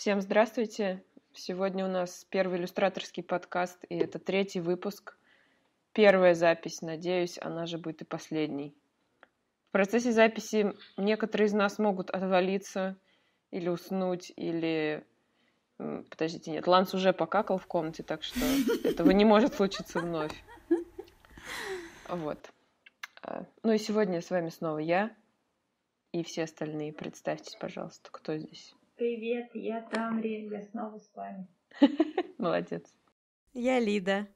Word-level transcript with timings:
Всем 0.00 0.22
здравствуйте! 0.22 1.04
Сегодня 1.34 1.84
у 1.84 1.88
нас 1.90 2.26
первый 2.30 2.58
иллюстраторский 2.58 3.22
подкаст, 3.22 3.84
и 3.90 3.98
это 3.98 4.18
третий 4.18 4.60
выпуск. 4.60 5.18
Первая 5.92 6.32
запись, 6.32 6.80
надеюсь, 6.80 7.38
она 7.38 7.66
же 7.66 7.76
будет 7.76 8.00
и 8.00 8.06
последней. 8.06 8.74
В 9.68 9.72
процессе 9.72 10.10
записи 10.12 10.74
некоторые 10.96 11.48
из 11.48 11.52
нас 11.52 11.78
могут 11.78 12.08
отвалиться 12.08 12.96
или 13.50 13.68
уснуть, 13.68 14.32
или... 14.36 15.04
Подождите, 15.76 16.50
нет, 16.50 16.66
Ланс 16.66 16.94
уже 16.94 17.12
покакал 17.12 17.58
в 17.58 17.66
комнате, 17.66 18.02
так 18.02 18.22
что 18.22 18.40
этого 18.84 19.10
не 19.10 19.26
может 19.26 19.52
случиться 19.52 20.00
вновь. 20.00 20.32
Вот. 22.08 22.38
А, 23.20 23.44
ну 23.62 23.72
и 23.72 23.78
сегодня 23.78 24.22
с 24.22 24.30
вами 24.30 24.48
снова 24.48 24.78
я 24.78 25.14
и 26.12 26.24
все 26.24 26.44
остальные. 26.44 26.94
Представьтесь, 26.94 27.54
пожалуйста, 27.56 28.08
кто 28.10 28.38
здесь. 28.38 28.74
Привет, 29.00 29.48
я 29.54 29.80
Тамри, 29.80 30.46
я 30.52 30.60
снова 30.60 30.98
с 30.98 31.10
вами. 31.14 31.46
Молодец. 32.36 32.84
Я 33.54 33.80
Лида. 33.80 34.26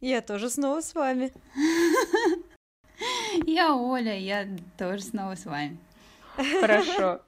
Я 0.00 0.22
тоже 0.22 0.48
снова 0.48 0.80
с 0.80 0.94
вами. 0.94 1.30
Я 3.46 3.74
Оля, 3.74 4.16
я 4.16 4.48
тоже 4.78 5.02
снова 5.02 5.34
с 5.34 5.44
вами. 5.44 5.76
Хорошо. 6.60 7.20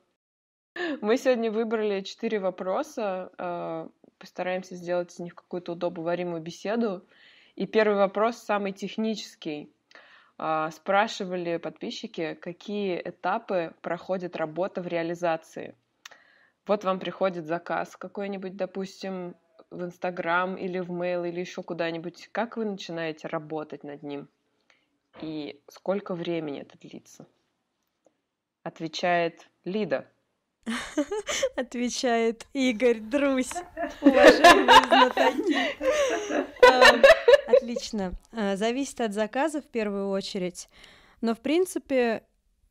Мы 1.02 1.18
сегодня 1.18 1.52
выбрали 1.52 2.00
четыре 2.00 2.38
вопроса. 2.38 3.30
А, 3.36 3.90
постараемся 4.16 4.74
сделать 4.74 5.12
из 5.12 5.18
них 5.18 5.34
какую-то 5.34 5.72
удобоваримую 5.72 6.40
беседу. 6.40 7.06
И 7.56 7.66
первый 7.66 7.98
вопрос 7.98 8.38
самый 8.38 8.72
технический. 8.72 9.70
А, 10.38 10.70
спрашивали 10.70 11.58
подписчики, 11.58 12.32
какие 12.40 13.02
этапы 13.04 13.74
проходит 13.82 14.34
работа 14.34 14.80
в 14.80 14.86
реализации. 14.86 15.74
Вот 16.66 16.84
вам 16.84 16.98
приходит 16.98 17.46
заказ 17.46 17.96
какой-нибудь, 17.96 18.56
допустим, 18.56 19.36
в 19.70 19.84
Инстаграм 19.84 20.56
или 20.56 20.78
в 20.78 20.90
Mail 20.90 21.28
или 21.28 21.40
еще 21.40 21.62
куда-нибудь. 21.62 22.28
Как 22.32 22.56
вы 22.56 22.64
начинаете 22.64 23.28
работать 23.28 23.84
над 23.84 24.02
ним? 24.02 24.28
И 25.20 25.60
сколько 25.68 26.14
времени 26.14 26.60
это 26.60 26.78
длится? 26.78 27.26
Отвечает 28.62 29.48
Лида. 29.64 30.08
Отвечает 31.56 32.46
Игорь 32.54 33.00
Друсь. 33.00 33.52
Уважаемые 34.00 34.86
знатоки. 34.86 35.76
Отлично. 37.56 38.12
Э, 38.32 38.56
зависит 38.56 39.00
от 39.02 39.12
заказа 39.12 39.60
в 39.60 39.66
первую 39.66 40.08
очередь. 40.08 40.68
Но, 41.20 41.34
в 41.34 41.40
принципе, 41.40 42.24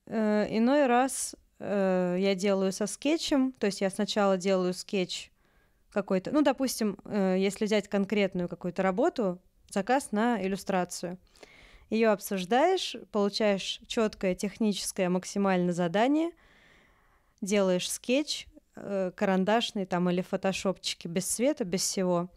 э, 0.08 0.48
иной 0.50 0.88
раз 0.88 1.36
э, 1.60 2.18
я 2.20 2.36
делаю 2.36 2.72
со 2.72 2.88
скетчем. 2.88 3.52
То 3.54 3.68
есть 3.68 3.82
я 3.82 3.90
сначала 3.90 4.38
делаю 4.38 4.74
скетч 4.74 5.32
какой-то. 5.92 6.32
Ну, 6.32 6.42
допустим, 6.42 6.98
если 7.06 7.66
взять 7.66 7.88
конкретную 7.88 8.50
какую-то 8.50 8.82
работу, 8.82 9.40
заказ 9.70 10.12
на 10.12 10.44
иллюстрацию. 10.44 11.20
Ее 11.92 12.10
обсуждаешь, 12.10 12.96
получаешь 13.12 13.80
четкое 13.86 14.34
техническое 14.34 15.10
максимально 15.10 15.72
задание, 15.72 16.32
делаешь 17.42 17.92
скетч, 17.92 18.48
карандашный 18.74 19.86
там 19.86 20.10
или 20.10 20.22
фотошопчике 20.22 21.08
без 21.08 21.30
цвета, 21.30 21.64
без 21.64 21.82
всего, 21.82 22.30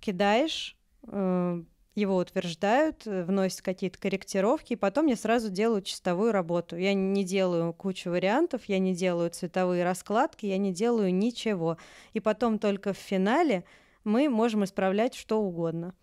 кидаешь, 0.00 0.74
Э, 1.08 1.62
его 1.94 2.16
утверждают, 2.16 3.06
э, 3.06 3.24
вносят 3.24 3.62
какие-то 3.62 3.98
корректировки, 3.98 4.72
и 4.72 4.76
потом 4.76 5.06
я 5.06 5.16
сразу 5.16 5.50
делаю 5.50 5.82
чистовую 5.82 6.32
работу. 6.32 6.76
Я 6.76 6.94
не 6.94 7.24
делаю 7.24 7.72
кучу 7.74 8.10
вариантов, 8.10 8.62
я 8.66 8.78
не 8.78 8.94
делаю 8.94 9.30
цветовые 9.30 9.84
раскладки, 9.84 10.46
я 10.46 10.56
не 10.56 10.72
делаю 10.72 11.14
ничего. 11.14 11.76
И 12.14 12.20
потом 12.20 12.58
только 12.58 12.92
в 12.92 12.98
финале 12.98 13.64
мы 14.04 14.28
можем 14.28 14.64
исправлять 14.64 15.14
что 15.14 15.40
угодно. 15.42 15.94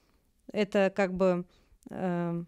Это 0.51 0.91
как 0.95 1.13
бы, 1.13 1.45
э, 1.89 2.43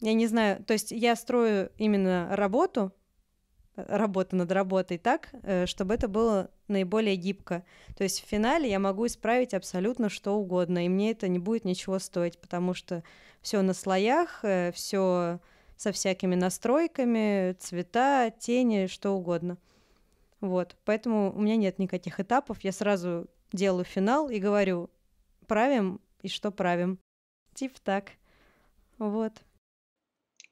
я 0.00 0.14
не 0.14 0.26
знаю, 0.26 0.64
то 0.64 0.72
есть 0.72 0.90
я 0.90 1.16
строю 1.16 1.70
именно 1.76 2.28
работу, 2.30 2.92
работа 3.76 4.36
над 4.36 4.50
работой 4.52 4.98
так, 4.98 5.30
э, 5.42 5.66
чтобы 5.66 5.94
это 5.94 6.08
было 6.08 6.50
наиболее 6.68 7.16
гибко. 7.16 7.64
То 7.96 8.04
есть 8.04 8.22
в 8.22 8.28
финале 8.28 8.70
я 8.70 8.78
могу 8.78 9.06
исправить 9.06 9.54
абсолютно 9.54 10.08
что 10.08 10.36
угодно, 10.36 10.84
и 10.84 10.88
мне 10.88 11.10
это 11.10 11.28
не 11.28 11.38
будет 11.38 11.64
ничего 11.64 11.98
стоить, 11.98 12.38
потому 12.38 12.74
что 12.74 13.02
все 13.42 13.62
на 13.62 13.74
слоях, 13.74 14.40
э, 14.44 14.72
все 14.72 15.40
со 15.76 15.92
всякими 15.92 16.34
настройками, 16.34 17.54
цвета, 17.58 18.30
тени, 18.38 18.86
что 18.86 19.12
угодно. 19.12 19.58
Вот, 20.40 20.76
поэтому 20.84 21.32
у 21.34 21.40
меня 21.40 21.56
нет 21.56 21.78
никаких 21.78 22.20
этапов, 22.20 22.62
я 22.62 22.72
сразу 22.72 23.26
делаю 23.52 23.84
финал 23.84 24.28
и 24.28 24.38
говорю, 24.38 24.90
правим 25.46 26.00
и 26.22 26.28
что 26.28 26.50
правим. 26.50 26.98
Типа 27.54 27.78
так. 27.82 28.12
Вот. 28.98 29.32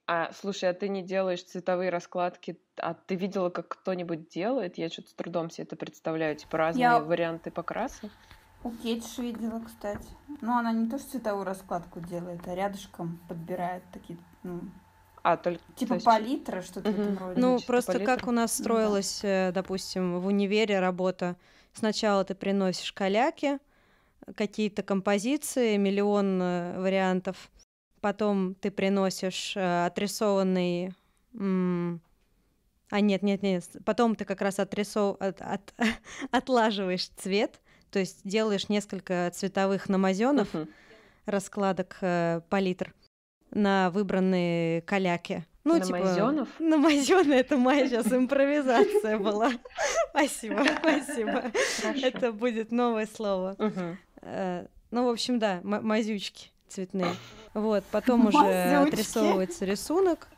А, 0.06 0.32
слушай, 0.32 0.68
а 0.68 0.74
ты 0.74 0.88
не 0.88 1.02
делаешь 1.02 1.44
цветовые 1.44 1.90
раскладки, 1.90 2.60
а 2.76 2.94
ты 2.94 3.14
видела, 3.14 3.50
как 3.50 3.68
кто-нибудь 3.68 4.28
делает? 4.28 4.76
Я 4.76 4.88
что-то 4.88 5.10
с 5.10 5.14
трудом 5.14 5.50
себе 5.50 5.64
это 5.64 5.76
представляю, 5.76 6.36
типа 6.36 6.58
разные 6.58 6.82
Я... 6.82 7.00
варианты 7.00 7.50
покраса. 7.50 8.10
У 8.64 8.70
Кетиш 8.70 9.18
видела, 9.18 9.60
кстати. 9.60 10.06
Но 10.40 10.58
она 10.58 10.72
не 10.72 10.88
то, 10.88 10.98
что 10.98 11.12
цветовую 11.12 11.44
раскладку 11.44 12.00
делает, 12.00 12.46
а 12.46 12.54
рядышком 12.54 13.20
подбирает 13.28 13.82
такие, 13.92 14.18
ну, 14.42 14.60
а, 15.22 15.36
только... 15.36 15.60
Типа 15.76 15.94
есть... 15.94 16.04
палитра, 16.04 16.62
что-то 16.62 16.90
угу. 16.90 16.96
в 16.96 17.00
этом 17.00 17.18
роде. 17.18 17.40
Ну, 17.40 17.58
просто 17.66 17.92
палитра? 17.92 18.16
как 18.16 18.28
у 18.28 18.32
нас 18.32 18.56
строилась, 18.56 19.20
да. 19.22 19.48
Э, 19.48 19.52
допустим, 19.52 20.20
в 20.20 20.26
универе 20.26 20.80
работа. 20.80 21.36
Сначала 21.72 22.24
ты 22.24 22.34
приносишь 22.34 22.92
каляки, 22.92 23.58
какие-то 24.36 24.82
композиции, 24.82 25.76
миллион 25.76 26.42
э, 26.42 26.80
вариантов 26.80 27.50
потом 28.02 28.54
ты 28.56 28.70
приносишь 28.70 29.56
э, 29.56 29.86
отрисованный... 29.86 30.92
М- 31.32 32.02
а 32.90 33.00
нет, 33.00 33.22
нет, 33.22 33.42
нет, 33.42 33.64
потом 33.86 34.14
ты 34.16 34.26
как 34.26 34.42
раз 34.42 34.58
отрисов... 34.58 35.16
от, 35.18 35.40
от, 35.40 35.72
отлаживаешь 36.30 37.08
цвет, 37.16 37.62
то 37.90 37.98
есть 37.98 38.20
делаешь 38.24 38.68
несколько 38.68 39.30
цветовых 39.32 39.88
намазенов, 39.88 40.54
uh-huh. 40.54 40.68
раскладок 41.24 41.96
э, 42.02 42.42
палитр 42.50 42.92
на 43.50 43.88
выбранные 43.90 44.82
каляки. 44.82 45.46
Ну, 45.64 45.78
намазенов? 45.78 46.48
типа... 46.58 46.64
Намазёны, 46.64 47.32
это 47.40 47.56
моя 47.56 47.88
сейчас 47.88 48.12
импровизация 48.12 49.18
была. 49.18 49.52
Спасибо, 50.10 50.66
спасибо. 50.80 51.50
Это 52.02 52.32
будет 52.32 52.72
новое 52.72 53.06
слово. 53.06 53.56
Э, 54.20 54.66
ну, 54.90 55.06
в 55.06 55.08
общем, 55.08 55.38
да, 55.38 55.60
мазючки 55.62 56.51
цветные. 56.72 57.14
Вот, 57.54 57.84
потом 57.90 58.26
уже 58.28 58.76
отрисовывается 58.76 59.64
рисунок. 59.64 60.28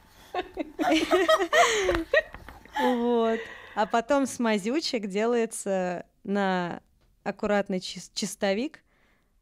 Вот. 2.80 3.40
А 3.74 3.86
потом 3.86 4.26
с 4.26 4.38
мазючек 4.38 5.06
делается 5.06 6.06
на 6.22 6.80
аккуратный 7.22 7.80
чистовик, 7.80 8.82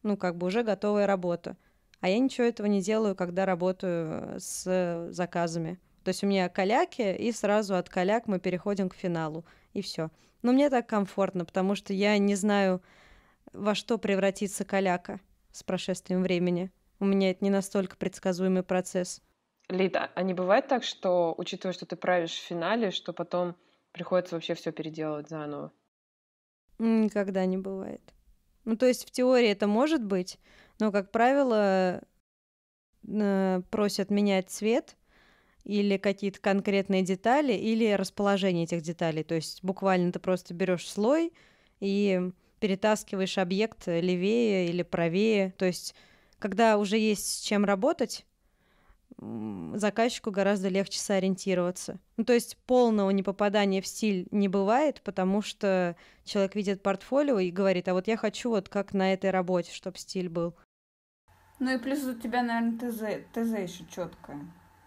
ну, 0.02 0.16
как 0.16 0.36
бы 0.36 0.46
уже 0.46 0.62
готовая 0.62 1.06
работа. 1.06 1.56
А 2.00 2.08
я 2.08 2.18
ничего 2.18 2.46
этого 2.46 2.66
не 2.66 2.82
делаю, 2.82 3.14
когда 3.14 3.46
работаю 3.46 4.40
с 4.40 5.08
заказами. 5.10 5.78
То 6.02 6.08
есть 6.08 6.24
у 6.24 6.26
меня 6.26 6.48
каляки, 6.48 7.14
и 7.14 7.30
сразу 7.30 7.76
от 7.76 7.88
каляк 7.88 8.26
мы 8.26 8.40
переходим 8.40 8.88
к 8.88 8.94
финалу, 8.94 9.44
и 9.72 9.82
все. 9.82 10.10
Но 10.42 10.52
мне 10.52 10.68
так 10.68 10.88
комфортно, 10.88 11.44
потому 11.44 11.76
что 11.76 11.92
я 11.92 12.18
не 12.18 12.34
знаю, 12.34 12.82
во 13.52 13.74
что 13.74 13.98
превратится 13.98 14.64
каляка 14.64 15.20
с 15.52 15.62
прошествием 15.62 16.22
времени. 16.22 16.72
У 17.02 17.04
меня 17.04 17.32
это 17.32 17.42
не 17.42 17.50
настолько 17.50 17.96
предсказуемый 17.96 18.62
процесс. 18.62 19.20
Лида, 19.68 20.12
а 20.14 20.22
не 20.22 20.34
бывает 20.34 20.68
так, 20.68 20.84
что, 20.84 21.34
учитывая, 21.36 21.72
что 21.72 21.84
ты 21.84 21.96
правишь 21.96 22.30
в 22.30 22.44
финале, 22.44 22.92
что 22.92 23.12
потом 23.12 23.56
приходится 23.90 24.36
вообще 24.36 24.54
все 24.54 24.70
переделывать 24.70 25.28
заново? 25.28 25.72
Никогда 26.78 27.44
не 27.44 27.58
бывает. 27.58 28.00
Ну, 28.64 28.76
то 28.76 28.86
есть 28.86 29.04
в 29.04 29.10
теории 29.10 29.48
это 29.48 29.66
может 29.66 30.04
быть, 30.04 30.38
но, 30.78 30.92
как 30.92 31.10
правило, 31.10 32.02
э, 33.08 33.62
просят 33.72 34.10
менять 34.10 34.48
цвет 34.50 34.96
или 35.64 35.96
какие-то 35.96 36.40
конкретные 36.40 37.02
детали, 37.02 37.52
или 37.52 37.94
расположение 37.94 38.62
этих 38.62 38.82
деталей. 38.82 39.24
То 39.24 39.34
есть 39.34 39.64
буквально 39.64 40.12
ты 40.12 40.20
просто 40.20 40.54
берешь 40.54 40.88
слой 40.88 41.32
и 41.80 42.30
перетаскиваешь 42.60 43.38
объект 43.38 43.88
левее 43.88 44.68
или 44.68 44.84
правее. 44.84 45.52
То 45.58 45.64
есть 45.64 45.96
когда 46.42 46.76
уже 46.76 46.98
есть 46.98 47.24
с 47.24 47.40
чем 47.40 47.64
работать, 47.64 48.26
заказчику 49.16 50.32
гораздо 50.32 50.68
легче 50.68 50.98
сориентироваться. 50.98 52.00
Ну, 52.16 52.24
то 52.24 52.32
есть 52.32 52.56
полного 52.66 53.10
непопадания 53.10 53.80
в 53.80 53.86
стиль 53.86 54.26
не 54.32 54.48
бывает, 54.48 55.02
потому 55.04 55.40
что 55.40 55.94
человек 56.24 56.56
видит 56.56 56.82
портфолио 56.82 57.38
и 57.38 57.52
говорит, 57.52 57.86
а 57.86 57.94
вот 57.94 58.08
я 58.08 58.16
хочу 58.16 58.50
вот 58.50 58.68
как 58.68 58.92
на 58.92 59.12
этой 59.12 59.30
работе, 59.30 59.72
чтобы 59.72 59.98
стиль 59.98 60.28
был. 60.28 60.56
Ну 61.60 61.72
и 61.72 61.78
плюс 61.78 62.02
у 62.02 62.14
тебя, 62.14 62.42
наверное, 62.42 62.90
ТЗ, 62.90 63.24
ТЗ 63.32 63.72
еще 63.72 63.84
четкое 63.88 64.40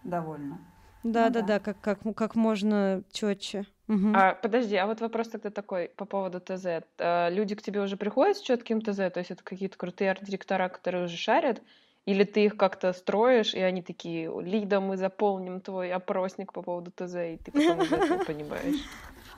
довольно. 0.03 0.59
Да, 1.03 1.27
ну, 1.27 1.33
да, 1.33 1.41
да, 1.41 1.41
да, 1.41 1.59
как, 1.59 1.79
как, 1.79 2.15
как 2.15 2.35
можно 2.35 3.03
четче. 3.13 3.65
Мгм. 3.87 4.15
А, 4.15 4.33
подожди, 4.33 4.75
а 4.75 4.87
вот 4.87 5.01
вопрос 5.01 5.27
тогда 5.27 5.51
такой 5.51 5.89
по 5.95 6.05
поводу 6.05 6.39
ТЗ. 6.39 6.83
А, 6.97 7.29
Люди 7.29 7.55
к 7.55 7.61
тебе 7.61 7.81
уже 7.81 7.97
приходят 7.97 8.37
с 8.37 8.41
четким 8.41 8.81
ТЗ, 8.81 8.97
то 8.97 9.17
есть 9.17 9.31
это 9.31 9.43
какие-то 9.43 9.77
крутые 9.77 10.11
арт-директора, 10.11 10.69
которые 10.69 11.05
уже 11.05 11.17
шарят, 11.17 11.61
или 12.05 12.23
ты 12.23 12.45
их 12.45 12.57
как-то 12.57 12.93
строишь, 12.93 13.53
и 13.53 13.59
они 13.59 13.81
такие, 13.81 14.31
Лида, 14.41 14.79
мы 14.79 14.97
заполним 14.97 15.59
твой 15.59 15.91
опросник 15.91 16.53
по 16.53 16.61
поводу 16.61 16.91
ТЗ, 16.91 17.15
и 17.15 17.39
ты 17.43 17.51
потом 17.51 17.81
из 17.81 17.91
этого 17.91 18.23
понимаешь. 18.25 18.81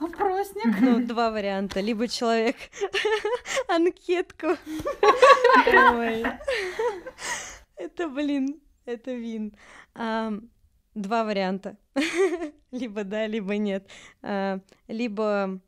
Опросник. 0.00 0.80
Ну, 0.80 1.04
два 1.04 1.30
варианта. 1.30 1.80
Либо 1.80 2.06
человек 2.06 2.56
анкетку. 3.68 4.46
Это, 7.76 8.08
блин, 8.08 8.60
это 8.86 9.12
вин. 9.12 9.54
Два 10.94 11.24
варианта. 11.24 11.76
Либо 12.70 13.04
да, 13.04 13.26
либо 13.26 13.56
нет. 13.56 13.88
А, 14.22 14.60
Либо, 14.88 15.60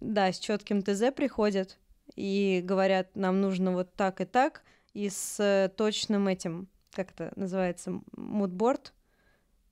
да, 0.00 0.32
с 0.32 0.38
четким 0.38 0.82
ТЗ 0.82 1.12
приходят 1.14 1.78
и 2.14 2.60
говорят, 2.64 3.14
нам 3.14 3.40
нужно 3.40 3.72
вот 3.72 3.92
так 3.94 4.20
и 4.20 4.24
так, 4.24 4.62
и 4.94 5.10
с 5.10 5.38
э, 5.38 5.68
точным 5.76 6.28
этим, 6.28 6.68
как 6.92 7.10
это 7.10 7.32
называется, 7.36 8.00
мудборд, 8.16 8.94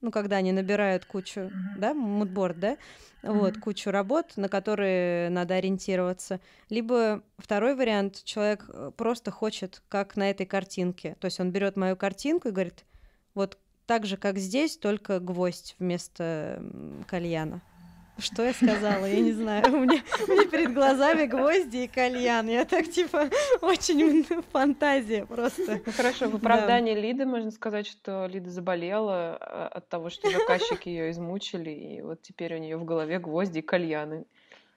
ну, 0.03 0.11
когда 0.11 0.37
они 0.37 0.53
набирают 0.53 1.07
кучу, 1.07 1.51
да, 1.79 1.95
мудборд, 1.95 2.59
да, 2.61 2.77
вот, 3.23 3.57
кучу 3.57 3.91
работ, 3.91 4.37
на 4.37 4.51
которые 4.51 5.31
надо 5.31 5.55
ориентироваться. 5.55 6.41
Либо 6.69 7.23
второй 7.39 7.75
вариант, 7.75 8.23
человек 8.25 8.67
э, 8.69 8.91
просто 8.95 9.31
хочет, 9.31 9.83
как 9.89 10.17
на 10.17 10.29
этой 10.29 10.45
картинке. 10.45 11.17
То 11.21 11.25
есть 11.27 11.41
он 11.41 11.53
берет 11.53 11.77
мою 11.77 11.97
картинку 11.97 12.49
и 12.49 12.51
говорит, 12.51 12.85
вот 13.35 13.57
так 13.87 14.07
же, 14.07 14.17
как 14.17 14.39
здесь, 14.39 14.77
только 14.77 15.21
гвоздь 15.21 15.77
вместо 15.79 16.63
кальяна. 17.07 17.61
Что 18.17 18.45
я 18.45 18.53
сказала? 18.53 19.07
Я 19.07 19.21
не 19.21 19.33
знаю. 19.33 19.65
У 19.75 19.81
меня, 19.81 20.01
у 20.29 20.31
меня 20.31 20.49
перед 20.49 20.73
глазами 20.73 21.27
гвозди 21.27 21.79
и 21.79 21.89
кальян. 21.89 22.47
Я 22.47 22.65
так, 22.65 22.89
типа, 22.89 23.29
очень 23.61 24.25
фантазия 24.53 25.27
просто. 25.27 25.81
Ну 25.85 25.93
хорошо, 25.93 26.29
в 26.29 26.31
Да. 26.31 26.37
оправдании 26.37 26.95
Лиды 26.95 27.27
можно 27.27 27.51
сказать, 27.51 27.89
что 27.89 28.27
Лида 28.27 28.51
заболела 28.51 29.37
а, 29.41 29.69
от 29.75 29.89
того, 29.89 30.11
что 30.11 30.31
заказчики 30.31 30.89
ее 30.89 31.11
измучили, 31.11 31.71
и 31.71 32.03
вот 32.03 32.23
теперь 32.23 32.55
у 32.55 32.59
нее 32.59 32.77
в 32.77 32.85
голове 32.85 33.19
гвозди 33.19 33.59
и 33.59 33.63
кальяны. 33.63 34.27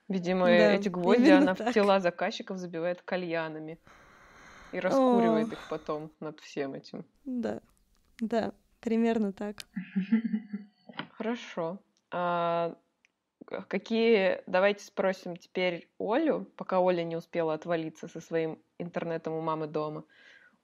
Видимо, 0.08 0.46
Да, 0.46 0.72
эти 0.72 0.88
гвозди 0.88 1.30
она 1.30 1.54
в 1.54 1.58
так. 1.58 1.72
тела 1.72 2.00
заказчиков 2.00 2.58
забивает 2.58 3.02
кальянами 3.02 3.78
и 4.72 4.80
раскуривает 4.80 5.52
их 5.52 5.58
потом 5.70 6.10
над 6.18 6.40
всем 6.40 6.74
этим. 6.74 7.04
Да, 7.24 7.60
да, 8.20 8.52
примерно 8.80 9.32
так. 9.32 9.56
Хорошо. 11.12 11.78
А, 12.10 12.74
какие... 13.68 14.42
Давайте 14.46 14.84
спросим 14.84 15.36
теперь 15.36 15.90
Олю, 15.98 16.44
пока 16.56 16.80
Оля 16.80 17.02
не 17.04 17.16
успела 17.16 17.54
отвалиться 17.54 18.08
со 18.08 18.20
своим 18.20 18.58
интернетом 18.78 19.34
у 19.34 19.40
мамы 19.40 19.66
дома. 19.66 20.04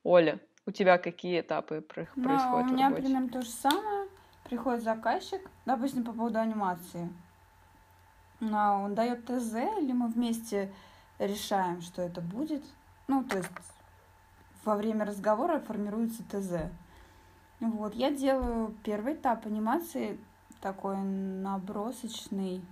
Оля, 0.03 0.41
у 0.67 0.71
тебя 0.71 0.99
какие 0.99 1.41
этапы 1.41 1.81
про- 1.81 2.07
Ну, 2.17 2.25
происходят 2.25 2.71
у 2.71 2.75
меня 2.75 2.89
работе? 2.89 3.03
примерно 3.03 3.29
то 3.29 3.43
же 3.43 3.51
самое. 3.51 4.09
Приходит 4.45 4.83
заказчик, 4.83 5.41
допустим, 5.67 6.05
по 6.05 6.13
поводу 6.13 6.39
анимации. 6.39 7.09
Ну, 8.41 8.57
он 8.85 8.95
дает 8.95 9.25
ТЗ, 9.25 9.55
или 9.79 9.93
мы 9.93 10.09
вместе 10.09 10.73
решаем, 11.19 11.81
что 11.81 12.03
это 12.03 12.21
будет. 12.21 12.63
Ну, 13.09 13.25
то 13.25 13.39
есть 13.39 13.51
во 14.65 14.77
время 14.77 15.05
разговора 15.05 15.61
формируется 15.61 16.23
ТЗ. 16.31 16.71
Вот, 17.61 17.95
я 17.95 18.11
делаю 18.11 18.75
первый 18.83 19.15
этап 19.15 19.47
анимации, 19.47 20.19
такой 20.61 20.97
набросочный, 20.97 22.63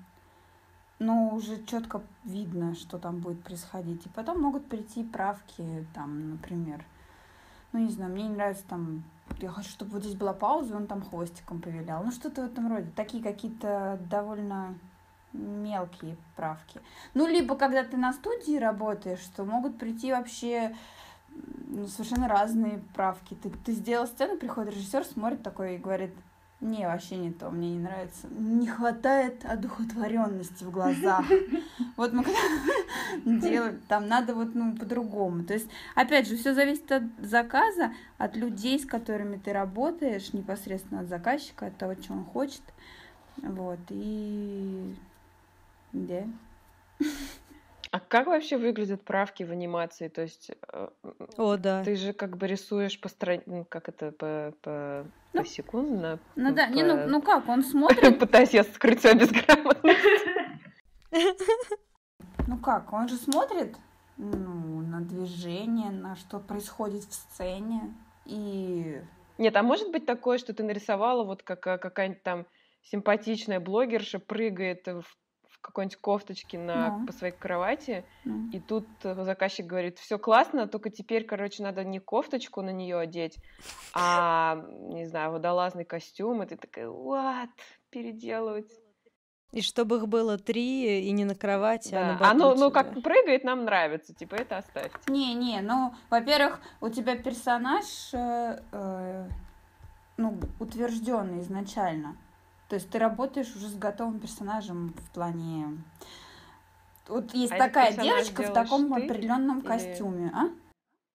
но 0.99 1.31
уже 1.31 1.65
четко 1.65 2.03
видно, 2.25 2.75
что 2.75 2.99
там 2.99 3.19
будет 3.19 3.43
происходить. 3.43 4.07
И 4.07 4.09
потом 4.09 4.41
могут 4.41 4.67
прийти 4.67 5.05
правки, 5.05 5.87
там, 5.95 6.33
например, 6.33 6.85
ну, 7.73 7.81
не 7.81 7.91
знаю, 7.91 8.13
мне 8.13 8.25
не 8.25 8.35
нравится 8.35 8.65
там, 8.69 9.03
я 9.41 9.51
хочу, 9.51 9.71
чтобы 9.71 9.93
вот 9.93 10.05
здесь 10.05 10.17
была 10.17 10.33
пауза, 10.33 10.75
и 10.75 10.77
он 10.77 10.87
там 10.87 11.03
хвостиком 11.03 11.61
повилял. 11.61 12.03
Ну, 12.05 12.11
что-то 12.11 12.43
в 12.43 12.47
этом 12.47 12.73
роде. 12.73 12.91
Такие 12.95 13.23
какие-то 13.23 13.99
довольно 14.11 14.75
мелкие 15.33 16.17
правки. 16.37 16.81
Ну, 17.15 17.27
либо 17.27 17.57
когда 17.57 17.83
ты 17.85 17.97
на 17.97 18.13
студии 18.13 18.57
работаешь, 18.57 19.27
то 19.35 19.45
могут 19.45 19.79
прийти 19.79 20.13
вообще 20.13 20.77
м, 21.35 21.87
совершенно 21.89 22.29
разные 22.29 22.83
правки. 22.95 23.35
Ты, 23.35 23.51
ты 23.51 23.73
сделал 23.73 24.07
сцену, 24.07 24.37
приходит 24.37 24.75
режиссер, 24.75 25.05
смотрит 25.05 25.43
такой 25.43 25.77
и 25.77 25.79
говорит, 25.79 26.13
не, 26.63 26.87
вообще 26.87 27.17
не 27.17 27.33
то, 27.33 27.51
мне 27.51 27.73
не 27.73 27.81
нравится. 27.81 28.29
Не 28.29 28.69
хватает 28.69 29.45
одухотворенности 29.45 30.63
в 30.63 30.71
глазах. 30.71 31.27
Вот 31.97 32.13
мы 32.13 32.23
когда 32.23 32.39
делаем, 33.49 33.81
там 33.89 34.07
надо 34.07 34.35
вот 34.35 34.55
ну, 34.55 34.77
по-другому. 34.77 35.43
То 35.43 35.55
есть, 35.55 35.69
опять 35.97 36.29
же, 36.29 36.37
все 36.37 36.55
зависит 36.55 36.91
от 36.93 37.03
заказа, 37.19 37.93
от 38.17 38.37
людей, 38.37 38.79
с 38.79 38.87
которыми 38.87 39.39
ты 39.39 39.53
работаешь, 39.53 40.33
непосредственно 40.33 41.01
от 41.01 41.09
заказчика, 41.09 41.67
от 41.67 41.77
того, 41.77 41.95
что 42.01 42.13
он 42.13 42.25
хочет. 42.25 42.63
Вот, 43.39 43.81
и... 43.91 44.95
Да. 45.93 46.25
А 47.93 48.01
как 48.01 48.27
вообще 48.27 48.57
выглядят 48.57 49.05
правки 49.05 49.43
в 49.43 49.51
анимации? 49.51 50.09
То 50.09 50.23
есть 50.23 50.51
э, 50.73 50.89
О, 51.37 51.57
да. 51.59 51.85
ты 51.85 51.95
же 51.95 52.15
как 52.15 52.39
бы 52.39 52.47
рисуешь 52.47 52.99
по 52.99 53.11
стране, 53.11 53.43
ну, 53.45 53.67
как 53.67 53.91
это, 53.91 54.13
по, 54.13 54.55
по, 54.63 55.07
Ну, 55.35 55.43
посекундно? 55.43 56.19
Ну 56.35 56.55
да, 56.55 56.69
не, 56.69 56.83
по- 56.83 56.89
ну, 56.89 57.07
ну 57.07 57.23
как, 57.23 57.47
он 57.51 57.63
смотрит, 57.63 58.19
Пытаюсь 58.19 58.55
я 58.55 58.65
скрыть 58.65 59.03
свою 59.03 59.19
безграмотность. 59.19 60.01
ну 62.49 62.57
как, 62.57 62.91
он 62.95 63.11
же 63.11 63.17
смотрит 63.17 63.77
ну, 64.17 64.81
на 64.81 65.03
движение, 65.03 65.91
на 65.91 66.17
что 66.17 66.41
происходит 66.41 67.05
в 67.05 67.13
сцене. 67.13 67.95
И 68.25 69.03
Нет, 69.37 69.55
а 69.55 69.63
может 69.63 69.91
быть 69.91 70.07
такое, 70.07 70.39
что 70.39 70.55
ты 70.55 70.63
нарисовала, 70.63 71.25
вот 71.25 71.43
как 71.43 71.67
э, 71.67 71.77
какая-нибудь 71.77 72.23
там 72.23 72.47
симпатичная 72.85 73.61
блогерша 73.61 74.19
прыгает 74.19 74.87
в 74.87 75.05
какой-нибудь 75.63 75.97
кофточке 75.97 76.59
на, 76.59 76.99
Ну. 76.99 77.07
по 77.07 77.13
своей 77.13 77.33
кровати, 77.33 78.05
ну, 78.25 78.51
и 78.51 78.61
тут 78.61 78.87
э, 79.05 79.15
заказчик 79.25 79.65
говорит, 79.67 79.99
все 79.99 80.19
классно, 80.19 80.67
только 80.67 80.91
теперь, 80.91 81.25
короче, 81.25 81.63
надо 81.63 81.85
не 81.85 82.01
кофточку 82.01 82.61
на 82.63 82.71
нее 82.71 82.99
одеть, 82.99 83.39
а, 83.95 84.57
не 84.71 85.07
знаю, 85.07 85.33
водолазный 85.33 85.85
костюм, 85.85 86.43
и 86.43 86.47
ты 86.47 86.57
такая, 86.57 86.89
what, 86.89 87.49
переделывать. 87.91 88.71
И 89.53 89.61
чтобы 89.61 89.97
их 89.97 90.09
было 90.09 90.39
три, 90.39 91.07
и 91.07 91.11
не 91.13 91.25
на 91.25 91.35
кровати, 91.35 91.95
а 91.95 92.13
на 92.13 92.19
Да. 92.19 92.31
А 92.31 92.35
ну, 92.35 92.55
ну 92.55 92.71
батуте, 92.71 92.75
как 92.75 92.95
да. 92.95 93.01
прыгает, 93.03 93.45
нам 93.45 93.65
нравится, 93.65 94.15
типа 94.15 94.37
это 94.37 94.57
оставьте. 94.59 94.99
Не-не, 95.09 95.61
ну, 95.61 95.95
во-первых, 96.11 96.61
у 96.81 96.89
тебя 96.89 97.17
персонаж, 97.17 97.85
э, 98.15 98.63
э, 98.73 99.29
ну, 100.17 100.41
утвержденный 100.59 101.41
изначально. 101.41 102.17
То 102.73 102.77
есть 102.77 102.89
ты 102.89 102.99
работаешь 102.99 103.55
уже 103.55 103.69
с 103.69 103.75
готовым 103.75 104.19
персонажем 104.19 104.95
в 104.97 105.11
плане... 105.11 105.77
Вот 107.07 107.35
есть 107.35 107.53
А 107.53 107.59
такая 107.59 107.93
девочка 107.93 108.45
в 108.45 108.53
таком 108.55 108.95
ты 108.95 109.05
определенном 109.05 109.59
или- 109.59 109.67
костюме, 109.67 110.33
а? 110.35 110.49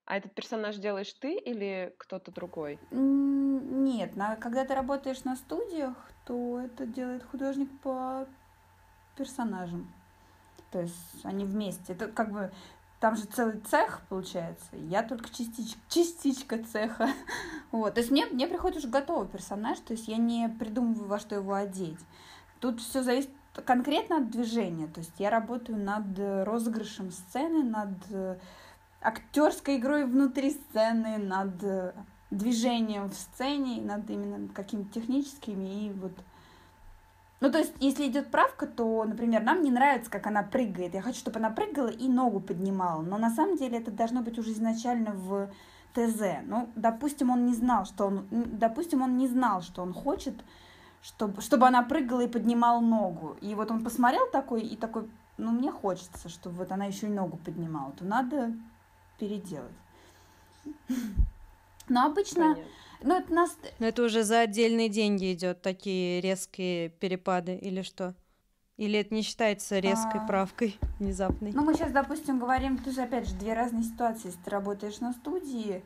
А 0.06 0.18
этот 0.18 0.36
персонаж 0.36 0.76
делаешь 0.76 1.12
ты 1.14 1.36
или 1.36 1.96
кто-то 1.98 2.32
другой? 2.32 2.78
Нет, 2.92 4.16
на- 4.16 4.36
когда 4.36 4.66
ты 4.66 4.76
работаешь 4.76 5.24
на 5.24 5.36
студиях, 5.36 5.96
то 6.28 6.60
это 6.60 6.86
делает 6.86 7.24
художник 7.24 7.72
по 7.82 8.28
персонажам. 9.16 9.92
То 10.70 10.82
есть 10.82 11.26
они 11.26 11.44
вместе. 11.44 11.94
Это 11.94 12.08
как 12.08 12.32
бы 12.32 12.52
там 13.00 13.16
же 13.16 13.26
целый 13.26 13.60
цех 13.60 14.02
получается. 14.10 14.66
Я 14.74 15.04
только 15.04 15.30
частичка, 15.30 15.80
частичка 15.90 16.64
цеха. 16.64 17.10
Вот. 17.72 17.96
То 17.96 18.00
есть 18.00 18.12
мне, 18.12 18.26
мне 18.28 18.48
приходит 18.48 18.78
уже 18.78 18.88
готовый 18.88 19.28
персонаж, 19.28 19.78
то 19.80 19.92
есть 19.92 20.08
я 20.08 20.18
не 20.18 20.48
придумываю, 20.48 21.08
во 21.08 21.20
что 21.20 21.36
его 21.36 21.54
одеть. 21.54 22.00
Тут 22.60 22.80
все 22.80 23.04
зависит 23.04 23.30
конкретно 23.66 24.18
от 24.18 24.32
движения. 24.32 24.88
То 24.88 25.02
есть 25.02 25.14
я 25.20 25.30
работаю 25.30 25.78
над 25.78 26.18
э, 26.18 26.44
розыгрышем 26.44 27.12
сцены, 27.12 27.64
над 27.64 27.90
э, 28.10 28.38
актерской 29.02 29.78
игрой 29.78 30.06
внутри 30.06 30.52
сцены, 30.52 31.18
над 31.18 31.62
э, 31.64 31.94
движением 32.32 33.10
в 33.10 33.14
сцене, 33.14 33.82
над 33.82 34.10
именно 34.10 34.48
какими-то 34.54 35.00
техническими 35.00 35.88
и 35.88 35.92
вот. 35.92 36.14
Ну, 37.40 37.52
то 37.52 37.60
есть, 37.60 37.74
если 37.80 38.08
идет 38.08 38.32
правка, 38.32 38.66
то, 38.66 39.04
например, 39.04 39.44
нам 39.44 39.62
не 39.62 39.70
нравится, 39.70 40.10
как 40.10 40.26
она 40.26 40.42
прыгает. 40.42 40.96
Я 40.96 41.02
хочу, 41.02 41.20
чтобы 41.20 41.38
она 41.38 41.52
прыгала 41.52 41.90
и 41.90 42.08
ногу 42.08 42.40
поднимала. 42.40 43.02
Но 43.02 43.18
на 43.18 43.30
самом 43.30 43.58
деле 43.58 43.78
это 43.78 43.92
должно 43.92 44.22
быть 44.22 44.40
уже 44.40 44.54
изначально 44.54 45.12
в 45.12 45.50
ТЗ. 45.94 46.22
Ну, 46.46 46.70
допустим, 46.76 47.30
он 47.30 47.46
не 47.46 47.54
знал, 47.54 47.86
что 47.86 48.08
он, 48.08 48.28
допустим, 48.32 49.04
он 49.04 49.18
не 49.18 49.28
знал, 49.28 49.62
что 49.62 49.84
он 49.84 49.94
хочет, 49.94 50.34
чтобы, 51.04 51.42
чтобы 51.42 51.68
она 51.68 51.84
прыгала 51.84 52.22
и 52.22 52.28
поднимала 52.28 52.80
ногу. 52.80 53.38
И 53.40 53.54
вот 53.54 53.70
он 53.70 53.84
посмотрел 53.84 54.28
такой 54.32 54.62
и 54.62 54.76
такой, 54.76 55.08
ну, 55.38 55.52
мне 55.52 55.72
хочется, 55.72 56.30
чтобы 56.30 56.58
вот 56.58 56.72
она 56.72 56.86
еще 56.86 57.06
и 57.06 57.12
ногу 57.12 57.38
поднимала. 57.38 57.92
То 57.92 58.04
надо 58.04 58.52
переделать. 59.20 59.72
Но 61.88 62.06
обычно, 62.06 62.42
Понятно. 62.42 62.64
Ну, 63.02 63.18
это 63.18 63.34
нас, 63.34 63.58
Но 63.80 63.88
это 63.88 64.04
уже 64.04 64.24
за 64.24 64.42
отдельные 64.42 64.90
деньги 64.90 65.34
идет 65.34 65.62
такие 65.62 66.22
резкие 66.22 66.90
перепады 66.90 67.56
или 67.56 67.82
что? 67.82 68.16
Или 68.78 69.00
это 69.00 69.14
не 69.14 69.24
считается 69.24 69.80
резкой 69.80 70.22
А. 70.22 70.28
правкой 70.28 70.78
внезапной? 71.00 71.52
Ну, 71.52 71.64
мы 71.64 71.74
сейчас, 71.74 71.92
допустим, 71.92 72.40
говорим, 72.40 72.78
тоже, 72.78 73.02
опять 73.02 73.28
же, 73.28 73.36
две 73.36 73.54
разные 73.54 73.84
ситуации. 73.84 74.28
Если 74.28 74.42
ты 74.42 74.52
работаешь 74.52 75.00
на 75.00 75.14
студии, 75.14 75.84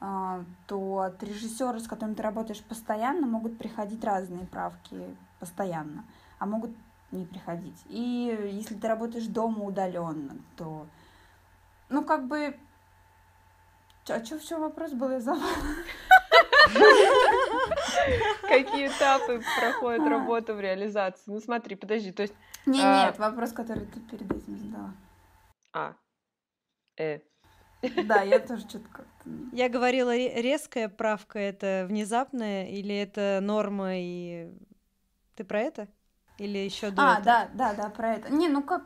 а, 0.00 0.44
то 0.66 0.98
от 0.98 1.22
режиссера, 1.22 1.78
с 1.78 1.88
которым 1.88 2.14
ты 2.14 2.22
работаешь 2.22 2.62
постоянно, 2.62 3.26
могут 3.26 3.56
приходить 3.56 4.04
разные 4.04 4.46
правки 4.46 4.96
постоянно, 5.40 6.04
а 6.38 6.44
могут 6.44 6.72
не 7.10 7.24
приходить. 7.24 7.82
И 7.88 8.50
если 8.52 8.74
ты 8.74 8.86
работаешь 8.86 9.26
дома 9.26 9.64
удаленно, 9.64 10.36
то, 10.56 10.86
ну, 11.88 12.04
как 12.04 12.26
бы... 12.28 12.56
Чё- 14.06 14.14
А 14.14 14.24
что 14.24 14.38
в 14.56 14.60
вопрос 14.60 14.92
был? 14.92 15.10
Я 15.10 15.20
забыла. 15.20 15.42
Какие 18.42 18.88
этапы 18.88 19.42
проходит 19.60 20.00
А. 20.06 20.08
работа 20.10 20.54
в 20.54 20.60
реализации? 20.60 21.22
Ну 21.26 21.40
смотри, 21.40 21.74
подожди, 21.76 22.12
то 22.12 22.22
есть... 22.22 22.34
Не, 22.66 22.80
А. 22.82 23.06
нет, 23.06 23.18
вопрос, 23.18 23.52
который 23.52 23.86
ты 23.86 24.00
перед 24.00 24.30
этим 24.30 24.56
задала. 24.58 24.94
А. 25.72 25.94
Э. 26.98 27.20
Да, 28.04 28.22
я 28.22 28.38
тоже 28.38 28.68
что-то 28.68 28.88
как-то... 28.88 29.30
Я 29.52 29.68
говорила, 29.68 30.10
ре- 30.14 30.40
резкая 30.40 30.88
правка 30.88 31.38
это 31.38 31.86
внезапная 31.88 32.68
или 32.68 32.94
это 32.96 33.40
норма 33.42 33.96
и 33.98 34.48
ты 35.34 35.44
про 35.44 35.60
это? 35.60 35.88
Или 36.38 36.58
еще 36.58 36.90
до 36.90 37.02
А, 37.02 37.12
этого? 37.12 37.24
да, 37.24 37.48
да, 37.54 37.74
да, 37.74 37.90
про 37.90 38.14
это. 38.14 38.32
Не, 38.32 38.48
ну 38.48 38.62
как... 38.62 38.84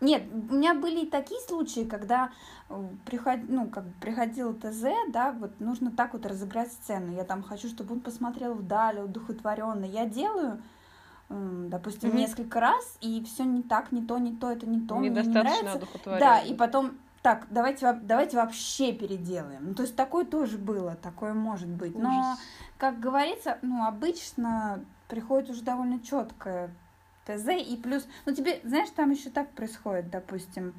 Нет, 0.00 0.22
у 0.50 0.54
меня 0.54 0.74
были 0.74 1.00
и 1.04 1.10
такие 1.10 1.40
случаи, 1.40 1.84
когда 1.84 2.30
э, 2.68 2.88
приход... 3.04 3.40
ну, 3.48 3.66
как 3.66 3.84
приходил 4.00 4.54
ТЗ, 4.54 4.84
да, 5.08 5.32
вот 5.32 5.58
нужно 5.58 5.90
так 5.90 6.12
вот 6.12 6.24
разыграть 6.24 6.72
сцену. 6.72 7.12
Я 7.12 7.24
там 7.24 7.42
хочу, 7.42 7.68
чтобы 7.68 7.94
он 7.94 8.00
посмотрел 8.00 8.54
вдаль, 8.54 9.00
удухотворенно. 9.00 9.84
Я 9.84 10.06
делаю, 10.06 10.62
допустим, 11.28 12.10
Мгм. 12.10 12.18
несколько 12.18 12.60
раз, 12.60 12.96
и 13.00 13.24
все 13.24 13.44
не 13.44 13.62
так, 13.62 13.90
не 13.90 14.02
то, 14.02 14.18
не 14.18 14.36
то, 14.36 14.50
это 14.50 14.66
не 14.66 14.80
то, 14.80 14.96
мне 14.96 15.08
не 15.08 15.16
Недостаточно 15.16 15.62
нравится. 15.62 15.88
Да, 16.04 16.38
и 16.38 16.54
потом, 16.54 16.92
так, 17.22 17.48
давайте, 17.50 17.98
давайте 18.02 18.36
вообще 18.36 18.92
переделаем. 18.92 19.68
Ну, 19.68 19.74
то 19.74 19.82
есть 19.82 19.96
такое 19.96 20.24
тоже 20.24 20.58
было, 20.58 20.94
такое 20.94 21.34
может 21.34 21.68
быть. 21.68 21.98
Но 21.98 22.08
Ужас. 22.08 22.38
как 22.78 23.00
говорится, 23.00 23.58
ну, 23.62 23.84
обычно 23.84 24.84
приходит 25.08 25.50
уже 25.50 25.62
довольно 25.62 26.00
четкое 26.00 26.70
ТЗ, 27.28 27.48
и 27.60 27.76
плюс, 27.76 28.06
ну, 28.26 28.34
тебе, 28.34 28.60
знаешь, 28.64 28.88
там 28.90 29.10
еще 29.10 29.30
так 29.30 29.50
происходит, 29.52 30.10
допустим, 30.10 30.74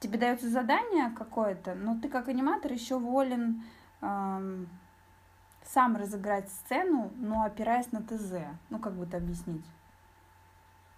тебе 0.00 0.18
дается 0.18 0.48
задание 0.48 1.10
какое-то, 1.16 1.74
но 1.74 1.98
ты 2.00 2.08
как 2.08 2.28
аниматор 2.28 2.72
еще 2.72 2.98
волен 2.98 3.62
ам, 4.00 4.66
сам 5.64 5.96
разыграть 5.96 6.48
сцену, 6.50 7.12
но 7.16 7.44
опираясь 7.44 7.92
на 7.92 8.02
ТЗ. 8.02 8.32
Ну, 8.70 8.78
как 8.80 8.94
бы 8.94 9.04
это 9.04 9.18
объяснить? 9.18 9.64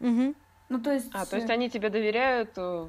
Мгм. 0.00 0.34
Ну, 0.70 0.80
то 0.80 0.92
есть... 0.92 1.10
А, 1.12 1.26
то 1.26 1.36
есть 1.36 1.50
они 1.50 1.68
тебе 1.68 1.90
доверяют, 1.90 2.52
э, 2.56 2.88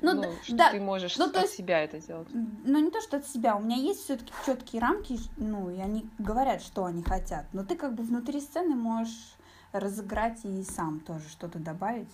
Ну, 0.00 0.14
ну, 0.14 0.22
да- 0.22 0.28
что 0.44 0.56
да. 0.56 0.70
ты 0.70 0.80
можешь 0.80 1.18
Ну, 1.18 1.28
то 1.28 1.40
от 1.40 1.46
есть- 1.46 1.56
себя 1.56 1.80
это 1.82 1.98
сделать. 1.98 2.28
Ну, 2.32 2.78
не 2.78 2.90
то, 2.92 3.00
что 3.00 3.16
от 3.16 3.26
себя. 3.26 3.56
У 3.56 3.60
меня 3.60 3.76
есть 3.76 4.04
все-таки 4.04 4.32
четкие 4.46 4.80
рамки, 4.80 5.18
ну, 5.36 5.68
и 5.70 5.80
они 5.80 6.08
говорят, 6.18 6.62
что 6.62 6.84
они 6.84 7.02
хотят. 7.02 7.46
Но 7.52 7.64
ты 7.64 7.74
как 7.74 7.94
бы 7.94 8.04
внутри 8.04 8.40
сцены 8.40 8.76
можешь 8.76 9.34
разыграть 9.72 10.44
и 10.44 10.62
сам 10.62 11.00
тоже 11.00 11.28
что-то 11.28 11.58
добавить. 11.58 12.10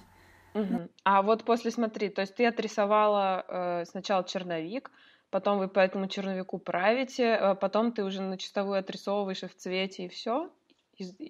Мгм. 0.54 0.88
А 1.04 1.22
вот 1.22 1.44
после, 1.44 1.70
смотри, 1.70 2.08
то 2.08 2.22
есть 2.22 2.34
ты 2.34 2.46
отрисовала 2.46 3.44
э, 3.46 3.84
сначала 3.84 4.24
черновик, 4.24 4.90
потом 5.30 5.58
вы 5.58 5.68
по 5.68 5.80
этому 5.80 6.08
черновику 6.08 6.58
правите, 6.58 7.24
э, 7.24 7.54
потом 7.54 7.92
ты 7.92 8.04
уже 8.04 8.22
на 8.22 8.38
чистовую 8.38 8.78
отрисовываешь 8.78 9.42
и 9.42 9.48
в 9.48 9.54
цвете, 9.54 10.06
и 10.06 10.08
все, 10.08 10.50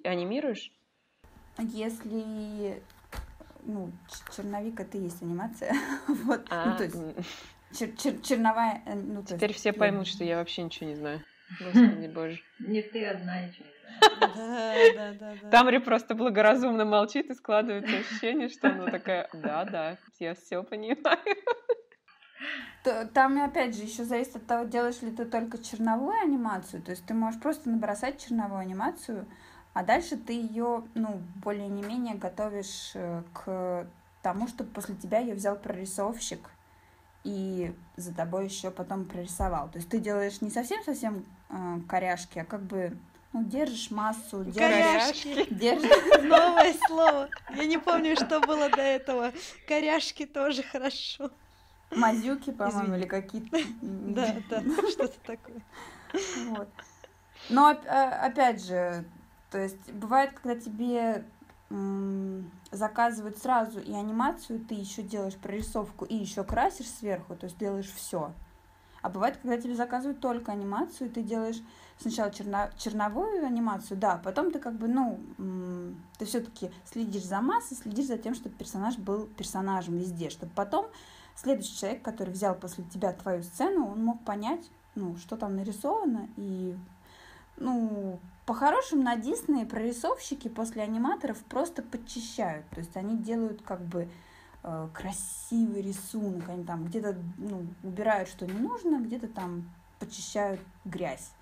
анимируешь? 0.04 0.70
Если 1.58 2.80
ну, 3.66 3.90
черновик 4.34 4.78
это 4.80 4.96
и 4.96 5.02
есть 5.02 5.22
анимация. 5.22 5.74
вот. 6.08 6.46
А, 6.50 6.70
ну, 6.70 6.76
то 6.76 6.84
есть 6.84 6.96
чер- 7.72 7.96
чер- 7.96 8.22
черновая. 8.22 8.82
э, 8.86 8.94
Ну, 8.94 9.22
то 9.22 9.34
теперь 9.34 9.50
есть, 9.50 9.60
все 9.60 9.72
ну, 9.72 9.78
поймут, 9.78 10.06
что 10.06 10.24
я 10.24 10.36
вообще 10.36 10.62
ничего 10.62 10.88
не 10.88 10.94
знаю. 10.94 11.20
Господи 11.60 12.06
боже. 12.14 12.40
Не 12.60 12.82
ты 12.82 13.04
одна 13.06 13.46
ничего 13.46 13.66
не. 13.66 13.75
Да, 14.20 14.74
да, 14.94 15.12
да, 15.18 15.34
да. 15.42 15.50
Тамри 15.50 15.78
просто 15.78 16.14
благоразумно 16.14 16.84
молчит 16.84 17.30
и 17.30 17.34
складывается 17.34 17.96
ощущение, 17.96 18.48
что 18.48 18.68
она 18.68 18.90
такая, 18.90 19.28
да-да, 19.32 19.98
я 20.18 20.34
все 20.34 20.62
понимаю. 20.62 21.18
Там, 23.14 23.42
опять 23.42 23.76
же, 23.76 23.82
еще 23.82 24.04
зависит 24.04 24.36
от 24.36 24.46
того, 24.46 24.64
делаешь 24.64 25.02
ли 25.02 25.10
ты 25.10 25.24
только 25.24 25.58
черновую 25.58 26.20
анимацию. 26.20 26.82
То 26.82 26.92
есть 26.92 27.04
ты 27.04 27.14
можешь 27.14 27.40
просто 27.40 27.68
набросать 27.68 28.24
черновую 28.24 28.60
анимацию, 28.60 29.26
а 29.72 29.82
дальше 29.82 30.16
ты 30.16 30.32
ее, 30.34 30.84
ну, 30.94 31.20
более 31.42 31.68
не 31.68 31.82
менее 31.82 32.14
готовишь 32.14 32.92
э, 32.94 33.22
к 33.32 33.86
тому, 34.22 34.48
чтобы 34.48 34.70
после 34.70 34.94
тебя 34.94 35.18
ее 35.18 35.34
взял 35.34 35.56
прорисовщик 35.56 36.50
и 37.24 37.74
за 37.96 38.14
тобой 38.14 38.44
еще 38.44 38.70
потом 38.70 39.04
прорисовал. 39.04 39.68
То 39.68 39.78
есть 39.78 39.88
ты 39.88 39.98
делаешь 39.98 40.40
не 40.40 40.50
совсем-совсем 40.50 41.24
э, 41.50 41.80
коряшки, 41.88 42.38
а 42.38 42.44
как 42.44 42.62
бы 42.62 42.96
держишь 43.44 43.90
массу, 43.90 44.44
держишь, 44.44 45.22
Коряшки. 45.22 45.54
держишь 45.54 46.22
Новое 46.22 46.74
слово. 46.86 47.28
Я 47.54 47.64
не 47.66 47.78
помню, 47.78 48.16
что 48.16 48.40
было 48.40 48.68
до 48.68 48.82
этого. 48.82 49.32
Коряшки 49.68 50.26
тоже 50.26 50.62
хорошо. 50.62 51.30
мазюки, 51.90 52.50
по-моему, 52.50 52.96
или 52.96 53.06
какие-то. 53.06 53.58
Да, 53.80 54.36
да, 54.50 54.62
что-то 54.90 55.18
такое. 55.24 55.62
Вот. 56.48 56.68
Но 57.50 57.68
а, 57.86 58.26
опять 58.26 58.64
же, 58.64 59.04
то 59.50 59.58
есть 59.58 59.92
бывает, 59.92 60.32
когда 60.40 60.58
тебе 60.58 61.24
заказывают 62.70 63.38
сразу 63.38 63.80
и 63.80 63.92
анимацию, 63.92 64.60
ты 64.60 64.74
еще 64.74 65.02
делаешь 65.02 65.34
прорисовку 65.34 66.04
и 66.04 66.14
еще 66.14 66.44
красишь 66.44 66.88
сверху, 66.88 67.34
то 67.34 67.46
есть 67.46 67.58
делаешь 67.58 67.92
все. 67.92 68.32
А 69.02 69.08
бывает, 69.08 69.36
когда 69.36 69.56
тебе 69.60 69.74
заказывают 69.74 70.20
только 70.20 70.52
анимацию, 70.52 71.10
ты 71.10 71.22
делаешь 71.22 71.60
сначала 71.98 72.30
черно- 72.30 72.70
черновую 72.76 73.44
анимацию, 73.44 73.98
да, 73.98 74.20
потом 74.22 74.50
ты 74.50 74.58
как 74.58 74.76
бы, 74.76 74.88
ну, 74.88 75.18
ты 76.18 76.24
все-таки 76.24 76.70
следишь 76.84 77.24
за 77.24 77.40
массой, 77.40 77.76
следишь 77.76 78.06
за 78.06 78.18
тем, 78.18 78.34
чтобы 78.34 78.54
персонаж 78.54 78.98
был 78.98 79.26
персонажем 79.26 79.96
везде, 79.96 80.30
чтобы 80.30 80.52
потом 80.54 80.86
следующий 81.34 81.76
человек, 81.76 82.02
который 82.02 82.30
взял 82.30 82.54
после 82.54 82.84
тебя 82.84 83.12
твою 83.12 83.42
сцену, 83.42 83.90
он 83.90 84.04
мог 84.04 84.24
понять, 84.24 84.70
ну, 84.94 85.16
что 85.16 85.36
там 85.36 85.56
нарисовано, 85.56 86.28
и, 86.36 86.76
ну, 87.56 88.18
по-хорошему 88.46 89.02
на 89.02 89.16
Дисней 89.16 89.66
прорисовщики 89.66 90.48
после 90.48 90.82
аниматоров 90.82 91.38
просто 91.44 91.82
подчищают, 91.82 92.68
то 92.70 92.78
есть 92.78 92.96
они 92.96 93.16
делают 93.16 93.62
как 93.62 93.80
бы 93.82 94.08
э, 94.62 94.88
красивый 94.94 95.82
рисунок, 95.82 96.48
они 96.48 96.64
там 96.64 96.84
где-то, 96.84 97.16
ну, 97.38 97.66
убирают, 97.82 98.28
что 98.28 98.46
не 98.46 98.58
нужно, 98.58 99.00
где-то 99.00 99.28
там 99.28 99.68
почищают 99.98 100.60
грязь. 100.84 101.32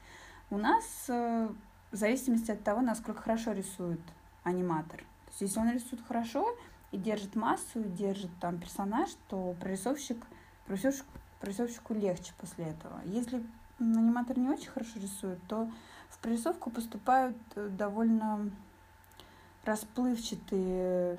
У 0.50 0.58
нас 0.58 0.84
э, 1.08 1.48
в 1.90 1.96
зависимости 1.96 2.50
от 2.50 2.62
того, 2.62 2.80
насколько 2.80 3.22
хорошо 3.22 3.52
рисует 3.52 4.00
аниматор. 4.42 4.98
То 4.98 5.30
есть 5.30 5.40
если 5.40 5.60
он 5.60 5.70
рисует 5.70 6.02
хорошо 6.06 6.46
и 6.92 6.96
держит 6.96 7.34
массу, 7.34 7.80
и 7.80 7.88
держит 7.88 8.30
там 8.40 8.58
персонаж, 8.58 9.10
то 9.28 9.54
прорисовщик, 9.60 10.24
прорисовщик, 10.66 11.06
прорисовщику 11.40 11.94
легче 11.94 12.32
после 12.38 12.66
этого. 12.66 13.00
Если 13.06 13.44
аниматор 13.78 14.38
не 14.38 14.48
очень 14.48 14.68
хорошо 14.68 14.98
рисует, 15.00 15.38
то 15.48 15.70
в 16.10 16.18
прорисовку 16.18 16.70
поступают 16.70 17.36
э, 17.56 17.68
довольно 17.68 18.50
расплывчатые. 19.64 21.18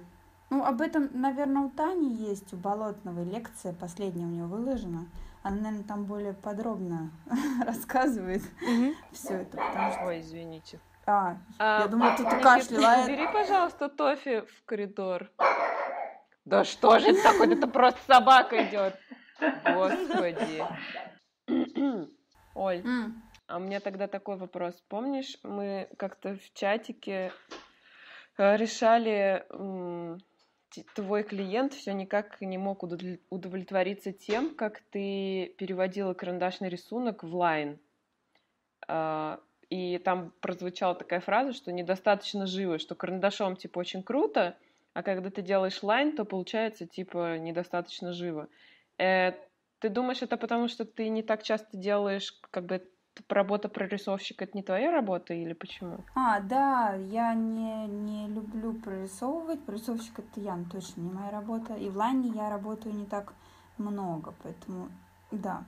Ну, 0.49 0.63
об 0.63 0.81
этом, 0.81 1.09
наверное, 1.13 1.63
у 1.63 1.69
Тани 1.69 2.13
есть, 2.13 2.53
у 2.53 2.57
Болотновой 2.57 3.25
лекция, 3.25 3.73
последняя 3.73 4.25
у 4.25 4.29
нее 4.29 4.45
выложена. 4.45 5.05
Она, 5.45 5.57
наверное, 5.57 5.83
там 5.83 6.05
более 6.05 6.33
подробно 6.33 7.11
рассказывает 7.67 8.41
все 9.11 9.41
это, 9.41 9.57
потому 9.57 9.91
что... 9.91 10.05
Ой, 10.05 10.19
извините. 10.21 10.79
А, 11.05 11.37
А, 11.59 11.81
я 11.81 11.87
думала, 11.87 12.17
тут 12.17 12.25
Никит, 12.25 12.41
кашляла. 12.41 13.03
Убери, 13.03 13.27
пожалуйста, 13.31 13.87
Тофи 13.89 14.41
в 14.41 14.65
коридор. 14.65 15.29
Да 16.45 16.63
что 16.63 16.97
же 16.97 17.09
это 17.09 17.21
такое? 17.21 17.53
Это 17.55 17.67
просто 17.67 17.99
собака 18.07 18.67
идет. 18.67 18.99
Господи. 19.39 20.65
Оль, 22.55 22.81
М, 22.83 23.21
а 23.45 23.57
у 23.57 23.59
меня 23.59 23.79
тогда 23.81 24.07
такой 24.07 24.37
вопрос. 24.37 24.73
Помнишь, 24.89 25.37
мы 25.43 25.89
как-то 25.99 26.37
в 26.37 26.53
чатике 26.55 27.31
э, 28.39 28.57
решали, 28.57 29.45
твой 30.95 31.23
клиент 31.23 31.73
все 31.73 31.93
никак 31.93 32.41
не 32.41 32.57
мог 32.57 32.83
удовле- 32.83 33.19
удовлетвориться 33.29 34.11
тем, 34.11 34.55
как 34.55 34.81
ты 34.91 35.53
переводила 35.57 36.13
карандашный 36.13 36.69
рисунок 36.69 37.23
в 37.23 37.35
лайн. 37.35 37.79
И 39.69 39.97
там 40.03 40.31
прозвучала 40.41 40.95
такая 40.95 41.19
фраза, 41.19 41.53
что 41.53 41.71
недостаточно 41.71 42.45
живо, 42.45 42.77
что 42.77 42.95
карандашом 42.95 43.55
типа 43.55 43.79
очень 43.79 44.03
круто, 44.03 44.55
а 44.93 45.03
когда 45.03 45.29
ты 45.29 45.41
делаешь 45.41 45.83
лайн, 45.83 46.15
то 46.15 46.23
получается 46.23 46.85
типа 46.85 47.37
недостаточно 47.37 48.13
живо. 48.13 48.47
Э, 48.97 49.33
ты 49.79 49.89
думаешь, 49.89 50.21
это 50.21 50.37
потому, 50.37 50.67
что 50.67 50.85
ты 50.85 51.09
не 51.09 51.23
так 51.23 51.43
часто 51.43 51.77
делаешь 51.77 52.37
как 52.51 52.65
бы 52.65 52.87
работа 53.29 53.69
прорисовщика 53.69 54.45
это 54.45 54.57
не 54.57 54.63
твоя 54.63 54.91
работа 54.91 55.33
или 55.33 55.53
почему? 55.53 56.03
А, 56.15 56.39
да, 56.39 56.95
я 56.95 57.33
не, 57.33 57.87
не 57.87 58.27
люблю 58.27 58.73
прорисовывать. 58.73 59.63
Прорисовщик 59.65 60.19
это 60.19 60.39
я, 60.39 60.55
но 60.55 60.65
точно 60.65 61.01
не 61.01 61.11
моя 61.11 61.31
работа. 61.31 61.75
И 61.75 61.89
в 61.89 61.97
лайне 61.97 62.29
я 62.29 62.49
работаю 62.49 62.95
не 62.95 63.05
так 63.05 63.33
много, 63.77 64.33
поэтому 64.43 64.89
да. 65.31 65.63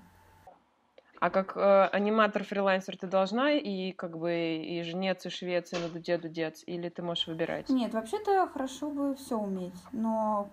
А 1.19 1.29
как 1.31 1.57
э, 1.57 1.89
аниматор-фрилансер 1.91 2.95
ты 2.95 3.07
должна 3.07 3.51
и 3.51 3.91
как 3.91 4.17
бы 4.17 4.33
и 4.33 4.83
жнец, 4.83 5.25
и 5.25 5.29
швец, 5.29 5.73
и 5.73 5.77
на 5.77 5.89
дуде 5.89 6.17
дудец, 6.17 6.63
или 6.67 6.89
ты 6.89 7.01
можешь 7.01 7.27
выбирать? 7.27 7.69
Нет, 7.69 7.93
вообще-то 7.93 8.47
хорошо 8.47 8.91
бы 8.91 9.15
все 9.15 9.35
уметь, 9.35 9.81
но 9.91 10.49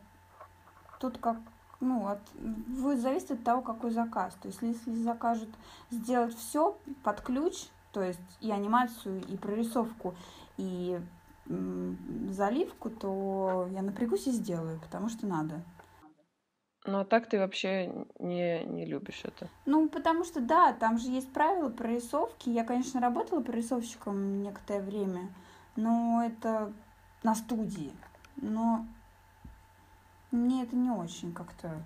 тут 1.00 1.18
как 1.18 1.36
ну, 1.84 2.08
от, 2.08 2.20
вы, 2.34 2.96
зависит 2.96 3.32
от 3.32 3.44
того, 3.44 3.62
какой 3.62 3.90
заказ. 3.90 4.36
То 4.40 4.48
есть, 4.48 4.60
если 4.62 4.94
закажут 5.02 5.50
сделать 5.90 6.34
все 6.36 6.76
под 7.02 7.20
ключ, 7.20 7.66
то 7.92 8.02
есть 8.02 8.20
и 8.40 8.50
анимацию, 8.50 9.22
и 9.28 9.36
прорисовку, 9.36 10.14
и 10.56 11.00
м, 11.46 11.98
заливку, 12.30 12.90
то 12.90 13.68
я 13.70 13.82
напрягусь 13.82 14.26
и 14.26 14.32
сделаю, 14.32 14.80
потому 14.80 15.08
что 15.08 15.26
надо. 15.26 15.62
Ну, 16.86 16.98
а 17.00 17.04
так 17.04 17.28
ты 17.28 17.38
вообще 17.38 17.90
не, 18.18 18.62
не 18.64 18.84
любишь 18.84 19.22
это? 19.24 19.48
Ну, 19.64 19.88
потому 19.88 20.24
что, 20.24 20.40
да, 20.40 20.74
там 20.74 20.98
же 20.98 21.08
есть 21.08 21.32
правила 21.32 21.70
прорисовки. 21.70 22.50
Я, 22.50 22.64
конечно, 22.64 23.00
работала 23.00 23.40
прорисовщиком 23.40 24.42
некоторое 24.42 24.82
время, 24.82 25.28
но 25.76 26.22
это 26.26 26.72
на 27.22 27.34
студии. 27.34 27.90
Но 28.36 28.86
мне 30.36 30.62
это 30.62 30.76
не 30.76 30.90
очень 30.90 31.32
как-то... 31.32 31.82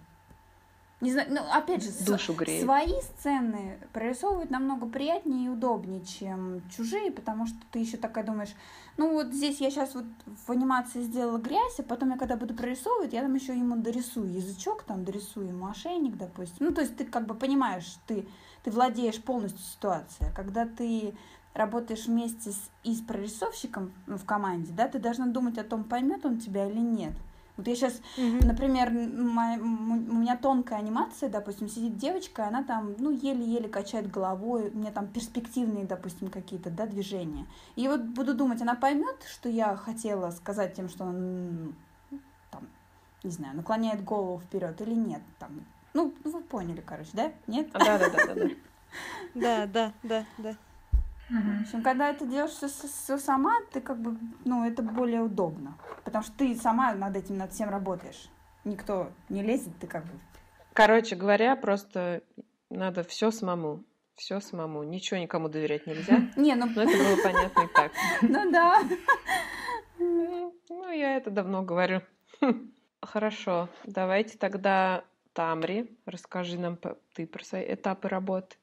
Не 1.00 1.12
знаю, 1.12 1.28
ну, 1.31 1.40
опять 1.52 1.85
же, 1.85 1.90
Душу 2.05 2.33
греет. 2.33 2.64
свои 2.64 3.00
сцены 3.02 3.78
прорисовывать 3.93 4.50
намного 4.50 4.87
приятнее 4.87 5.47
и 5.47 5.49
удобнее, 5.49 6.05
чем 6.05 6.61
чужие, 6.71 7.12
потому 7.12 7.47
что 7.47 7.57
ты 7.71 7.78
еще 7.78 7.97
такая 7.97 8.25
думаешь, 8.25 8.52
ну 8.97 9.12
вот 9.12 9.28
здесь 9.28 9.61
я 9.61 9.71
сейчас 9.71 9.95
вот 9.95 10.07
в 10.26 10.50
анимации 10.50 11.02
сделала 11.02 11.38
грязь, 11.38 11.78
а 11.78 11.85
потом 11.85 12.11
я 12.11 12.19
когда 12.19 12.37
буду 12.37 12.52
прорисовывать, 12.52 13.12
я 13.12 13.23
там 13.23 13.33
еще 13.33 13.57
ему 13.57 13.76
дорисую 13.76 14.33
язычок, 14.33 14.83
там 14.83 15.05
дорисую 15.05 15.47
ему 15.47 15.69
ошейник, 15.69 16.17
допустим. 16.17 16.67
Ну, 16.67 16.73
то 16.73 16.81
есть 16.81 16.97
ты 16.97 17.05
как 17.05 17.26
бы 17.26 17.35
понимаешь, 17.37 17.97
ты, 18.09 18.26
ты 18.64 18.73
владеешь 18.73 19.23
полностью 19.23 19.62
ситуацией. 19.64 20.31
А 20.31 20.35
когда 20.35 20.67
ты 20.67 21.14
работаешь 21.55 22.07
вместе 22.07 22.50
с, 22.50 22.71
и 22.83 22.95
с 22.95 23.00
прорисовщиком 23.00 23.93
ну, 24.07 24.17
в 24.19 24.25
команде, 24.25 24.73
да, 24.73 24.88
ты 24.88 24.99
должна 24.99 25.26
думать 25.26 25.59
о 25.59 25.64
том, 25.64 25.85
поймет 25.85 26.25
он 26.25 26.38
тебя 26.38 26.69
или 26.69 26.81
нет. 26.81 27.12
Вот 27.58 27.66
я 27.66 27.74
сейчас, 27.74 28.00
Мгм. 28.16 28.46
например, 28.46 28.90
моя- 28.90 29.58
у 29.58 29.64
меня 29.64 30.36
тонкая 30.36 30.78
анимация, 30.78 31.28
допустим, 31.28 31.68
сидит 31.68 31.96
девочка, 31.98 32.46
она 32.46 32.62
там, 32.62 32.94
ну, 32.98 33.10
еле-еле 33.10 33.68
качает 33.68 34.08
головой, 34.08 34.70
у 34.70 34.78
меня 34.78 34.92
там 34.92 35.08
перспективные, 35.08 35.84
допустим, 35.84 36.30
какие-то, 36.30 36.70
да, 36.70 36.86
движения. 36.86 37.46
И 37.74 37.88
вот 37.88 38.00
буду 38.02 38.32
думать, 38.34 38.62
она 38.62 38.76
поймет, 38.76 39.16
что 39.28 39.48
я 39.48 39.74
хотела 39.74 40.30
сказать 40.30 40.74
тем, 40.74 40.88
что 40.88 41.04
он, 41.04 41.74
там, 42.52 42.68
не 43.24 43.30
знаю, 43.32 43.56
наклоняет 43.56 44.04
голову 44.04 44.38
вперед 44.38 44.80
или 44.80 44.94
нет, 44.94 45.22
там. 45.40 45.50
Ну, 45.94 46.14
вы 46.22 46.40
поняли, 46.42 46.80
короче, 46.80 47.10
да? 47.12 47.32
Нет? 47.48 47.72
Да, 47.72 47.98
да, 47.98 48.08
да, 48.08 48.26
да, 48.26 48.34
да. 48.36 48.48
Да, 49.34 49.66
да, 49.66 49.92
да, 50.04 50.24
да. 50.38 50.54
В 51.28 51.62
общем, 51.62 51.82
когда 51.82 52.08
это 52.08 52.26
делаешь 52.26 52.52
все, 52.52 53.18
сама, 53.18 53.54
ты 53.73 53.80
как 53.80 54.00
бы, 54.00 54.16
ну, 54.44 54.66
это 54.66 54.82
более 54.82 55.20
удобно. 55.20 55.76
Потому 56.04 56.25
что 56.25 56.32
ты 56.38 56.54
сама 56.54 56.94
над 56.94 57.16
этим, 57.16 57.37
над 57.37 57.52
всем 57.52 57.68
работаешь. 57.68 58.30
Никто 58.64 59.11
не 59.28 59.42
лезет, 59.42 59.73
ты 59.78 59.87
как 59.87 60.04
бы... 60.04 60.11
Короче 60.73 61.16
говоря, 61.16 61.54
просто 61.56 62.23
надо 62.70 63.04
все 63.04 63.30
самому. 63.30 63.85
Все 64.14 64.40
самому. 64.40 64.82
Ничего 64.82 65.20
никому 65.20 65.49
доверять 65.49 65.87
нельзя. 65.87 66.28
Не, 66.37 66.54
ну, 66.54 66.66
Но 66.66 66.82
это 66.82 66.97
было 66.97 67.23
понятно 67.23 67.62
и 67.62 67.68
так. 67.75 67.92
ну 68.23 68.50
да. 68.50 68.82
Ну, 69.99 70.90
я 70.90 71.16
это 71.16 71.30
давно 71.30 71.62
говорю. 71.62 72.02
Хорошо, 73.02 73.68
давайте 73.85 74.38
тогда 74.38 75.04
Тамри, 75.35 75.97
расскажи 76.04 76.58
нам 76.58 76.78
ты 77.14 77.26
про 77.26 77.44
свои 77.44 77.75
этапы 77.75 78.08
работы. 78.08 78.56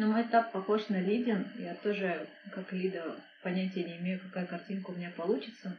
Ну, 0.00 0.12
мой 0.12 0.22
этап 0.22 0.52
похож 0.52 0.88
на 0.90 1.00
Лидин. 1.00 1.48
Я 1.58 1.74
тоже, 1.74 2.28
как 2.52 2.72
Лида, 2.72 3.16
понятия 3.42 3.82
не 3.82 3.96
имею, 3.96 4.20
какая 4.20 4.46
картинка 4.46 4.90
у 4.90 4.94
меня 4.94 5.10
получится. 5.10 5.76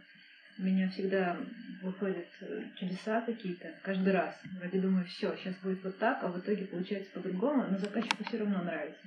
У 0.58 0.64
меня 0.64 0.90
всегда 0.90 1.38
выходят 1.82 2.28
э, 2.42 2.64
чудеса 2.78 3.22
какие-то 3.22 3.74
каждый 3.82 4.12
раз. 4.12 4.38
Вроде 4.60 4.82
думаю, 4.82 5.06
все, 5.06 5.34
сейчас 5.38 5.56
будет 5.64 5.82
вот 5.86 5.98
так, 6.00 6.22
а 6.22 6.28
в 6.28 6.38
итоге 6.38 6.66
получается 6.66 7.10
по-другому, 7.14 7.66
но 7.72 7.78
заказчику 7.78 8.26
все 8.26 8.40
равно 8.40 8.62
нравится. 8.62 9.00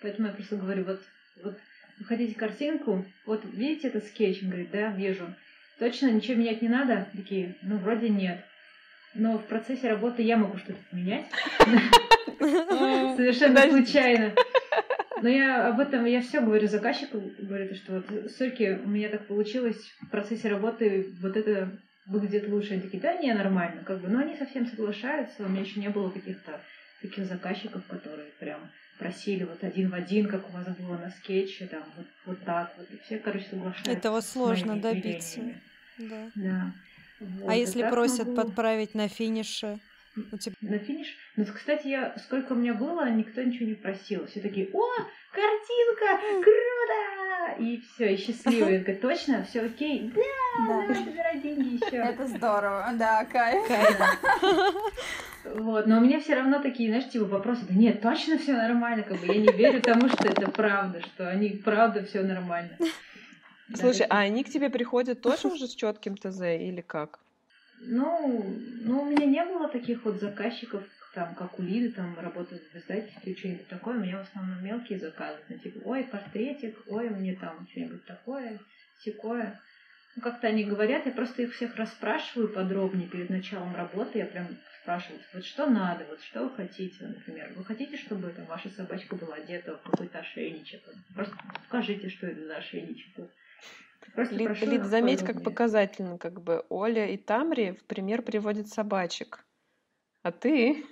Поэтому 0.00 0.28
я 0.28 0.34
просто 0.34 0.54
говорю, 0.54 0.84
вот, 0.84 1.02
вот 1.42 1.58
вы 1.98 2.04
хотите 2.04 2.38
картинку, 2.38 3.04
вот 3.26 3.44
видите 3.44 3.88
этот 3.88 4.04
скетч? 4.04 4.44
Он 4.44 4.50
говорит, 4.50 4.70
да, 4.70 4.92
вижу. 4.92 5.34
Точно 5.80 6.08
ничего 6.08 6.36
менять 6.36 6.62
не 6.62 6.68
надо? 6.68 7.08
Такие, 7.16 7.56
ну, 7.62 7.78
вроде 7.78 8.10
нет. 8.10 8.44
Но 9.14 9.38
в 9.38 9.46
процессе 9.48 9.88
работы 9.88 10.22
я 10.22 10.36
могу 10.36 10.56
что-то 10.56 10.78
поменять. 10.88 11.26
Совершенно 13.16 13.60
случайно. 13.70 14.34
Но 15.22 15.28
я 15.28 15.68
об 15.68 15.78
этом, 15.78 16.04
я 16.04 16.20
все 16.20 16.40
говорю 16.40 16.66
заказчику, 16.66 17.22
говорю, 17.38 17.74
что 17.74 17.94
вот, 17.94 18.30
сорки, 18.32 18.80
у 18.84 18.88
меня 18.88 19.08
так 19.08 19.26
получилось 19.28 19.78
в 20.00 20.10
процессе 20.10 20.48
работы, 20.48 21.06
вот 21.20 21.36
это 21.36 21.78
выглядит 22.06 22.48
лучше. 22.48 22.72
Они 22.72 22.82
такие, 22.82 23.00
да, 23.00 23.14
не, 23.16 23.32
нормально, 23.32 23.84
как 23.84 24.00
бы. 24.00 24.08
Но 24.08 24.18
они 24.18 24.36
совсем 24.36 24.66
соглашаются, 24.66 25.44
у 25.44 25.48
меня 25.48 25.60
еще 25.60 25.78
не 25.78 25.88
было 25.90 26.10
каких-то 26.10 26.60
таких 27.00 27.26
заказчиков, 27.26 27.86
которые 27.86 28.28
прям 28.40 28.70
просили 28.98 29.44
вот 29.44 29.62
один 29.62 29.90
в 29.90 29.94
один, 29.94 30.28
как 30.28 30.48
у 30.48 30.52
вас 30.52 30.66
было 30.76 30.96
на 30.96 31.10
скетче, 31.10 31.66
там, 31.66 31.84
вот, 31.96 32.06
вот 32.26 32.44
так 32.44 32.74
вот. 32.76 32.88
И 32.90 32.98
все, 33.04 33.18
короче, 33.18 33.46
соглашаются. 33.48 33.92
Этого 33.92 34.20
сложно 34.20 34.76
добиться. 34.80 35.40
Да. 35.98 36.30
Да. 36.34 36.72
Вот, 37.20 37.50
А 37.50 37.54
если 37.54 37.88
просят 37.88 38.26
могу- 38.26 38.42
подправить 38.42 38.94
на 38.94 39.08
финише? 39.08 39.78
У 40.16 40.36
тебя... 40.36 40.54
на 40.60 40.78
финиш. 40.78 41.16
Ну, 41.36 41.44
кстати, 41.46 41.88
я 41.88 42.14
сколько 42.18 42.52
у 42.52 42.56
меня 42.56 42.74
было, 42.74 43.08
никто 43.10 43.42
ничего 43.42 43.66
не 43.66 43.74
просил. 43.74 44.26
Все 44.26 44.40
такие, 44.40 44.68
о, 44.72 44.86
картинка, 45.32 46.20
круто! 46.42 47.62
И 47.62 47.80
все, 47.80 48.14
и 48.14 48.16
счастливые. 48.16 48.74
Я 48.78 48.80
говорю, 48.82 49.00
точно, 49.00 49.44
все 49.44 49.62
окей? 49.62 50.12
Да, 50.14 50.22
Да. 50.66 50.80
давай 50.86 50.96
собирай 51.04 51.40
деньги 51.40 51.74
еще. 51.84 51.96
Это 51.96 52.26
здорово, 52.26 52.90
да, 52.98 53.24
кайф. 53.24 53.66
Вот, 55.44 55.86
но 55.86 55.98
у 55.98 56.00
меня 56.00 56.20
все 56.20 56.34
равно 56.36 56.62
такие, 56.62 56.88
знаешь, 56.88 57.08
типа 57.10 57.24
вопросы, 57.24 57.62
да 57.68 57.74
нет, 57.74 58.00
точно 58.00 58.38
все 58.38 58.52
нормально, 58.52 59.02
как 59.02 59.18
бы 59.18 59.26
я 59.26 59.34
не 59.40 59.52
верю 59.52 59.80
тому, 59.82 60.08
что 60.08 60.28
это 60.28 60.48
правда, 60.50 61.02
что 61.02 61.28
они 61.28 61.48
правда 61.64 62.04
все 62.04 62.22
нормально. 62.22 62.76
Да, 62.78 63.76
Слушай, 63.76 64.06
а 64.06 64.08
такие. 64.16 64.20
они 64.30 64.44
к 64.44 64.50
тебе 64.50 64.70
приходят 64.70 65.20
тоже 65.20 65.48
уже 65.52 65.66
с 65.66 65.74
четким 65.74 66.16
ТЗ 66.16 66.42
или 66.42 66.80
как? 66.80 67.18
Ну, 67.84 68.56
ну, 68.82 69.02
у 69.02 69.10
меня 69.10 69.26
не 69.26 69.44
было 69.44 69.68
таких 69.68 70.04
вот 70.04 70.20
заказчиков, 70.20 70.84
там, 71.14 71.34
как 71.34 71.58
у 71.58 71.62
Лиды, 71.62 71.92
там, 71.92 72.18
работают 72.18 72.62
в 72.72 72.76
издательстве, 72.76 73.36
что-нибудь 73.36 73.68
такое. 73.68 73.96
У 73.96 74.00
меня 74.00 74.18
в 74.18 74.28
основном 74.28 74.64
мелкие 74.64 74.98
заказы. 74.98 75.40
Ну, 75.48 75.58
типа, 75.58 75.80
ой, 75.84 76.04
портретик, 76.04 76.78
ой, 76.86 77.10
мне 77.10 77.34
там 77.34 77.66
что-нибудь 77.70 78.04
такое, 78.06 78.60
секое. 79.00 79.60
Ну, 80.14 80.22
как-то 80.22 80.46
они 80.46 80.64
говорят, 80.64 81.06
я 81.06 81.12
просто 81.12 81.42
их 81.42 81.54
всех 81.54 81.76
расспрашиваю 81.76 82.48
подробнее 82.48 83.08
перед 83.08 83.30
началом 83.30 83.74
работы. 83.74 84.18
Я 84.18 84.26
прям 84.26 84.46
спрашиваю, 84.82 85.20
вот 85.34 85.44
что 85.44 85.66
надо, 85.66 86.04
вот 86.08 86.20
что 86.22 86.44
вы 86.44 86.54
хотите, 86.54 87.06
например. 87.06 87.52
Вы 87.56 87.64
хотите, 87.64 87.96
чтобы 87.96 88.30
там 88.30 88.44
ваша 88.46 88.68
собачка 88.70 89.16
была 89.16 89.36
одета 89.36 89.76
в 89.76 89.82
какой-то 89.82 90.18
ошейничек? 90.18 90.82
Просто 91.14 91.34
скажите, 91.66 92.08
что 92.10 92.26
это 92.26 92.46
за 92.46 92.56
ошейничек. 92.56 93.28
Вот. 94.06 94.14
Просто 94.14 94.34
Лид, 94.34 94.60
Лид, 94.62 94.84
заметь, 94.84 95.24
как 95.24 95.42
показательно, 95.42 96.18
как 96.18 96.40
бы 96.42 96.64
Оля 96.68 97.06
и 97.08 97.16
Тамри 97.16 97.72
в 97.72 97.84
пример 97.84 98.22
приводят 98.22 98.68
собачек. 98.68 99.44
А 100.22 100.30
ты? 100.32 100.84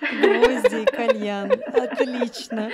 Гвозди 0.00 0.82
и 0.82 0.84
кальян. 0.96 1.50
Отлично. 1.66 2.70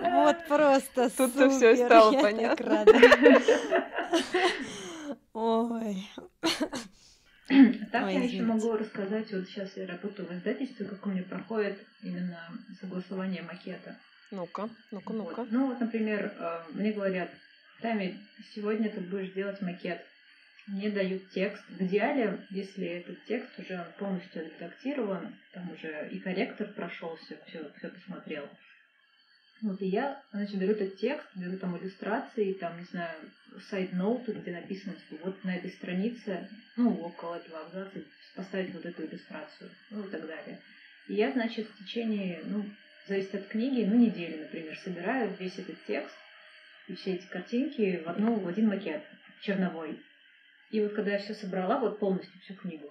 Вот 0.00 0.36
просто 0.48 1.08
всё 1.08 1.28
супер. 1.28 1.76
стало 1.76 2.12
Я 2.12 2.20
понятно. 2.22 2.56
так 2.56 2.66
рада. 2.66 2.92
Ой. 5.32 6.08
Так 7.92 8.04
Ой, 8.04 8.14
я 8.14 8.18
еще 8.24 8.38
извините. 8.38 8.42
могу 8.42 8.72
рассказать, 8.76 9.32
вот 9.32 9.46
сейчас 9.46 9.76
я 9.76 9.86
работаю 9.86 10.26
в 10.28 10.32
издательстве, 10.32 10.86
как 10.86 11.06
у 11.06 11.10
меня 11.10 11.22
проходит 11.22 11.78
именно 12.02 12.40
согласование 12.80 13.42
макета. 13.42 13.96
Ну-ка, 14.32 14.68
ну-ка, 14.90 15.12
Вот. 15.12 15.16
ну-ка. 15.28 15.46
Ну 15.50 15.66
вот, 15.68 15.78
например, 15.80 16.32
э, 16.36 16.58
мне 16.72 16.90
говорят, 16.92 17.30
Тами, 17.80 18.18
сегодня 18.54 18.90
ты 18.90 19.00
будешь 19.00 19.32
делать 19.32 19.60
макет. 19.60 20.00
Мне 20.66 20.90
дают 20.90 21.30
текст. 21.30 21.62
В 21.68 21.82
идеале, 21.82 22.40
если 22.50 22.86
этот 22.86 23.22
текст 23.26 23.50
уже 23.58 23.78
он 23.78 23.92
полностью 23.98 24.46
редактирован, 24.46 25.36
там 25.52 25.70
уже 25.70 26.08
и 26.10 26.18
корректор 26.18 26.72
прошелся, 26.72 27.38
все, 27.46 27.70
все 27.76 27.88
посмотрел. 27.90 28.48
Вот 29.62 29.80
и 29.80 29.86
я, 29.86 30.22
значит, 30.32 30.58
беру 30.58 30.72
этот 30.72 30.96
текст, 30.96 31.26
беру 31.34 31.56
там 31.58 31.76
иллюстрации, 31.76 32.54
там, 32.54 32.78
не 32.78 32.84
знаю, 32.84 33.30
сайт-ноуты, 33.70 34.32
где 34.32 34.52
написано, 34.52 34.94
типа, 34.94 35.26
вот 35.26 35.44
на 35.44 35.56
этой 35.56 35.70
странице, 35.70 36.48
ну, 36.76 36.94
около 37.00 37.36
этого 37.36 37.60
абзаца 37.60 38.02
поставить 38.34 38.74
вот 38.74 38.84
эту 38.84 39.06
иллюстрацию, 39.06 39.70
ну 39.90 40.04
и 40.04 40.10
так 40.10 40.26
далее. 40.26 40.60
И 41.08 41.14
я, 41.14 41.30
значит, 41.32 41.68
в 41.68 41.78
течение, 41.78 42.42
ну, 42.44 42.64
зависит 43.06 43.34
от 43.34 43.46
книги, 43.48 43.84
ну, 43.84 43.96
недели, 43.96 44.42
например, 44.42 44.76
собираю 44.78 45.34
весь 45.38 45.58
этот 45.58 45.76
текст 45.86 46.14
и 46.88 46.94
все 46.94 47.14
эти 47.14 47.26
картинки 47.26 48.02
в, 48.04 48.08
одну, 48.08 48.38
в 48.38 48.48
один 48.48 48.68
макет 48.68 49.02
черновой. 49.42 50.00
И 50.70 50.80
вот 50.80 50.94
когда 50.94 51.12
я 51.12 51.18
все 51.18 51.34
собрала, 51.34 51.78
вот 51.78 51.98
полностью 51.98 52.40
всю 52.40 52.54
книгу, 52.54 52.88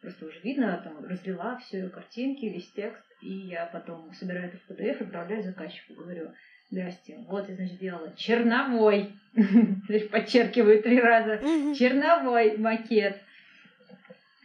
просто 0.00 0.26
уже 0.26 0.40
видно, 0.40 0.80
там 0.82 1.04
разлила 1.04 1.58
все 1.58 1.88
картинки, 1.88 2.46
весь 2.46 2.70
текст, 2.72 3.04
и 3.20 3.30
я 3.30 3.66
потом 3.66 4.12
собираю 4.14 4.48
это 4.48 4.58
в 4.58 4.70
PDF, 4.70 5.02
отправляю 5.02 5.42
заказчику, 5.42 5.94
говорю, 5.94 6.32
здрасте, 6.70 7.18
вот 7.28 7.48
я, 7.48 7.54
значит, 7.54 7.76
сделала 7.76 8.14
черновой, 8.16 9.12
подчеркиваю 10.10 10.82
три 10.82 11.00
раза, 11.00 11.38
черновой 11.74 12.56
макет. 12.56 13.20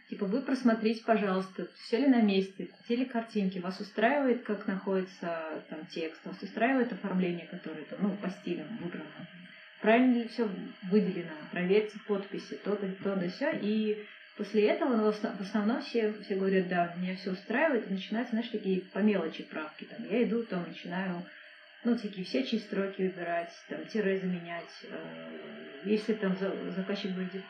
Типа, 0.08 0.26
вы 0.26 0.40
просмотрите, 0.40 1.02
пожалуйста, 1.04 1.66
все 1.74 1.98
ли 1.98 2.06
на 2.06 2.20
месте, 2.20 2.70
все 2.84 2.94
ли 2.94 3.04
картинки, 3.04 3.58
вас 3.58 3.80
устраивает, 3.80 4.44
как 4.44 4.66
находится 4.68 5.64
там 5.68 5.84
текст, 5.86 6.24
вас 6.24 6.40
устраивает 6.40 6.92
оформление, 6.92 7.46
которое 7.46 7.84
там, 7.84 7.98
ну, 8.02 8.16
по 8.16 8.30
стилям 8.30 8.68
выбрано, 8.76 9.28
правильно 9.80 10.18
ли 10.18 10.28
все 10.28 10.48
выделено, 10.84 11.32
проверьте 11.50 11.98
подписи, 12.06 12.56
то-то, 12.62 12.88
то 13.02 13.16
да 13.16 13.28
все, 13.28 13.50
и 13.60 14.06
после 14.36 14.68
этого, 14.68 14.94
ну, 14.94 15.10
в 15.10 15.40
основном 15.40 15.82
все, 15.82 16.12
все 16.22 16.36
говорят, 16.36 16.68
да, 16.68 16.94
меня 16.96 17.16
все 17.16 17.32
устраивает, 17.32 17.90
и 17.90 17.94
начинаются, 17.94 18.34
знаешь, 18.34 18.50
такие 18.50 18.82
по 18.82 19.00
мелочи 19.00 19.42
правки, 19.42 19.84
там, 19.84 20.08
я 20.08 20.22
иду, 20.22 20.44
там, 20.44 20.64
начинаю 20.68 21.24
ну, 21.86 21.96
такие 21.96 22.24
все 22.24 22.44
чьи 22.44 22.58
строки 22.58 23.02
выбирать, 23.02 23.52
там, 23.68 23.86
тире 23.86 24.18
заменять. 24.18 24.64
Э, 24.90 25.82
если 25.84 26.14
там 26.14 26.36
заказчик 26.74 27.12
будет, 27.12 27.44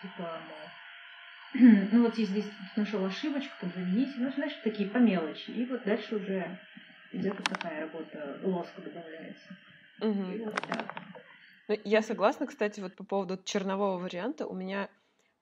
типа, 0.00 0.40
ну, 1.92 2.02
вот 2.02 2.16
здесь 2.16 2.50
нашел 2.76 3.04
ошибочку, 3.04 3.52
там, 3.60 3.72
замените, 3.74 4.14
ну, 4.18 4.32
знаешь, 4.32 4.54
такие 4.64 4.88
по 4.88 4.98
мелочи. 4.98 5.50
И 5.50 5.64
вот 5.66 5.84
дальше 5.84 6.16
уже 6.16 6.58
идет 7.12 7.38
вот 7.38 7.48
такая 7.48 7.82
работа, 7.82 8.40
лоска 8.42 8.82
добавляется. 8.82 9.56
Угу. 10.00 10.32
И 10.32 10.38
вот 10.40 10.60
так. 10.62 10.94
Ну, 11.68 11.78
я 11.84 12.02
согласна, 12.02 12.46
кстати, 12.46 12.80
вот 12.80 12.96
по 12.96 13.04
поводу 13.04 13.40
чернового 13.42 13.98
варианта. 13.98 14.46
У 14.46 14.54
меня 14.54 14.90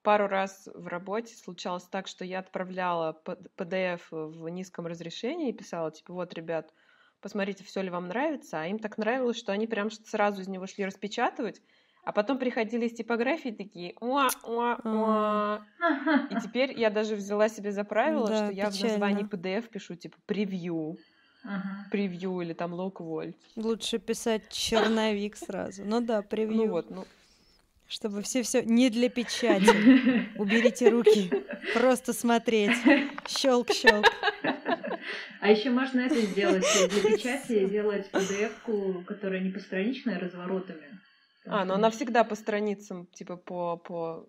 пару 0.02 0.28
раз 0.28 0.68
в 0.74 0.86
работе 0.86 1.34
случалось 1.34 1.84
так, 1.84 2.06
что 2.06 2.24
я 2.24 2.40
отправляла 2.40 3.20
PDF 3.56 4.02
в 4.10 4.48
низком 4.48 4.86
разрешении 4.86 5.48
и 5.48 5.56
писала, 5.56 5.90
типа, 5.90 6.12
вот, 6.12 6.34
ребят, 6.34 6.74
посмотрите, 7.20 7.64
все 7.64 7.80
ли 7.80 7.88
вам 7.88 8.08
нравится, 8.08 8.60
а 8.60 8.66
им 8.66 8.78
так 8.78 8.98
нравилось, 8.98 9.38
что 9.38 9.52
они 9.52 9.66
прям 9.66 9.90
сразу 9.90 10.42
из 10.42 10.48
него 10.48 10.66
шли 10.66 10.84
распечатывать, 10.84 11.62
а 12.04 12.12
потом 12.12 12.38
приходили 12.38 12.86
из 12.86 12.92
типографии 12.94 13.50
такие 13.50 13.94
уа 14.00 14.28
уа 14.44 14.78
уа 14.84 15.66
и 16.30 16.34
теперь 16.42 16.78
я 16.78 16.90
даже 16.90 17.14
взяла 17.14 17.48
себе 17.48 17.72
за 17.72 17.84
правило, 17.84 18.28
да, 18.28 18.36
что 18.36 18.52
я 18.52 18.70
печально. 18.70 18.88
в 18.88 18.90
названии 18.90 19.24
PDF 19.24 19.68
пишу 19.68 19.94
типа 19.94 20.16
превью, 20.26 20.96
ага. 21.44 21.86
превью 21.90 22.40
или 22.40 22.52
там 22.52 22.72
лок 22.72 23.00
вольт. 23.00 23.36
Лучше 23.56 23.98
писать 23.98 24.48
черновик 24.48 25.36
сразу. 25.36 25.84
Ну 25.84 26.00
да, 26.00 26.22
превью. 26.22 26.56
Ну 26.56 26.68
вот, 26.68 26.90
ну 26.90 27.04
чтобы 27.92 28.22
все 28.22 28.42
все 28.42 28.62
не 28.62 28.88
для 28.88 29.08
печати. 29.10 30.38
Уберите 30.38 30.88
руки, 30.88 31.30
просто 31.74 32.12
смотреть. 32.14 32.76
Щелк, 33.28 33.70
щелк. 33.70 34.06
А 35.40 35.50
еще 35.50 35.70
можно 35.70 36.00
это 36.00 36.20
сделать 36.20 36.64
для 36.90 37.10
печати, 37.10 37.66
сделать 37.66 38.08
PDF-ку, 38.12 39.04
которая 39.06 39.40
не 39.40 39.50
постраничная, 39.50 40.16
а 40.16 40.20
разворотами. 40.20 41.00
А, 41.44 41.64
но 41.64 41.74
она 41.74 41.90
всегда 41.90 42.24
по 42.24 42.34
страницам, 42.34 43.06
типа 43.06 43.36
по, 43.36 43.76
по 43.76 44.28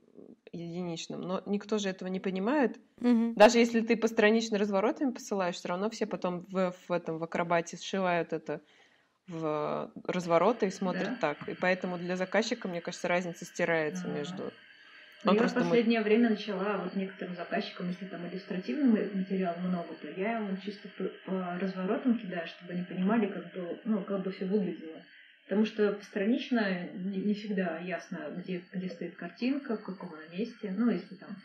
единичным. 0.52 1.22
Но 1.22 1.44
никто 1.46 1.78
же 1.78 1.90
этого 1.90 2.10
не 2.10 2.20
понимает. 2.20 2.80
Угу. 3.02 3.34
Даже 3.36 3.60
если 3.60 3.82
ты 3.82 3.96
по 3.96 4.08
страничным 4.08 4.60
разворотами 4.60 5.12
посылаешь, 5.12 5.56
все 5.56 5.70
равно 5.70 5.90
все 5.90 6.06
потом 6.06 6.46
в, 6.50 6.74
в 6.88 6.92
этом 6.92 7.20
в 7.20 7.24
акробате 7.24 7.78
сшивают 7.78 8.34
это 8.34 8.62
в 9.28 9.92
развороты 10.06 10.68
и 10.68 10.72
смотрят 10.72 11.20
да? 11.22 11.34
так. 11.34 11.50
И 11.50 11.54
поэтому 11.54 11.98
для 11.98 12.16
заказчика, 12.16 12.68
мне 12.68 12.82
кажется, 12.82 13.08
разница 13.08 13.46
стирается 13.46 14.06
ага. 14.06 14.18
между 14.18 14.54
ну, 15.24 15.34
я 15.34 15.48
в 15.48 15.54
последнее 15.54 16.02
думает... 16.02 16.06
время 16.06 16.30
начала 16.32 16.78
вот 16.78 16.96
некоторым 16.96 17.36
заказчикам, 17.36 17.88
если 17.88 18.06
там 18.08 18.28
иллюстративный 18.28 19.10
материал 19.14 19.56
много, 19.60 19.94
то 20.02 20.10
я 20.10 20.38
ему 20.38 20.58
чисто 20.58 20.90
по, 20.98 21.06
по 21.26 21.58
разворотам 21.60 22.20
кидаю, 22.20 22.46
чтобы 22.48 22.74
они 22.74 22.84
понимали, 22.84 23.28
как 23.28 23.54
бы, 23.54 23.80
ну, 23.86 24.04
как 24.04 24.22
бы 24.22 24.32
все 24.32 24.46
выглядело. 24.46 25.02
Потому 25.44 25.66
что 25.66 25.94
постранично 25.94 26.88
не, 26.94 27.18
не 27.18 27.34
всегда 27.34 27.78
ясно, 27.80 28.34
где, 28.38 28.64
где 28.74 28.90
стоит 28.90 29.16
картинка, 29.16 29.78
в 29.78 29.84
каком 29.84 30.14
она 30.14 30.26
месте, 30.38 30.74
ну, 30.78 30.90
если 30.90 31.16
там 31.16 31.36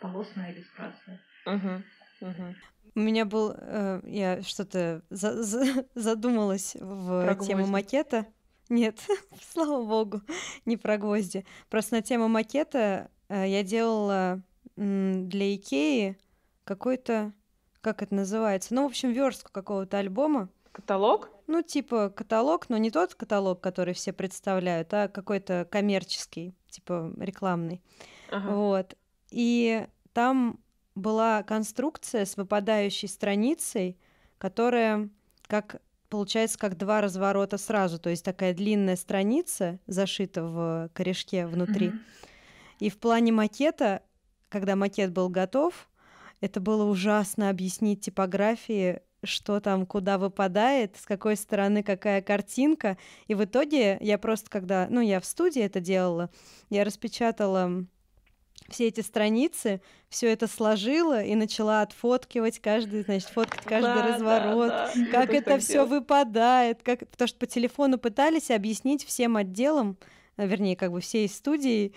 полосная 0.00 0.52
иллюстрация. 0.52 1.20
Uh-huh. 1.46 1.82
Uh-huh. 2.20 2.54
У 2.94 3.00
меня 3.00 3.24
был, 3.24 3.52
э, 3.56 4.00
я 4.04 4.40
что-то 4.42 5.02
за, 5.10 5.42
за, 5.42 5.84
задумалась 5.94 6.76
в 6.78 7.24
Про 7.24 7.34
тему 7.34 7.62
гвозди. 7.62 7.72
макета. 7.72 8.26
Нет, 8.68 9.00
слава 9.52 9.84
богу, 9.84 10.22
не 10.64 10.76
про 10.76 10.96
гвозди. 10.96 11.44
Просто 11.68 11.96
на 11.96 12.02
тему 12.02 12.28
макета 12.28 13.10
э, 13.28 13.48
я 13.48 13.62
делала 13.64 14.42
м, 14.76 15.28
для 15.28 15.54
Икеи 15.56 16.16
какой-то, 16.62 17.32
как 17.80 18.02
это 18.02 18.14
называется, 18.14 18.74
ну, 18.74 18.84
в 18.84 18.86
общем, 18.86 19.10
верстку 19.12 19.50
какого-то 19.52 19.98
альбома. 19.98 20.48
Каталог? 20.72 21.33
Ну, 21.46 21.62
типа 21.62 22.10
каталог, 22.10 22.68
но 22.68 22.76
не 22.78 22.90
тот 22.90 23.14
каталог, 23.14 23.60
который 23.60 23.94
все 23.94 24.12
представляют, 24.12 24.92
а 24.94 25.08
какой-то 25.08 25.66
коммерческий, 25.70 26.54
типа 26.70 27.12
рекламный. 27.18 27.82
Ага. 28.30 28.50
Вот. 28.50 28.96
И 29.30 29.86
там 30.12 30.58
была 30.94 31.42
конструкция 31.42 32.24
с 32.24 32.36
выпадающей 32.36 33.08
страницей, 33.08 33.98
которая 34.38 35.10
как 35.46 35.82
получается 36.08 36.58
как 36.58 36.76
два 36.76 37.00
разворота 37.00 37.58
сразу, 37.58 37.98
то 37.98 38.08
есть 38.08 38.24
такая 38.24 38.54
длинная 38.54 38.96
страница 38.96 39.80
зашита 39.86 40.44
в 40.44 40.90
корешке 40.94 41.46
внутри. 41.46 41.88
Mm-hmm. 41.88 42.00
И 42.78 42.90
в 42.90 42.98
плане 42.98 43.32
макета, 43.32 44.02
когда 44.48 44.76
макет 44.76 45.12
был 45.12 45.28
готов, 45.28 45.88
это 46.40 46.60
было 46.60 46.84
ужасно 46.84 47.50
объяснить 47.50 48.02
типографии, 48.02 49.00
что 49.26 49.60
там 49.60 49.86
куда 49.86 50.18
выпадает, 50.18 50.96
с 50.96 51.06
какой 51.06 51.36
стороны 51.36 51.82
какая 51.82 52.22
картинка. 52.22 52.96
И 53.26 53.34
в 53.34 53.44
итоге 53.44 53.98
я 54.00 54.18
просто 54.18 54.50
когда, 54.50 54.86
ну, 54.90 55.00
я 55.00 55.20
в 55.20 55.24
студии 55.24 55.62
это 55.62 55.80
делала, 55.80 56.30
я 56.70 56.84
распечатала 56.84 57.86
все 58.68 58.88
эти 58.88 59.00
страницы, 59.00 59.80
все 60.08 60.32
это 60.32 60.46
сложила 60.46 61.22
и 61.22 61.34
начала 61.34 61.82
отфоткивать 61.82 62.60
каждый, 62.60 63.02
значит, 63.02 63.28
фоткать 63.28 63.62
каждый 63.62 63.94
да, 63.94 64.14
разворот, 64.14 64.68
да, 64.68 64.90
да. 64.94 65.06
как 65.10 65.32
Я 65.32 65.38
это 65.38 65.58
все 65.58 65.84
выпадает, 65.84 66.82
как, 66.82 67.08
потому 67.08 67.28
что 67.28 67.38
по 67.38 67.46
телефону 67.46 67.98
пытались 67.98 68.50
объяснить 68.50 69.04
всем 69.04 69.36
отделам, 69.36 69.98
э, 70.36 70.46
вернее, 70.46 70.76
как 70.76 70.92
бы 70.92 71.00
всей 71.00 71.28
студии, 71.28 71.92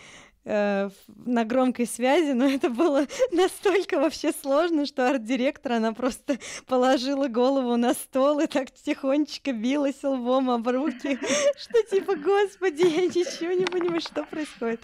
э, 0.47 0.89
на 1.25 1.45
громкой 1.45 1.86
связи, 1.86 2.31
но 2.31 2.45
это 2.45 2.69
было 2.69 3.05
настолько 3.31 3.99
вообще 3.99 4.31
сложно, 4.31 4.86
что 4.86 5.10
арт-директор, 5.10 5.73
она 5.73 5.93
просто 5.93 6.38
положила 6.65 7.27
голову 7.27 7.75
на 7.75 7.93
стол 7.93 8.39
и 8.39 8.47
так 8.47 8.71
тихонечко 8.71 9.51
билась 9.51 10.03
лбом 10.03 10.49
об 10.49 10.67
руки, 10.67 11.19
что 11.57 11.83
типа, 11.83 12.15
господи, 12.15 12.83
я 12.83 13.05
ничего 13.05 13.51
не 13.51 13.65
понимаю, 13.65 14.01
что 14.01 14.23
происходит. 14.23 14.81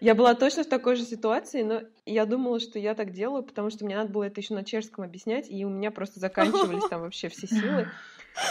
Я 0.00 0.14
была 0.16 0.34
точно 0.34 0.64
в 0.64 0.68
такой 0.68 0.96
же 0.96 1.04
ситуации, 1.04 1.62
но 1.62 1.82
я 2.06 2.26
думала, 2.26 2.58
что 2.58 2.78
я 2.78 2.94
так 2.94 3.12
делаю, 3.12 3.44
потому 3.44 3.70
что 3.70 3.84
мне 3.84 3.96
надо 3.96 4.10
было 4.10 4.24
это 4.24 4.40
еще 4.40 4.54
на 4.54 4.64
чешском 4.64 5.04
объяснять, 5.04 5.48
и 5.48 5.64
у 5.64 5.68
меня 5.68 5.92
просто 5.92 6.18
заканчивались 6.18 6.88
там 6.88 7.02
вообще 7.02 7.28
все 7.28 7.46
силы. 7.46 7.88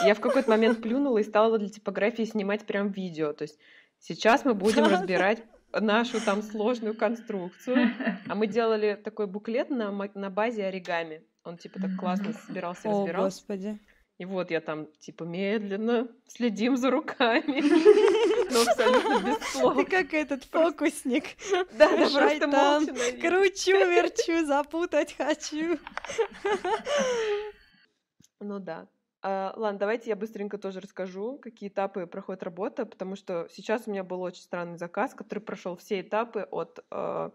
Я 0.05 0.15
в 0.15 0.19
какой-то 0.19 0.49
момент 0.49 0.81
плюнула 0.81 1.17
и 1.17 1.23
стала 1.23 1.57
для 1.57 1.69
типографии 1.69 2.23
снимать 2.23 2.65
прям 2.65 2.89
видео. 2.89 3.33
То 3.33 3.43
есть 3.43 3.57
сейчас 3.99 4.45
мы 4.45 4.53
будем 4.53 4.85
разбирать 4.85 5.43
нашу 5.73 6.19
там 6.23 6.41
сложную 6.41 6.95
конструкцию. 6.95 7.91
А 8.27 8.35
мы 8.35 8.47
делали 8.47 8.99
такой 9.01 9.27
буклет 9.27 9.69
на, 9.69 9.91
на 9.91 10.29
базе 10.29 10.65
оригами. 10.65 11.23
Он 11.43 11.57
типа 11.57 11.79
так 11.81 11.95
классно 11.97 12.33
собирался, 12.33 12.89
разбирался. 12.89 13.19
О, 13.19 13.23
господи. 13.23 13.79
И 14.21 14.25
вот 14.25 14.51
я 14.51 14.61
там, 14.61 14.85
типа, 14.99 15.23
медленно 15.23 16.07
следим 16.27 16.77
за 16.77 16.91
руками. 16.91 17.61
Но 18.51 18.61
абсолютно 18.61 19.27
без 19.27 19.47
слов. 19.47 19.77
Ты 19.77 19.85
как 19.85 20.13
этот 20.13 20.43
фокусник. 20.43 21.23
Да, 21.73 21.89
да, 21.89 22.09
просто 22.09 22.47
молча 22.47 22.93
Кручу, 23.19 23.71
верчу, 23.71 24.45
запутать 24.45 25.15
хочу. 25.17 25.79
Ну 28.39 28.59
да. 28.59 28.87
А, 29.23 29.53
ладно, 29.55 29.79
давайте 29.79 30.09
я 30.09 30.15
быстренько 30.15 30.57
тоже 30.57 30.79
расскажу, 30.79 31.37
какие 31.37 31.69
этапы 31.69 32.07
проходит 32.07 32.41
работа, 32.41 32.85
потому 32.85 33.15
что 33.15 33.47
сейчас 33.51 33.83
у 33.85 33.91
меня 33.91 34.03
был 34.03 34.21
очень 34.21 34.41
странный 34.41 34.77
заказ, 34.77 35.13
который 35.13 35.39
прошел 35.39 35.75
все 35.75 36.01
этапы 36.01 36.47
от 36.49 36.83
э, 36.89 37.29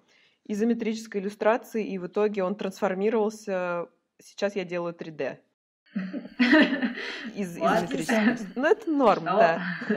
изометрической 0.45 1.21
иллюстрации, 1.21 1.87
и 1.87 1.99
в 1.99 2.09
итоге 2.09 2.43
он 2.43 2.57
трансформировался. 2.57 3.89
Сейчас 4.19 4.57
я 4.57 4.65
делаю 4.65 4.95
3D. 4.95 5.39
Из, 7.35 7.57
из 7.57 8.57
Ну, 8.57 8.67
это 8.67 8.91
норм, 8.91 9.25
да. 9.25 9.63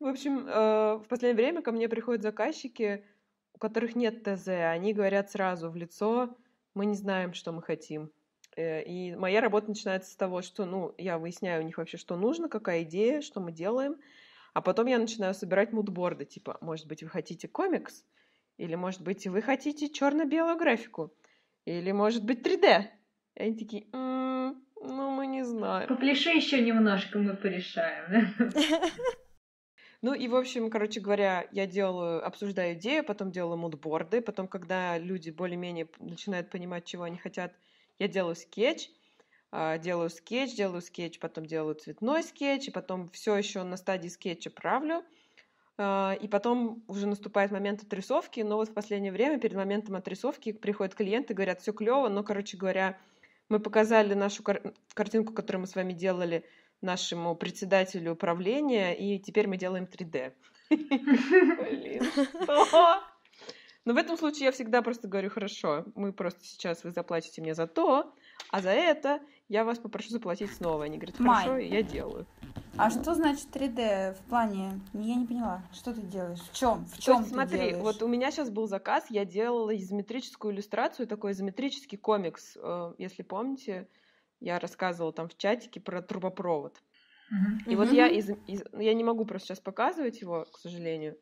В 0.00 0.06
общем, 0.06 0.46
э, 0.46 0.96
в 0.96 1.06
последнее 1.08 1.34
время 1.34 1.62
ко 1.62 1.72
мне 1.72 1.88
приходят 1.88 2.22
заказчики, 2.22 3.04
у 3.52 3.58
которых 3.58 3.96
нет 3.96 4.22
ТЗ. 4.22 4.48
Они 4.48 4.92
говорят 4.92 5.30
сразу 5.30 5.70
в 5.70 5.76
лицо, 5.76 6.36
мы 6.74 6.86
не 6.86 6.94
знаем, 6.94 7.34
что 7.34 7.50
мы 7.50 7.62
хотим. 7.62 8.12
Э, 8.58 8.82
и 8.82 9.14
моя 9.14 9.40
работа 9.40 9.68
начинается 9.68 10.10
с 10.10 10.16
того, 10.16 10.42
что, 10.42 10.66
ну, 10.66 10.92
я 10.98 11.18
выясняю 11.18 11.62
у 11.62 11.64
них 11.64 11.78
вообще, 11.78 11.96
что 11.96 12.16
нужно, 12.16 12.48
какая 12.48 12.82
идея, 12.82 13.20
что 13.20 13.40
мы 13.40 13.52
делаем, 13.52 13.96
а 14.52 14.60
потом 14.60 14.86
я 14.86 14.98
начинаю 14.98 15.32
собирать 15.32 15.72
мудборды, 15.72 16.24
типа, 16.24 16.58
может 16.60 16.88
быть, 16.88 17.04
вы 17.04 17.08
хотите 17.08 17.46
комикс, 17.46 18.04
или, 18.56 18.74
может 18.74 19.02
быть, 19.02 19.28
вы 19.28 19.42
хотите 19.42 19.88
черно-белую 19.88 20.56
графику, 20.56 21.14
или, 21.66 21.92
может 21.92 22.24
быть, 22.24 22.44
3D. 22.44 22.86
И 23.36 23.42
они 23.42 23.56
такие, 23.56 23.86
м-м, 23.92 24.60
ну, 24.82 25.10
мы 25.10 25.28
не 25.28 25.44
знаем. 25.44 25.86
Попляши 25.86 26.30
еще 26.30 26.60
немножко, 26.60 27.20
мы 27.20 27.36
порешаем. 27.36 28.34
Ну 30.00 30.14
и, 30.14 30.28
в 30.28 30.36
общем, 30.36 30.70
короче 30.70 31.00
говоря, 31.00 31.48
я 31.50 31.66
делаю, 31.66 32.24
обсуждаю 32.24 32.74
идею, 32.74 33.02
потом 33.02 33.32
делаю 33.32 33.56
мудборды, 33.56 34.20
потом, 34.20 34.46
когда 34.46 34.96
люди 34.96 35.30
более-менее 35.30 35.88
начинают 35.98 36.50
понимать, 36.50 36.84
чего 36.84 37.02
они 37.02 37.18
хотят, 37.18 37.52
я 37.98 38.08
делаю 38.08 38.36
скетч, 38.36 38.90
а, 39.50 39.78
делаю 39.78 40.10
скетч, 40.10 40.54
делаю 40.54 40.80
скетч, 40.82 41.18
потом 41.18 41.46
делаю 41.46 41.74
цветной 41.74 42.22
скетч, 42.22 42.68
и 42.68 42.70
потом 42.70 43.08
все 43.08 43.36
еще 43.36 43.62
на 43.62 43.76
стадии 43.76 44.08
скетча 44.08 44.50
правлю, 44.50 45.04
а, 45.78 46.16
и 46.20 46.28
потом 46.28 46.82
уже 46.88 47.06
наступает 47.06 47.50
момент 47.50 47.82
отрисовки, 47.82 48.40
но 48.40 48.56
вот 48.56 48.68
в 48.68 48.74
последнее 48.74 49.12
время 49.12 49.38
перед 49.38 49.56
моментом 49.56 49.96
отрисовки 49.96 50.52
приходят 50.52 50.94
клиенты, 50.94 51.34
говорят, 51.34 51.60
все 51.60 51.72
клево, 51.72 52.08
но, 52.08 52.22
короче 52.22 52.56
говоря, 52.56 52.98
мы 53.48 53.60
показали 53.60 54.14
нашу 54.14 54.42
кар- 54.42 54.74
картинку, 54.94 55.32
которую 55.32 55.62
мы 55.62 55.66
с 55.66 55.74
вами 55.74 55.92
делали, 55.92 56.44
нашему 56.80 57.34
председателю 57.34 58.12
управления, 58.12 58.94
и 58.94 59.18
теперь 59.18 59.48
мы 59.48 59.56
делаем 59.56 59.84
3D. 59.84 60.32
Блин, 60.70 62.04
что? 62.12 63.02
Но 63.84 63.94
в 63.94 63.96
этом 63.96 64.16
случае 64.16 64.46
я 64.46 64.52
всегда 64.52 64.82
просто 64.82 65.08
говорю, 65.08 65.30
хорошо, 65.30 65.84
мы 65.94 66.12
просто 66.12 66.44
сейчас 66.44 66.84
вы 66.84 66.90
заплатите 66.90 67.40
мне 67.40 67.54
за 67.54 67.66
то, 67.66 68.14
а 68.50 68.60
за 68.60 68.70
это 68.70 69.20
я 69.48 69.64
вас 69.64 69.78
попрошу 69.78 70.10
заплатить 70.10 70.52
снова. 70.52 70.84
Они 70.84 70.98
говорят, 70.98 71.16
хорошо, 71.16 71.52
Май. 71.52 71.68
я 71.68 71.82
делаю. 71.82 72.26
А 72.76 72.90
что 72.90 73.14
значит 73.14 73.46
3D 73.52 74.14
в 74.14 74.20
плане? 74.28 74.80
Я 74.92 75.14
не 75.14 75.26
поняла, 75.26 75.62
что 75.72 75.92
ты 75.92 76.02
делаешь? 76.02 76.40
В 76.52 76.56
чем? 76.56 76.86
В 76.86 76.98
чем 76.98 77.20
есть, 77.20 77.32
смотри, 77.32 77.58
делаешь? 77.58 77.82
вот 77.82 78.02
у 78.02 78.08
меня 78.08 78.30
сейчас 78.30 78.50
был 78.50 78.68
заказ, 78.68 79.06
я 79.10 79.24
делала 79.24 79.76
изометрическую 79.76 80.54
иллюстрацию, 80.54 81.08
такой 81.08 81.32
изометрический 81.32 81.98
комикс, 81.98 82.56
э, 82.56 82.92
если 82.98 83.22
помните, 83.22 83.88
я 84.40 84.60
рассказывала 84.60 85.12
там 85.12 85.28
в 85.28 85.36
чатике 85.36 85.80
про 85.80 86.02
трубопровод. 86.02 86.80
И 87.30 87.34
uh-huh. 87.34 87.76
вот 87.76 87.92
я 87.92 88.06
из, 88.08 88.30
из, 88.46 88.62
я 88.72 88.94
не 88.94 89.04
могу 89.04 89.24
просто 89.24 89.48
сейчас 89.48 89.60
показывать 89.60 90.20
его, 90.20 90.46
к 90.50 90.58
сожалению, 90.58 91.18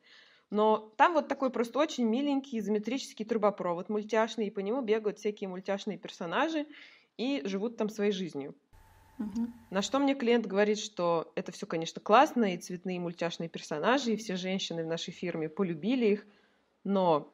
но 0.49 0.93
там 0.97 1.13
вот 1.13 1.27
такой 1.27 1.49
просто 1.49 1.79
очень 1.79 2.05
миленький 2.05 2.59
изометрический 2.59 3.25
трубопровод 3.25 3.89
мультяшный, 3.89 4.47
и 4.47 4.51
по 4.51 4.59
нему 4.59 4.81
бегают 4.81 5.19
всякие 5.19 5.49
мультяшные 5.49 5.97
персонажи 5.97 6.65
и 7.17 7.41
живут 7.45 7.77
там 7.77 7.89
своей 7.89 8.11
жизнью. 8.11 8.55
Угу. 9.19 9.47
На 9.71 9.81
что 9.81 9.99
мне 9.99 10.15
клиент 10.15 10.45
говорит, 10.45 10.77
что 10.77 11.31
это 11.35 11.51
все, 11.51 11.65
конечно, 11.65 11.99
классно, 11.99 12.53
и 12.53 12.57
цветные 12.57 12.99
мультяшные 12.99 13.49
персонажи, 13.49 14.13
и 14.13 14.17
все 14.17 14.35
женщины 14.35 14.83
в 14.83 14.87
нашей 14.87 15.11
фирме 15.11 15.49
полюбили 15.49 16.05
их, 16.05 16.27
но 16.83 17.33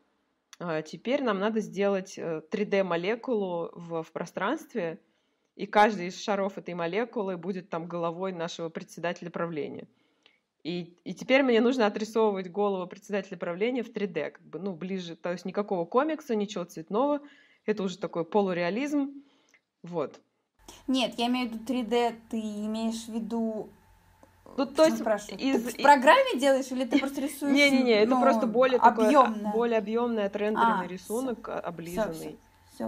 э, 0.60 0.82
теперь 0.86 1.21
нам 1.21 1.39
надо 1.39 1.60
сделать 1.60 2.17
3D-молекулу 2.17 3.65
э, 3.65 3.69
в, 3.73 4.04
в 4.04 4.12
пространстве, 4.12 4.99
и 5.56 5.67
каждый 5.67 6.08
из 6.08 6.19
шаров 6.19 6.58
этой 6.58 6.73
молекулы 6.73 7.38
будет 7.38 7.69
там 7.69 7.86
головой 7.86 8.32
нашего 8.32 8.69
председателя 8.69 9.30
правления. 9.30 9.88
И, 10.63 10.97
и 11.04 11.13
теперь 11.13 11.43
мне 11.43 11.60
нужно 11.60 11.86
отрисовывать 11.86 12.49
голову 12.49 12.88
председателя 12.88 13.38
правления 13.38 13.84
в 13.84 13.91
3D, 13.91 14.32
как 14.32 14.41
бы, 14.41 14.60
ну, 14.60 14.73
ближе, 14.73 15.17
то 15.17 15.32
есть 15.32 15.43
никакого 15.43 15.84
комикса, 15.86 16.36
ничего 16.36 16.63
цветного, 16.63 17.19
это 17.65 17.84
уже 17.84 17.97
такой 17.97 18.23
полуреализм, 18.23 19.12
вот. 19.84 20.21
Нет, 20.88 21.15
я 21.17 21.28
имею 21.28 21.49
в 21.49 21.54
виду 21.54 21.73
3D, 21.73 22.15
ты 22.30 22.39
имеешь 22.39 23.06
в 23.06 23.13
виду 23.13 23.69
ну, 24.58 24.65
то 24.65 24.86
есть 24.86 25.02
из... 25.39 25.63
Ты 25.63 25.80
в 25.80 25.82
программе 25.82 26.39
делаешь 26.39 26.71
или 26.71 26.86
ты 26.86 26.99
просто 26.99 27.21
рисуешь? 27.21 27.54
Не-не-не, 27.54 28.04
это 28.04 28.12
ну, 28.15 28.21
просто 28.21 28.45
более 28.45 28.80
объемное. 28.80 29.34
такой, 29.34 29.52
более 29.52 29.78
объемный 29.80 30.26
отрендеренный 30.26 30.86
а, 30.86 30.88
рисунок, 30.88 31.47
всё. 31.47 31.60
облизанный. 31.60 32.39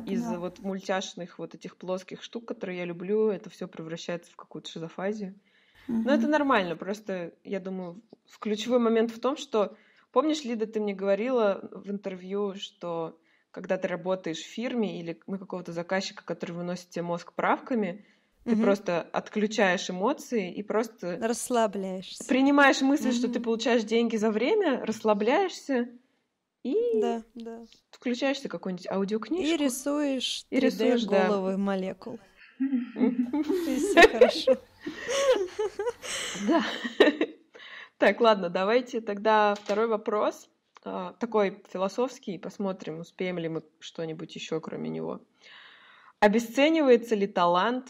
Из 0.05 0.25
вот 0.35 0.59
мультяшных 0.59 1.39
вот 1.39 1.55
этих 1.55 1.77
плоских 1.77 2.23
штук, 2.23 2.45
которые 2.45 2.79
я 2.79 2.85
люблю, 2.85 3.29
это 3.29 3.49
все 3.49 3.67
превращается 3.67 4.31
в 4.31 4.35
какую-то 4.35 4.69
шизофазию. 4.69 5.35
Угу. 5.87 5.97
Но 6.05 6.13
это 6.13 6.27
нормально, 6.27 6.75
просто 6.75 7.33
я 7.43 7.59
думаю, 7.59 8.01
ключевой 8.39 8.79
момент 8.79 9.11
в 9.11 9.19
том, 9.19 9.37
что 9.37 9.75
помнишь, 10.11 10.43
Лида, 10.43 10.67
ты 10.67 10.79
мне 10.79 10.93
говорила 10.93 11.67
в 11.71 11.89
интервью, 11.89 12.55
что 12.55 13.19
когда 13.51 13.77
ты 13.77 13.87
работаешь 13.87 14.39
в 14.39 14.47
фирме 14.47 14.99
или 14.99 15.19
на 15.27 15.37
какого-то 15.37 15.71
заказчика, 15.71 16.25
который 16.25 16.51
выносит 16.51 16.89
тебе 16.89 17.03
мозг 17.03 17.33
правками, 17.33 18.05
ты 18.43 18.53
угу. 18.53 18.61
просто 18.61 19.01
отключаешь 19.01 19.89
эмоции 19.89 20.53
и 20.53 20.61
просто 20.61 21.17
расслабляешься. 21.21 22.23
Принимаешь 22.27 22.81
мысль, 22.81 23.09
угу. 23.09 23.15
что 23.15 23.27
ты 23.29 23.39
получаешь 23.39 23.83
деньги 23.83 24.17
за 24.17 24.29
время, 24.29 24.85
расслабляешься 24.85 25.89
и 26.63 26.75
да, 26.99 27.23
да. 27.33 27.61
включаешься 27.91 28.49
какую-нибудь 28.49 28.87
аудиокнижку. 28.89 29.45
И 29.45 29.57
рисуешь 29.57 30.45
3D 30.51 30.57
и 30.57 30.59
рисуешь, 30.59 31.05
головы 31.05 31.51
да. 31.51 31.57
молекул. 31.57 32.19
Все 32.59 34.07
хорошо. 34.07 34.57
Да. 36.47 36.63
Так, 37.97 38.19
ладно, 38.19 38.49
давайте 38.49 38.99
тогда 38.99 39.55
второй 39.55 39.87
вопрос. 39.87 40.49
А, 40.83 41.13
такой 41.13 41.63
философский. 41.71 42.37
Посмотрим, 42.37 42.99
успеем 42.99 43.37
ли 43.37 43.47
мы 43.47 43.63
что-нибудь 43.79 44.35
еще 44.35 44.59
кроме 44.59 44.89
него. 44.89 45.21
Обесценивается 46.19 47.15
ли 47.15 47.27
талант, 47.27 47.89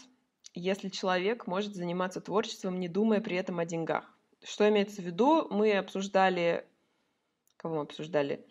если 0.54 0.88
человек 0.88 1.46
может 1.46 1.74
заниматься 1.74 2.20
творчеством, 2.20 2.78
не 2.78 2.88
думая 2.88 3.20
при 3.20 3.36
этом 3.36 3.58
о 3.58 3.64
деньгах? 3.64 4.16
Что 4.42 4.68
имеется 4.68 5.02
в 5.02 5.04
виду? 5.04 5.48
Мы 5.50 5.72
обсуждали... 5.76 6.66
Кого 7.56 7.76
мы 7.76 7.80
обсуждали? 7.82 8.46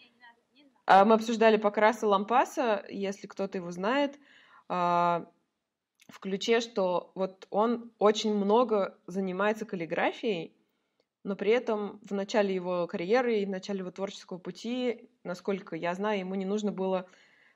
А, 0.86 1.06
мы 1.06 1.16
обсуждали 1.16 1.58
Покраса 1.58 2.08
Лампаса, 2.08 2.86
если 2.90 3.28
кто-то 3.28 3.58
его 3.58 3.72
знает. 3.72 4.20
В 6.08 6.20
ключе, 6.20 6.60
что 6.60 7.12
вот 7.16 7.48
он 7.50 7.92
очень 7.98 8.34
много 8.34 8.98
занимается 9.08 9.66
каллиграфией, 9.66 10.54
но 11.24 11.36
при 11.36 11.52
этом 11.52 12.00
в 12.04 12.14
начале 12.14 12.54
его 12.54 12.86
карьеры 12.86 13.40
и 13.40 13.46
в 13.46 13.50
начале 13.50 13.80
его 13.80 13.92
творческого 13.92 14.38
пути, 14.38 15.10
насколько 15.24 15.76
я 15.76 15.96
знаю, 15.96 16.20
ему 16.20 16.36
не 16.36 16.46
нужно 16.46 16.72
было 16.72 17.08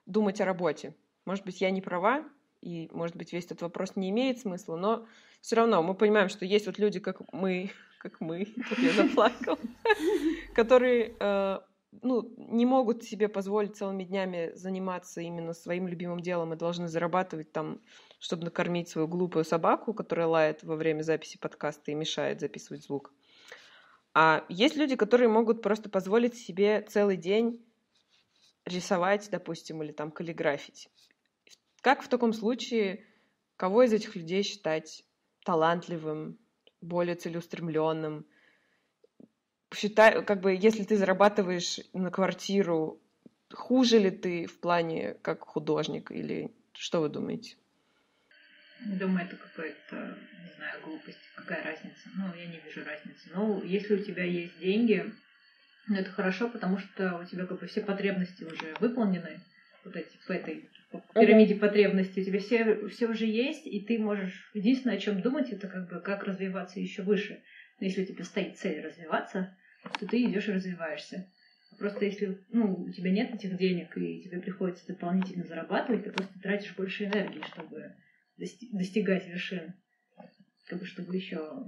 думать 0.08 0.42
о 0.42 0.46
работе. 0.46 0.96
Может 1.26 1.46
быть, 1.46 1.62
я 1.62 1.70
не 1.70 1.82
права, 1.82 2.26
и, 2.62 2.90
может 2.92 3.16
быть, 3.16 3.32
весь 3.32 3.46
этот 3.46 3.62
вопрос 3.62 3.96
не 3.96 4.10
имеет 4.10 4.40
смысла, 4.40 4.76
но 4.76 5.06
все 5.42 5.56
равно 5.56 5.82
мы 5.84 5.94
понимаем, 5.94 6.30
что 6.30 6.46
есть 6.46 6.66
вот 6.66 6.80
люди, 6.80 7.00
как 7.00 7.22
мы, 7.32 7.72
как 8.00 8.20
мы, 8.20 8.46
тут 8.46 8.80
я 8.80 8.92
заплакал, 8.92 9.58
которые 10.56 11.16
э, 11.20 11.60
ну, 12.02 12.34
не 12.38 12.66
могут 12.66 13.04
себе 13.04 13.28
позволить 13.28 13.78
целыми 13.78 14.04
днями 14.04 14.52
заниматься 14.56 15.22
именно 15.22 15.54
своим 15.54 15.88
любимым 15.88 16.20
делом 16.20 16.54
и 16.54 16.58
должны 16.58 16.88
зарабатывать 16.88 17.52
там, 17.52 17.82
чтобы 18.20 18.44
накормить 18.44 18.90
свою 18.90 19.08
глупую 19.08 19.46
собаку, 19.46 19.94
которая 19.94 20.28
лает 20.28 20.64
во 20.64 20.76
время 20.76 21.02
записи 21.02 21.38
подкаста 21.38 21.92
и 21.92 21.96
мешает 21.96 22.42
записывать 22.42 22.84
звук. 22.84 23.14
А 24.14 24.46
есть 24.50 24.76
люди, 24.76 24.96
которые 24.96 25.30
могут 25.30 25.62
просто 25.62 25.90
позволить 25.90 26.36
себе 26.36 26.82
целый 26.82 27.16
день 27.16 27.64
рисовать, 28.66 29.30
допустим, 29.32 29.82
или 29.82 29.92
там 29.92 30.12
каллиграфить. 30.12 30.90
Как 31.82 32.04
в 32.04 32.10
таком 32.10 32.34
случае, 32.34 33.06
кого 33.56 33.84
из 33.84 33.94
этих 33.94 34.16
людей 34.16 34.44
считать 34.44 35.06
талантливым, 35.46 36.38
более 36.82 37.16
целеустремленным, 37.16 38.26
считай, 39.74 40.24
как 40.24 40.42
бы, 40.42 40.54
если 40.54 40.84
ты 40.84 40.98
зарабатываешь 40.98 41.80
на 41.94 42.12
квартиру, 42.12 43.00
хуже 43.54 44.00
ли 44.00 44.12
ты 44.12 44.46
в 44.46 44.60
плане 44.60 45.16
как 45.22 45.46
художник 45.46 46.12
или 46.12 46.54
что 46.74 47.02
вы 47.02 47.10
думаете? 47.10 47.56
Думаю, 48.86 49.26
это 49.26 49.36
какая-то, 49.36 50.18
не 50.46 50.54
знаю, 50.56 50.82
глупость. 50.84 51.20
Какая 51.36 51.64
разница? 51.64 52.10
Ну, 52.16 52.34
я 52.36 52.46
не 52.46 52.60
вижу 52.60 52.86
разницы. 52.86 53.30
Ну, 53.34 53.64
если 53.64 53.96
у 53.96 54.04
тебя 54.04 54.24
есть 54.24 54.58
деньги, 54.60 55.12
ну, 55.88 55.96
это 55.96 56.12
хорошо, 56.12 56.50
потому 56.50 56.78
что 56.78 57.18
у 57.18 57.26
тебя 57.26 57.46
как 57.46 57.60
бы 57.60 57.68
все 57.68 57.82
потребности 57.82 58.44
уже 58.44 58.76
выполнены. 58.80 59.42
Вот 59.84 59.96
эти 59.96 60.18
по 60.28 60.34
этой 60.34 60.70
пирамиде 61.14 61.56
uh-huh. 61.56 61.60
потребностей. 61.60 62.22
У 62.22 62.26
тебя 62.26 62.40
все, 62.40 62.88
все 62.90 63.08
уже 63.08 63.26
есть, 63.26 63.66
и 63.66 63.80
ты 63.82 63.98
можешь... 63.98 64.50
Единственное, 64.54 64.98
о 64.98 65.00
чем 65.00 65.22
думать, 65.22 65.52
это 65.52 65.68
как 65.68 65.90
бы 65.90 66.00
как 66.00 66.24
развиваться 66.24 66.80
еще 66.80 67.02
выше. 67.02 67.42
Но 67.80 67.86
если 67.86 68.04
у 68.04 68.06
тебя 68.06 68.24
стоит 68.24 68.58
цель 68.58 68.82
развиваться, 68.82 69.56
то 70.00 70.06
ты 70.06 70.24
идешь 70.24 70.48
и 70.48 70.54
развиваешься. 70.54 71.28
Просто 71.78 72.06
если 72.06 72.38
ну, 72.52 72.74
у 72.74 72.92
тебя 72.92 73.12
нет 73.12 73.34
этих 73.34 73.58
денег, 73.58 73.96
и 73.98 74.22
тебе 74.22 74.42
приходится 74.42 74.86
дополнительно 74.88 75.46
зарабатывать, 75.46 76.04
ты 76.04 76.12
просто 76.12 76.38
тратишь 76.40 76.76
больше 76.76 77.06
энергии, 77.06 77.42
чтобы 77.54 77.94
достигать 78.40 79.28
вершин. 79.28 79.74
Как 80.68 80.80
бы, 80.80 80.86
чтобы 80.86 81.16
еще 81.16 81.66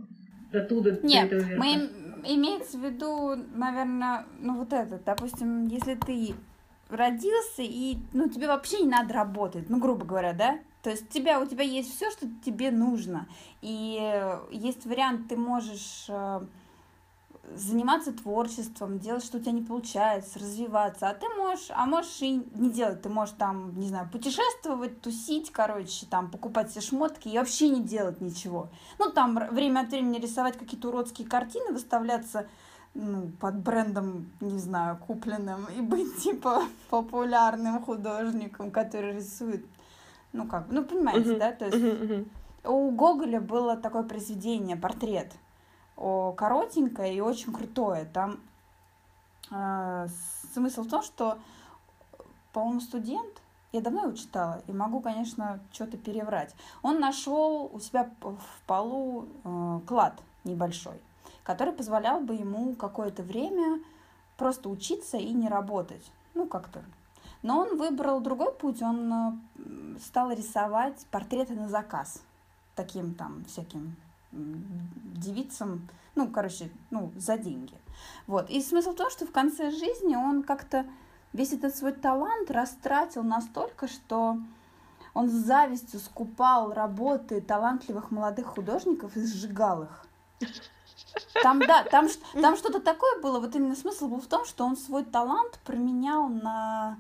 до 0.52 0.64
туда, 0.64 0.92
Нет, 1.04 1.30
до 1.30 1.38
этого 1.38 1.50
верха. 1.50 1.64
мы 1.64 1.74
имеется 2.26 2.78
в 2.78 2.86
виду, 2.86 3.36
наверное, 3.56 4.26
ну 4.40 4.58
вот 4.58 4.74
это, 4.74 5.02
допустим, 5.04 5.68
если 5.68 5.96
ты 5.96 6.36
родился, 6.90 7.62
и, 7.62 7.98
ну, 8.14 8.30
тебе 8.30 8.48
вообще 8.48 8.82
не 8.82 8.90
надо 8.90 9.14
работать, 9.14 9.70
ну, 9.70 9.80
грубо 9.80 10.06
говоря, 10.06 10.34
да? 10.34 10.60
То 10.84 10.90
есть 10.90 11.10
тебя, 11.10 11.40
у 11.40 11.46
тебя 11.46 11.64
есть 11.64 11.96
все, 11.96 12.10
что 12.12 12.28
тебе 12.46 12.72
нужно. 12.72 13.28
И 13.62 14.00
есть 14.52 14.86
вариант, 14.86 15.30
ты 15.30 15.38
можешь 15.38 16.06
э, 16.10 16.42
заниматься 17.56 18.14
творчеством, 18.14 19.00
делать, 19.00 19.24
что 19.24 19.38
у 19.38 19.42
тебя 19.42 19.52
не 19.52 19.62
получается, 19.62 20.40
развиваться. 20.40 21.10
А 21.10 21.14
ты 21.14 21.28
можешь, 21.30 21.68
а 21.70 21.86
можешь 21.86 22.22
и 22.22 22.32
не 22.56 22.70
делать. 22.70 23.02
Ты 23.02 23.10
можешь 23.10 23.36
там, 23.38 23.78
не 23.80 23.88
знаю, 23.88 24.10
путешествовать, 24.12 25.02
тусить, 25.02 25.52
короче, 25.52 26.06
там, 26.06 26.30
покупать 26.30 26.72
себе 26.72 26.82
шмотки 26.82 27.28
и 27.28 27.38
вообще 27.38 27.70
не 27.70 27.82
делать 27.82 28.22
ничего. 28.22 28.70
Ну, 29.00 29.12
там 29.12 29.40
время 29.52 29.82
от 29.82 29.90
времени 29.90 30.20
рисовать 30.20 30.58
какие-то 30.58 30.90
уродские 30.90 31.28
картины, 31.28 31.74
выставляться 31.74 32.48
ну, 32.94 33.32
под 33.40 33.56
брендом, 33.56 34.32
не 34.42 34.60
знаю, 34.60 34.98
купленным, 34.98 35.66
и 35.78 35.82
быть, 35.82 36.18
типа, 36.18 36.64
популярным 36.90 37.82
художником, 37.84 38.72
который 38.72 39.16
рисует, 39.16 39.66
ну, 40.34 40.48
как, 40.48 40.68
ну, 40.70 40.84
понимаете, 40.84 41.34
uh-huh. 41.34 41.40
да, 41.40 41.52
то 41.52 41.66
есть 41.66 41.78
uh-huh, 41.78 42.28
uh-huh. 42.64 42.70
у 42.70 42.92
Гоголя 42.92 43.40
было 43.40 43.78
такое 43.78 44.04
произведение, 44.04 44.76
портрет, 44.76 45.32
коротенькое 46.36 47.16
и 47.16 47.22
очень 47.22 47.54
крутое, 47.54 48.06
там 48.06 48.40
э, 49.52 50.08
смысл 50.54 50.84
в 50.84 50.90
том, 50.90 51.04
что, 51.04 51.38
по-моему, 52.54 52.82
студент, 52.82 53.42
я 53.72 53.82
давно 53.82 54.04
его 54.04 54.14
читала, 54.14 54.62
и 54.68 54.72
могу, 54.72 55.00
конечно, 55.00 55.60
что-то 55.72 55.98
переврать, 55.98 56.56
он 56.82 57.00
нашел 57.00 57.70
у 57.72 57.80
себя 57.80 58.10
в 58.22 58.66
полу 58.66 59.28
э, 59.44 59.80
клад 59.88 60.20
небольшой, 60.44 61.00
который 61.44 61.74
позволял 61.74 62.20
бы 62.20 62.36
ему 62.36 62.76
какое-то 62.76 63.24
время 63.24 63.80
просто 64.38 64.70
учиться 64.70 65.18
и 65.18 65.32
не 65.34 65.48
работать. 65.48 66.12
Ну, 66.34 66.48
как-то. 66.48 66.84
Но 67.44 67.60
он 67.60 67.78
выбрал 67.78 68.22
другой 68.22 68.54
путь, 68.54 68.82
он 68.82 69.14
э, 69.14 70.00
стал 70.00 70.32
рисовать 70.32 71.06
портреты 71.12 71.54
на 71.54 71.68
заказ 71.68 72.22
таким 72.76 73.14
там 73.14 73.46
всяким 73.46 73.96
девицам, 74.32 75.88
ну, 76.16 76.28
короче, 76.28 76.70
ну, 76.90 77.12
за 77.16 77.38
деньги. 77.38 77.74
Вот. 78.28 78.50
И 78.50 78.62
смысл 78.62 78.92
в 78.92 78.96
том, 78.96 79.10
что 79.10 79.26
в 79.26 79.32
конце 79.32 79.72
жизни 79.72 80.16
он 80.16 80.44
как-то 80.44 80.86
весь 81.34 81.54
этот 81.54 81.76
свой 81.76 81.94
талант 81.94 82.52
растратил 82.52 83.24
настолько, 83.24 83.88
что 83.88 84.38
он 85.14 85.30
с 85.30 85.34
завистью 85.34 86.00
скупал 86.00 86.74
работы 86.74 87.42
талантливых 87.42 88.12
молодых 88.12 88.48
художников 88.48 89.16
и 89.16 89.26
сжигал 89.26 89.84
их. 89.84 90.06
Там, 91.44 91.60
да, 91.60 91.84
там, 91.84 92.08
там 92.34 92.56
что-то 92.56 92.80
такое 92.80 93.22
было, 93.22 93.40
вот 93.40 93.56
именно 93.56 93.76
смысл 93.76 94.08
был 94.08 94.22
в 94.22 94.28
том, 94.28 94.46
что 94.46 94.66
он 94.66 94.78
свой 94.78 95.04
талант 95.04 95.60
променял 95.66 96.28
на... 96.28 96.98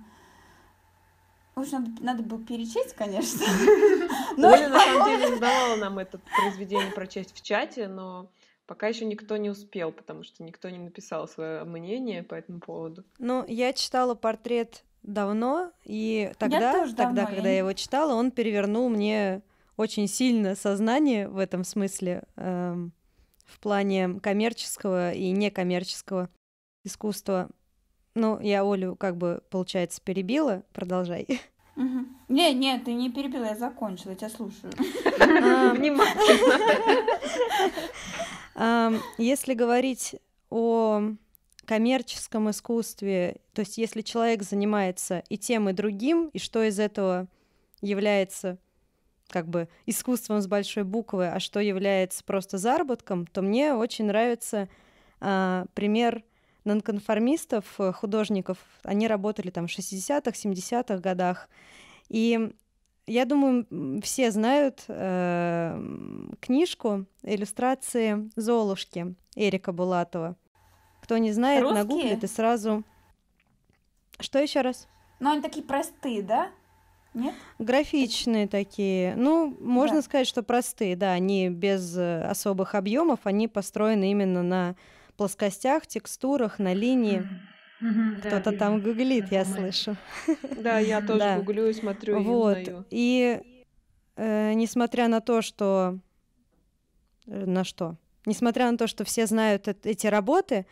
Общем, 1.62 1.84
надо, 1.84 2.04
надо 2.04 2.24
было 2.24 2.44
перечесть, 2.44 2.94
конечно. 2.94 3.46
Но... 4.38 4.50
Оля, 4.50 4.70
на 4.70 4.80
самом 4.80 5.06
деле, 5.06 5.36
задавала 5.36 5.76
нам 5.76 6.00
это 6.00 6.20
произведение 6.36 6.92
прочесть 6.92 7.34
в 7.36 7.42
чате, 7.42 7.88
но 7.88 8.30
пока 8.66 8.88
еще 8.88 9.06
никто 9.06 9.38
не 9.38 9.50
успел, 9.50 9.92
потому 9.92 10.24
что 10.24 10.44
никто 10.44 10.70
не 10.70 10.80
написал 10.80 11.28
свое 11.28 11.64
мнение 11.64 12.24
по 12.24 12.36
этому 12.36 12.60
поводу. 12.60 13.04
Ну, 13.20 13.46
я 13.48 13.74
читала 13.74 14.16
портрет 14.16 14.84
давно, 15.04 15.72
и 15.84 16.32
тогда, 16.40 16.86
тогда, 16.86 17.06
давно, 17.06 17.26
когда 17.28 17.50
я... 17.50 17.54
я 17.54 17.58
его 17.60 17.74
читала, 17.74 18.14
он 18.14 18.32
перевернул 18.32 18.90
мне 18.90 19.42
очень 19.78 20.08
сильно 20.08 20.56
сознание 20.56 21.28
в 21.28 21.38
этом 21.38 21.64
смысле. 21.64 22.24
Эм, 22.38 22.94
в 23.52 23.60
плане 23.60 24.20
коммерческого 24.22 25.12
и 25.12 25.32
некоммерческого 25.32 26.30
искусства. 26.84 27.50
Ну, 28.16 28.40
я 28.40 28.64
Олю 28.64 28.96
как 28.96 29.18
бы, 29.18 29.44
получается, 29.50 30.02
перебила. 30.02 30.64
Продолжай. 30.74 31.28
Угу. 31.76 32.06
Не, 32.30 32.54
нет, 32.54 32.86
ты 32.86 32.94
не 32.94 33.10
перебила, 33.10 33.46
я 33.46 33.56
закончила, 33.56 34.12
я 34.12 34.16
тебя 34.16 34.30
слушаю. 34.30 34.72
Внимательно. 35.76 37.12
Если 39.18 39.54
говорить 39.54 40.16
о 40.50 41.02
коммерческом 41.66 42.50
искусстве, 42.50 43.38
то 43.54 43.62
есть 43.62 43.78
если 43.78 44.02
человек 44.02 44.44
занимается 44.44 45.24
и 45.30 45.38
тем, 45.38 45.70
и 45.70 45.74
другим, 45.74 46.30
и 46.34 46.40
что 46.40 46.64
из 46.64 46.80
этого 46.80 47.28
является 47.82 48.58
как 49.30 49.48
бы 49.48 49.70
искусством 49.86 50.42
с 50.42 50.48
большой 50.48 50.84
буквы, 50.84 51.30
а 51.30 51.40
что 51.40 51.62
является 51.62 52.24
просто 52.24 52.58
заработком, 52.58 53.26
то 53.26 53.42
мне 53.42 53.74
очень 53.74 54.06
нравится 54.06 54.68
а, 55.22 55.66
пример 55.74 56.24
нонконформистов, 56.64 57.66
э, 57.80 57.92
художников. 57.92 58.58
Они 58.84 59.08
работали 59.08 59.50
там 59.50 59.68
в 59.68 59.72
60-х, 59.72 60.32
70-х 60.32 60.98
годах. 60.98 61.50
И 62.10 62.52
я 63.08 63.26
думаю, 63.26 63.66
все 64.02 64.32
знают 64.32 64.84
э, 64.88 65.80
книжку 66.40 67.06
иллюстрации 67.24 68.30
Золушки 68.36 69.16
Эрика 69.36 69.72
Булатова. 69.72 70.36
Кто 71.02 71.18
не 71.18 71.32
знает, 71.32 71.64
Русские? 71.64 71.84
нагуглит 71.84 72.24
и 72.24 72.28
сразу. 72.28 72.84
Что 74.20 74.40
еще 74.40 74.62
раз? 74.62 74.88
Ну, 75.20 75.32
они 75.32 75.42
такие 75.42 75.66
простые, 75.66 76.22
да? 76.22 76.50
Нет? 77.14 77.34
Графичные 77.60 78.48
такие. 78.48 79.16
Ну, 79.16 79.56
можно 79.60 79.98
да. 79.98 80.02
сказать, 80.02 80.28
что 80.28 80.44
простые, 80.44 80.96
да, 80.96 81.12
они 81.12 81.50
без 81.50 81.98
э, 81.98 82.24
особых 82.24 82.76
объемов, 82.76 83.22
они 83.24 83.48
построены 83.48 84.12
именно 84.12 84.44
на 84.44 84.76
плоскостях, 85.22 85.86
текстурах, 85.86 86.58
на 86.58 86.74
линии. 86.74 87.30
Кто-то 88.22 88.58
там 88.58 88.82
гуглит, 88.82 89.32
я 89.32 89.46
слышу. 89.46 89.96
Да, 90.58 90.80
я 90.80 91.00
тоже 91.00 91.36
гуглю 91.38 91.70
и 91.70 91.74
смотрю 91.74 92.24
вот. 92.24 92.58
И 92.90 93.40
э, 94.16 94.54
несмотря 94.54 95.08
на 95.08 95.22
то, 95.22 95.44
что 95.44 96.00
э, 97.28 97.46
на 97.46 97.64
что? 97.64 97.98
Несмотря 98.26 98.72
на 98.72 98.80
то, 98.80 98.88
что 98.88 99.04
все 99.04 99.28
знают 99.28 99.68
эти 99.68 100.08
работы, 100.08 100.66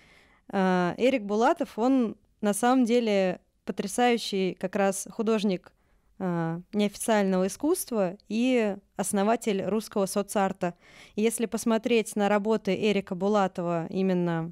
э, 0.51 0.95
Эрик 0.97 1.23
Булатов, 1.23 1.77
он 1.77 2.15
на 2.41 2.53
самом 2.53 2.85
деле 2.85 3.41
потрясающий 3.65 4.55
как 4.55 4.75
раз 4.75 5.07
художник 5.11 5.71
неофициального 6.19 7.47
искусства 7.47 8.17
и 8.27 8.75
основатель 8.97 9.63
русского 9.63 10.05
соцарта. 10.05 10.75
Если 11.15 11.45
посмотреть 11.45 12.15
на 12.17 12.27
работы 12.27 12.75
Эрика 12.75 13.15
Булатова 13.15 13.87
именно 13.89 14.51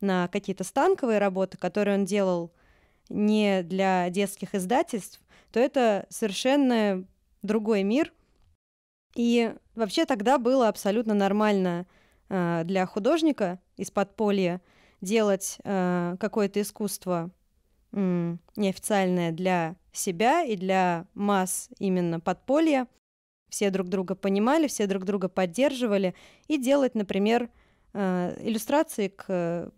на 0.00 0.28
какие-то 0.28 0.64
станковые 0.64 1.18
работы, 1.18 1.56
которые 1.58 1.98
он 1.98 2.04
делал 2.04 2.52
не 3.08 3.62
для 3.62 4.10
детских 4.10 4.54
издательств, 4.54 5.20
то 5.52 5.60
это 5.60 6.06
совершенно 6.10 7.04
другой 7.42 7.82
мир. 7.82 8.12
И 9.14 9.54
вообще 9.74 10.04
тогда 10.04 10.38
было 10.38 10.68
абсолютно 10.68 11.14
нормально 11.14 11.86
э, 12.28 12.62
для 12.64 12.84
художника 12.84 13.60
из 13.76 13.90
подполья 13.90 14.60
делать 15.00 15.58
э, 15.64 16.16
какое-то 16.18 16.60
искусство 16.60 17.30
неофициальное 17.92 19.32
для 19.32 19.76
себя 19.92 20.42
и 20.42 20.56
для 20.56 21.06
масс 21.14 21.70
именно 21.78 22.20
подполья. 22.20 22.86
Все 23.48 23.70
друг 23.70 23.88
друга 23.88 24.14
понимали, 24.14 24.66
все 24.66 24.86
друг 24.86 25.04
друга 25.04 25.28
поддерживали. 25.28 26.14
И 26.48 26.58
делать, 26.58 26.94
например, 26.94 27.48
э, 27.94 28.36
иллюстрации 28.42 29.08
к, 29.08 29.72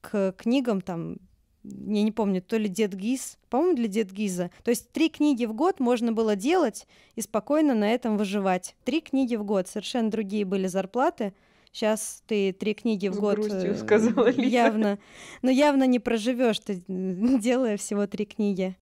к 0.00 0.32
книгам, 0.38 0.80
там, 0.80 1.16
я 1.62 2.02
не 2.02 2.12
помню, 2.12 2.40
то 2.40 2.56
ли 2.56 2.68
Дед 2.68 2.94
Гиз, 2.94 3.38
по-моему, 3.50 3.76
для 3.76 3.88
Дед 3.88 4.12
Гиза. 4.12 4.50
То 4.62 4.70
есть 4.70 4.92
три 4.92 5.08
книги 5.08 5.44
в 5.44 5.52
год 5.52 5.80
можно 5.80 6.12
было 6.12 6.36
делать 6.36 6.86
и 7.16 7.20
спокойно 7.20 7.74
на 7.74 7.90
этом 7.90 8.16
выживать. 8.16 8.76
Три 8.84 9.00
книги 9.00 9.34
в 9.36 9.44
год, 9.44 9.68
совершенно 9.68 10.10
другие 10.10 10.44
были 10.44 10.68
зарплаты. 10.68 11.34
Сейчас 11.74 12.22
ты 12.28 12.52
три 12.52 12.72
книги 12.72 13.08
в 13.08 13.14
С 13.14 13.18
год 13.18 13.38
э, 13.40 13.74
сказала, 13.74 14.28
явно, 14.30 15.00
но 15.42 15.50
явно 15.50 15.88
не 15.88 15.98
проживешь, 15.98 16.60
ты 16.60 16.84
делая 16.86 17.76
всего 17.76 18.06
три 18.06 18.26
книги. 18.26 18.76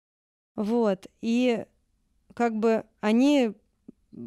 Вот. 0.57 1.07
И 1.21 1.63
как 2.33 2.53
бы 2.57 2.83
они 2.99 3.53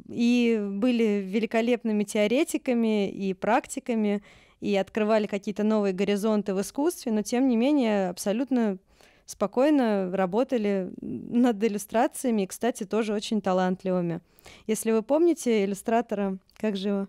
и 0.08 0.66
были 0.66 1.22
великолепными 1.22 2.04
теоретиками 2.04 3.10
и 3.10 3.34
практиками, 3.34 4.22
и 4.60 4.74
открывали 4.76 5.26
какие-то 5.26 5.62
новые 5.62 5.92
горизонты 5.92 6.54
в 6.54 6.60
искусстве, 6.62 7.12
но 7.12 7.20
тем 7.20 7.48
не 7.48 7.58
менее 7.58 8.08
абсолютно 8.08 8.78
спокойно 9.26 10.10
работали 10.10 10.90
над 11.02 11.62
иллюстрациями, 11.62 12.42
и, 12.42 12.46
кстати, 12.46 12.84
тоже 12.84 13.12
очень 13.12 13.42
талантливыми. 13.42 14.22
Если 14.66 14.90
вы 14.90 15.02
помните 15.02 15.66
иллюстратора, 15.66 16.38
как 16.56 16.78
же 16.78 16.88
его? 16.88 17.08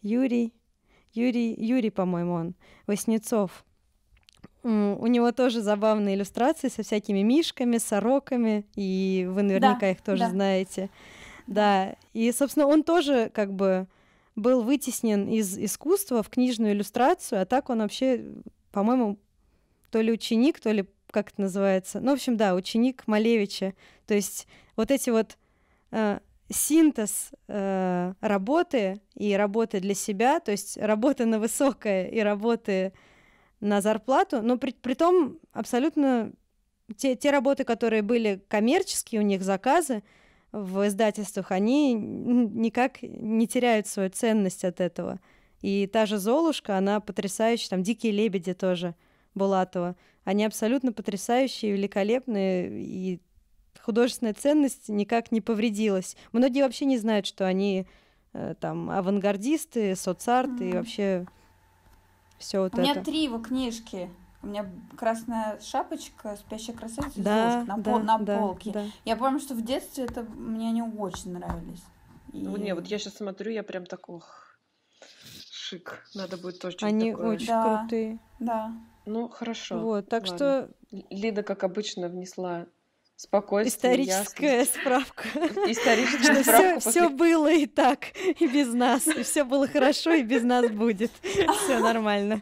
Юрий, 0.00 0.54
Юрий, 1.18 1.54
Юрий, 1.54 1.90
по-моему, 1.90 2.34
он, 2.34 2.54
Воснецов. 2.86 3.64
У 4.62 5.06
него 5.06 5.32
тоже 5.32 5.60
забавные 5.60 6.16
иллюстрации 6.16 6.68
со 6.68 6.82
всякими 6.82 7.20
мишками, 7.20 7.78
сороками, 7.78 8.66
и 8.74 9.26
вы 9.30 9.42
наверняка 9.42 9.80
да, 9.80 9.90
их 9.90 10.02
тоже 10.02 10.24
да. 10.24 10.30
знаете. 10.30 10.90
Да, 11.46 11.96
и, 12.12 12.30
собственно, 12.32 12.66
он 12.66 12.82
тоже 12.82 13.30
как 13.32 13.52
бы 13.52 13.86
был 14.36 14.62
вытеснен 14.62 15.26
из 15.28 15.56
искусства 15.58 16.22
в 16.22 16.28
книжную 16.28 16.72
иллюстрацию, 16.72 17.42
а 17.42 17.46
так 17.46 17.70
он 17.70 17.80
вообще, 17.80 18.24
по-моему, 18.70 19.18
то 19.90 20.00
ли 20.00 20.12
ученик, 20.12 20.60
то 20.60 20.70
ли 20.70 20.86
как 21.10 21.32
это 21.32 21.40
называется. 21.40 22.00
Ну, 22.00 22.10
в 22.10 22.14
общем, 22.14 22.36
да, 22.36 22.54
ученик 22.54 23.04
Малевича. 23.06 23.74
То 24.06 24.14
есть 24.14 24.46
вот 24.76 24.90
эти 24.90 25.10
вот 25.10 25.38
э, 25.90 26.20
синтез 26.50 27.30
э, 27.46 28.14
работы 28.20 29.00
и 29.14 29.34
работы 29.34 29.80
для 29.80 29.94
себя, 29.94 30.40
то 30.40 30.50
есть 30.50 30.78
работы 30.78 31.26
на 31.26 31.38
высокое 31.38 32.06
и 32.06 32.20
работы 32.20 32.92
на 33.60 33.80
зарплату, 33.80 34.40
но 34.42 34.56
при, 34.56 34.72
при 34.72 34.94
том 34.94 35.38
абсолютно 35.52 36.32
те, 36.96 37.16
те 37.16 37.30
работы, 37.30 37.64
которые 37.64 38.02
были 38.02 38.42
коммерческие, 38.48 39.20
у 39.20 39.24
них 39.24 39.42
заказы 39.42 40.02
в 40.52 40.86
издательствах, 40.86 41.50
они 41.50 41.94
никак 41.94 43.02
не 43.02 43.46
теряют 43.46 43.86
свою 43.86 44.08
ценность 44.10 44.64
от 44.64 44.80
этого. 44.80 45.20
И 45.60 45.86
та 45.86 46.06
же 46.06 46.18
Золушка, 46.18 46.78
она 46.78 47.00
потрясающая, 47.00 47.68
там 47.70 47.82
«Дикие 47.82 48.12
лебеди» 48.12 48.54
тоже 48.54 48.94
Булатова. 49.34 49.96
Они 50.24 50.44
абсолютно 50.44 50.92
потрясающие, 50.92 51.72
великолепные, 51.72 52.70
и 52.82 53.20
художественная 53.82 54.34
ценность 54.34 54.88
никак 54.88 55.32
не 55.32 55.40
повредилась. 55.40 56.16
Многие 56.32 56.62
вообще 56.62 56.84
не 56.84 56.98
знают, 56.98 57.26
что 57.26 57.46
они 57.46 57.86
э, 58.32 58.54
там 58.60 58.90
авангардисты, 58.90 59.96
соцарт 59.96 60.50
mm-hmm. 60.50 60.70
и 60.70 60.72
вообще 60.72 61.26
все 62.38 62.60
вот 62.60 62.74
У 62.74 62.80
это. 62.80 62.82
меня 62.82 63.02
три 63.02 63.24
его 63.24 63.38
книжки. 63.38 64.08
У 64.40 64.46
меня 64.46 64.70
красная 64.96 65.58
шапочка, 65.60 66.36
спящая 66.36 66.76
красавица, 66.76 67.20
да, 67.20 67.64
на, 67.66 67.76
да, 67.78 67.90
пол, 67.90 67.98
на 68.00 68.18
да, 68.18 68.38
полке. 68.38 68.70
Да. 68.70 68.84
Я 69.04 69.16
помню, 69.16 69.40
что 69.40 69.54
в 69.54 69.64
детстве 69.64 70.04
это 70.04 70.22
мне 70.22 70.68
они 70.68 70.82
очень 70.82 71.32
нравились. 71.32 71.82
И... 72.32 72.38
Ну, 72.38 72.56
не, 72.56 72.72
вот 72.74 72.86
я 72.86 72.98
сейчас 72.98 73.14
смотрю, 73.14 73.50
я 73.50 73.64
прям 73.64 73.84
такой 73.84 74.20
шик. 75.50 76.04
Надо 76.14 76.36
будет 76.36 76.60
тоже 76.60 76.76
что-то 76.76 76.86
Они 76.86 77.10
такое. 77.10 77.34
очень 77.34 77.46
да, 77.48 77.78
крутые. 77.80 78.18
Да. 78.38 78.72
Ну, 79.06 79.28
хорошо. 79.28 79.80
Вот, 79.80 80.08
так 80.08 80.22
Ладно. 80.28 80.36
что... 80.36 80.70
Лида, 81.10 81.42
как 81.42 81.64
обычно, 81.64 82.08
внесла 82.08 82.66
спокойствие. 83.18 83.94
Историческая 84.04 84.58
ясность. 84.58 84.80
справка. 84.80 85.28
Историческая 85.66 86.42
справка. 86.42 86.80
все, 86.80 86.90
все 86.90 87.08
было 87.08 87.52
и 87.52 87.66
так, 87.66 88.16
и 88.16 88.46
без 88.46 88.72
нас. 88.72 89.06
И 89.08 89.22
все 89.24 89.44
было 89.44 89.66
хорошо, 89.66 90.12
и 90.12 90.22
без 90.22 90.42
нас 90.44 90.70
будет. 90.70 91.10
Все 91.22 91.80
нормально. 91.80 92.40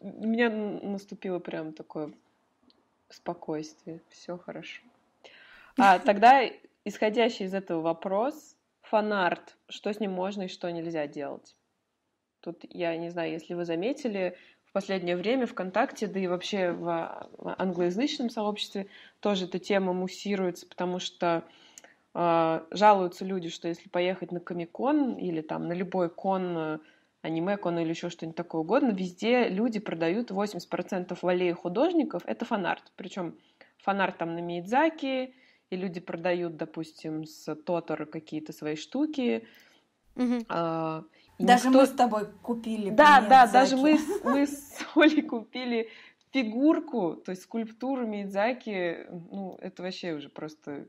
У 0.00 0.26
меня 0.26 0.50
наступило 0.50 1.38
прям 1.38 1.72
такое 1.72 2.12
спокойствие. 3.08 4.00
Все 4.10 4.36
хорошо. 4.36 4.82
А 5.78 6.00
тогда, 6.00 6.42
исходящий 6.84 7.46
из 7.46 7.54
этого 7.54 7.80
вопрос, 7.80 8.56
фанарт, 8.82 9.56
что 9.68 9.92
с 9.92 10.00
ним 10.00 10.10
можно 10.10 10.42
и 10.42 10.48
что 10.48 10.70
нельзя 10.70 11.06
делать? 11.06 11.54
Тут 12.40 12.64
я 12.68 12.96
не 12.96 13.10
знаю, 13.10 13.30
если 13.30 13.54
вы 13.54 13.64
заметили, 13.64 14.36
в 14.68 14.72
последнее 14.72 15.16
время 15.16 15.46
ВКонтакте, 15.46 16.06
да 16.06 16.20
и 16.20 16.26
вообще 16.26 16.72
в 16.72 17.28
англоязычном 17.58 18.30
сообществе 18.30 18.86
тоже 19.20 19.46
эта 19.46 19.58
тема 19.58 19.92
муссируется, 19.92 20.66
потому 20.66 20.98
что 20.98 21.44
э, 22.14 22.60
жалуются 22.70 23.24
люди, 23.24 23.48
что 23.48 23.68
если 23.68 23.88
поехать 23.88 24.30
на 24.30 24.40
Комикон 24.40 25.14
или 25.14 25.40
там 25.40 25.68
на 25.68 25.72
любой 25.72 26.10
кон, 26.10 26.80
аниме 27.22 27.56
кон 27.56 27.78
или 27.78 27.88
еще 27.88 28.10
что-нибудь 28.10 28.36
такое 28.36 28.60
угодно, 28.60 28.90
везде 28.90 29.48
люди 29.48 29.78
продают 29.78 30.30
80% 30.30 31.16
в 31.20 31.26
аллее 31.26 31.54
художников, 31.54 32.22
это 32.26 32.44
фанарт. 32.44 32.92
Причем 32.96 33.36
фанарт 33.78 34.18
там 34.18 34.34
на 34.34 34.40
Миядзаки, 34.40 35.34
и 35.70 35.76
люди 35.76 36.00
продают, 36.00 36.56
допустим, 36.56 37.24
с 37.24 37.54
Тотора 37.54 38.06
какие-то 38.06 38.52
свои 38.52 38.76
штуки. 38.76 39.46
А, 40.48 41.04
и 41.38 41.44
Даже 41.44 41.68
никто- 41.68 41.80
мы 41.80 41.86
с 41.86 41.90
тобой 41.90 42.26
купили. 42.42 42.90
Да, 42.90 43.20
да, 43.20 43.46
даже 43.46 43.76
Миядзаки. 43.76 43.82
мы, 43.82 43.98
с- 43.98 44.24
мы 44.24 44.46
с 44.46 44.78
Олей 44.96 45.22
купили 45.22 45.88
фигурку, 46.32 47.14
то 47.16 47.30
есть 47.32 47.42
скульптуру 47.42 48.06
Миядзаки, 48.06 49.06
ну, 49.10 49.56
это 49.60 49.82
вообще 49.82 50.12
уже 50.14 50.28
просто 50.28 50.86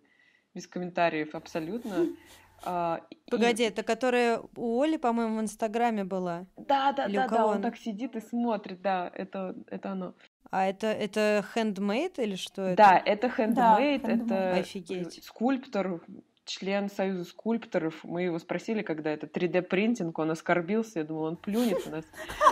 без 0.54 0.68
комментариев 0.68 1.36
абсолютно. 1.36 2.08
А, 2.66 3.00
и- 3.10 3.16
Погоди, 3.32 3.64
это 3.64 3.84
которая 3.84 4.42
у 4.58 4.82
Оли, 4.82 4.98
по-моему, 4.98 5.38
в 5.38 5.42
Инстаграме 5.42 6.04
была. 6.04 6.46
Да, 6.58 6.92
да, 6.92 7.06
Или 7.06 7.16
да, 7.16 7.28
да, 7.30 7.46
он 7.46 7.54
она? 7.54 7.62
так 7.64 7.78
сидит 7.78 8.18
и 8.18 8.20
смотрит, 8.20 8.82
да, 8.82 9.10
это, 9.16 9.56
это 9.68 9.92
оно. 9.92 10.14
А 10.52 10.66
это, 10.68 10.88
это 10.88 11.46
handmade 11.56 12.22
или 12.22 12.36
что 12.36 12.64
это? 12.64 12.76
Да, 12.76 12.98
это 13.06 13.28
handmade, 13.28 14.02
handmade. 14.02 14.26
это 14.26 14.54
Офигеть. 14.56 15.24
скульптор, 15.24 16.02
член 16.50 16.90
Союза 16.90 17.24
скульпторов. 17.24 18.04
Мы 18.04 18.24
его 18.24 18.40
спросили, 18.40 18.82
когда 18.82 19.12
это 19.12 19.28
3D-принтинг, 19.28 20.20
он 20.20 20.32
оскорбился, 20.32 21.00
я 21.00 21.06
думала, 21.06 21.30
он 21.30 21.38
плюнет 21.38 21.86
у 21.86 21.92
нас. 21.92 22.06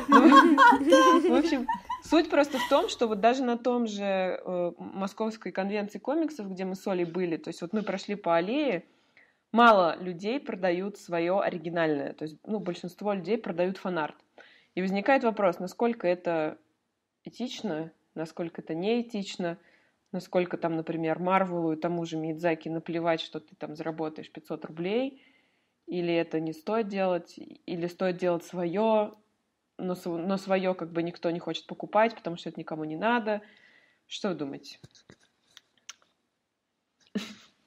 Ну, 0.08 0.20
В 0.20 1.38
общем, 1.38 1.68
суть 2.04 2.30
просто 2.30 2.60
в 2.60 2.70
том, 2.70 2.90
что 2.90 3.08
вот 3.08 3.20
даже 3.20 3.44
на 3.44 3.58
том 3.58 3.88
же 3.88 4.04
э, 4.04 4.72
Московской 4.78 5.52
конвенции 5.52 6.00
комиксов, 6.00 6.50
где 6.50 6.64
мы 6.64 6.76
с 6.76 6.88
Олей 6.88 7.06
были, 7.06 7.38
то 7.38 7.50
есть 7.50 7.62
вот 7.62 7.74
мы 7.74 7.82
прошли 7.82 8.16
по 8.16 8.36
аллее, 8.36 8.86
мало 9.52 9.98
людей 10.00 10.40
продают 10.40 10.98
свое 10.98 11.40
оригинальное. 11.42 12.14
То 12.14 12.24
есть, 12.24 12.38
ну, 12.46 12.60
большинство 12.60 13.14
людей 13.14 13.38
продают 13.38 13.78
фанарт. 13.78 14.16
И 14.76 14.82
возникает 14.82 15.24
вопрос, 15.24 15.60
насколько 15.60 16.08
это 16.08 16.60
этично, 17.24 17.92
насколько 18.14 18.62
это 18.62 18.76
неэтично, 18.76 19.58
насколько 20.12 20.58
там, 20.58 20.76
например, 20.76 21.20
Марвелу 21.20 21.74
и 21.74 21.76
тому 21.76 22.06
же 22.06 22.18
Мидзаки 22.18 22.70
наплевать, 22.70 23.22
что 23.22 23.40
ты 23.40 23.56
там 23.56 23.76
заработаешь 23.76 24.32
500 24.32 24.66
рублей, 24.66 25.24
или 25.86 26.14
это 26.14 26.40
не 26.40 26.54
стоит 26.54 26.88
делать, 26.88 27.36
или 27.38 27.88
стоит 27.88 28.18
делать 28.18 28.44
свое, 28.46 29.14
но, 29.78 29.96
св- 29.96 30.26
но 30.26 30.38
свое 30.38 30.74
как 30.74 30.92
бы 30.92 31.04
никто 31.04 31.30
не 31.32 31.40
хочет 31.40 31.68
покупать, 31.68 32.16
потому 32.16 32.38
что 32.38 32.50
это 32.50 32.60
никому 32.60 32.84
не 32.84 32.96
надо. 32.96 33.42
Что 34.08 34.30
вы 34.30 34.36
думаете? 34.36 34.80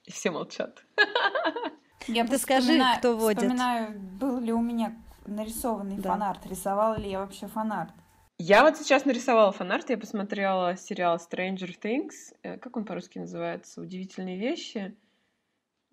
И 0.05 0.11
все 0.11 0.31
молчат. 0.31 0.85
Я 2.09 2.23
Ты 2.23 2.29
просто 2.31 2.45
скажи, 2.45 2.83
кто 2.99 3.17
водит. 3.17 3.41
Вспоминаю, 3.41 3.99
был 4.01 4.41
ли 4.41 4.53
у 4.53 4.61
меня 4.61 4.97
нарисованный 5.27 5.99
Да. 5.99 6.11
фанарт, 6.11 6.47
рисовала 6.47 6.97
ли 6.99 7.11
я 7.11 7.21
вообще 7.21 7.47
фанарт. 7.47 7.93
Я 8.43 8.63
вот 8.63 8.79
сейчас 8.79 9.05
нарисовала 9.05 9.53
фанарт, 9.53 9.91
я 9.91 9.99
посмотрела 9.99 10.75
сериал 10.75 11.17
Stranger 11.19 11.79
Things. 11.79 12.35
Э, 12.43 12.57
Как 12.57 12.75
он 12.75 12.87
по-русски 12.87 13.19
называется? 13.19 13.83
Удивительные 13.83 14.39
вещи. 14.39 14.97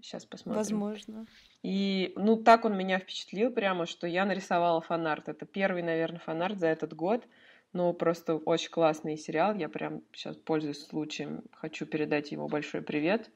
Сейчас 0.01 0.25
посмотрим. 0.25 0.57
Возможно. 0.57 1.25
И, 1.61 2.13
ну, 2.15 2.37
так 2.37 2.63
он 2.63 2.77
меня 2.77 2.99
впечатлил 2.99 3.51
прямо, 3.51 3.85
что 3.85 4.07
я 4.07 4.23
нарисовала 4.23 4.79
фанарт. 4.79 5.27
Это 5.27 5.45
первый, 5.45 5.81
наверное, 5.83 6.19
фанарт 6.19 6.57
за 6.57 6.67
этот 6.67 6.93
год. 6.93 7.27
Но 7.73 7.91
просто 7.91 8.35
очень 8.37 8.69
классный 8.69 9.17
сериал. 9.17 9.53
Я 9.53 9.67
прям 9.67 10.03
сейчас, 10.13 10.37
пользуясь 10.37 10.87
случаем, 10.87 11.43
хочу 11.51 11.85
передать 11.85 12.31
ему 12.31 12.47
большой 12.47 12.81
привет. 12.81 13.29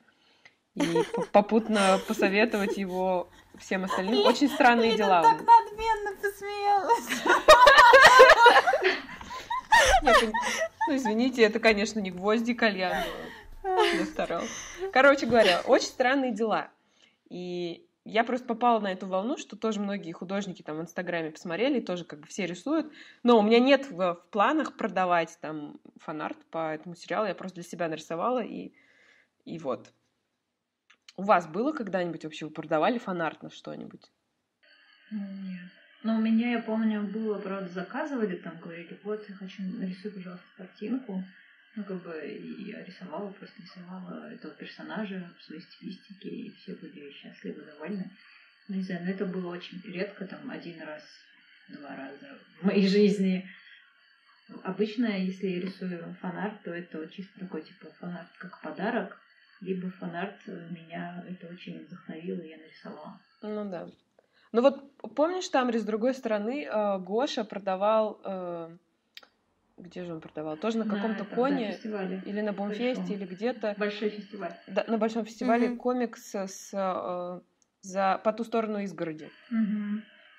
И 0.76 0.80
по- 1.14 1.26
попутно 1.34 1.99
посоветовать 2.07 2.78
его 2.78 3.30
всем 3.57 3.84
остальным. 3.84 4.26
Очень 4.26 4.47
странные 4.47 4.95
дела. 4.95 5.22
так 5.22 5.41
надменно 5.41 6.16
посмеялась. 6.22 7.24
Ну, 10.88 10.95
извините, 10.95 11.43
это, 11.43 11.59
конечно, 11.59 11.99
не 11.99 12.11
гвозди 12.11 12.53
кальян, 12.53 12.91
я. 12.91 13.03
Короче 14.91 15.25
говоря, 15.25 15.61
очень 15.65 15.88
странные 15.88 16.34
дела. 16.34 16.69
И 17.29 17.88
я 18.03 18.23
просто 18.23 18.47
попала 18.47 18.79
на 18.79 18.91
эту 18.91 19.07
волну, 19.07 19.38
что 19.38 19.55
тоже 19.55 19.79
многие 19.79 20.11
художники 20.11 20.63
там 20.63 20.77
в 20.77 20.82
Инстаграме 20.82 21.32
посмотрели, 21.32 21.79
тоже 21.79 22.03
как 22.03 22.21
бы 22.21 22.27
все 22.27 22.45
рисуют. 22.45 22.91
Но 23.23 23.38
у 23.38 23.41
меня 23.43 23.59
нет 23.59 23.89
в, 23.91 24.15
в 24.15 24.25
планах 24.32 24.75
продавать 24.75 25.38
там 25.39 25.79
фанарт 25.97 26.38
по 26.49 26.73
этому 26.73 26.95
сериалу. 26.95 27.27
Я 27.27 27.36
просто 27.36 27.55
для 27.55 27.63
себя 27.63 27.88
нарисовала, 27.88 28.43
и, 28.43 28.73
и 29.45 29.59
вот. 29.59 29.93
У 31.15 31.23
вас 31.23 31.45
было 31.45 31.73
когда-нибудь 31.73 32.23
вообще, 32.23 32.45
вы 32.45 32.51
продавали 32.51 32.97
фанарт 32.97 33.43
на 33.43 33.51
что-нибудь? 33.51 34.11
Нет. 35.11 35.71
Но 36.04 36.16
у 36.16 36.22
меня, 36.22 36.52
я 36.52 36.62
помню, 36.62 37.04
было, 37.04 37.38
правда, 37.39 37.70
заказывали, 37.70 38.36
там 38.36 38.60
говорили, 38.60 38.99
вот, 39.04 39.28
я 39.30 39.36
хочу, 39.36 39.62
нарисуй, 39.62 40.12
пожалуйста, 40.12 40.45
картинку. 40.58 41.24
Ну, 41.76 41.84
как 41.86 42.04
бы, 42.04 42.20
и 42.28 42.70
я 42.72 42.84
рисовала, 42.84 43.32
просто 43.32 43.62
рисовала 43.62 44.30
этого 44.32 44.54
персонажа 44.56 45.32
в 45.39 45.43
своей 45.43 45.62
стилистике, 45.62 46.30
и 46.30 46.52
все 46.56 46.74
были 46.76 47.12
счастливы, 47.12 47.62
довольны. 47.62 48.12
Ну, 48.68 48.76
не 48.76 48.84
знаю, 48.84 49.06
но 49.06 49.12
это 49.12 49.26
было 49.26 49.54
очень 49.54 49.80
редко, 49.84 50.26
там, 50.26 50.49
один 50.49 50.82
раз, 50.82 51.04
два 51.70 51.95
раза 51.95 52.38
в 52.60 52.66
моей 52.66 52.88
жизни. 52.88 53.47
Обычно, 54.64 55.06
если 55.18 55.47
я 55.47 55.62
рисую 55.62 56.14
фанарт, 56.20 56.62
то 56.64 56.74
это 56.74 57.08
чисто 57.08 57.39
такой, 57.39 57.62
типа, 57.62 57.89
фанарт 57.99 58.30
как 58.38 58.60
подарок, 58.62 59.18
либо 59.62 59.89
фанарт 59.91 60.45
меня 60.47 61.24
это 61.30 61.47
очень 61.47 61.86
вдохновило, 61.86 62.41
и 62.41 62.49
я 62.49 62.58
нарисовала. 62.58 63.22
Ну 63.43 63.70
да. 63.70 63.88
Ну 64.52 64.62
вот 64.62 64.91
помнишь, 65.16 65.47
там 65.49 65.72
с 65.74 65.84
другой 65.84 66.14
стороны 66.14 66.66
э, 66.66 66.99
Гоша 66.99 67.43
продавал, 67.43 68.20
э, 68.24 68.78
где 69.78 70.04
же 70.04 70.14
он 70.14 70.22
продавал? 70.22 70.58
Тоже 70.58 70.78
на 70.78 70.86
каком-то 70.86 71.24
да, 71.24 71.36
коне 71.36 71.72
фестивале. 71.72 72.22
или 72.26 72.41
на 72.41 72.54
Бомфесте 72.54 73.02
Большом. 73.02 73.16
или 73.16 73.26
где-то. 73.26 73.76
Большой 73.78 74.10
фестиваль. 74.10 74.54
Да, 74.68 74.84
на 74.88 74.97
большом 74.97 75.26
фестивале 75.26 75.70
Мгм. 75.70 75.78
комикс 75.78 76.36
с 76.36 76.70
э, 76.74 77.41
за 77.82 78.22
по 78.24 78.34
ту 78.34 78.43
сторону 78.43 78.80
изгороди. 78.80 79.30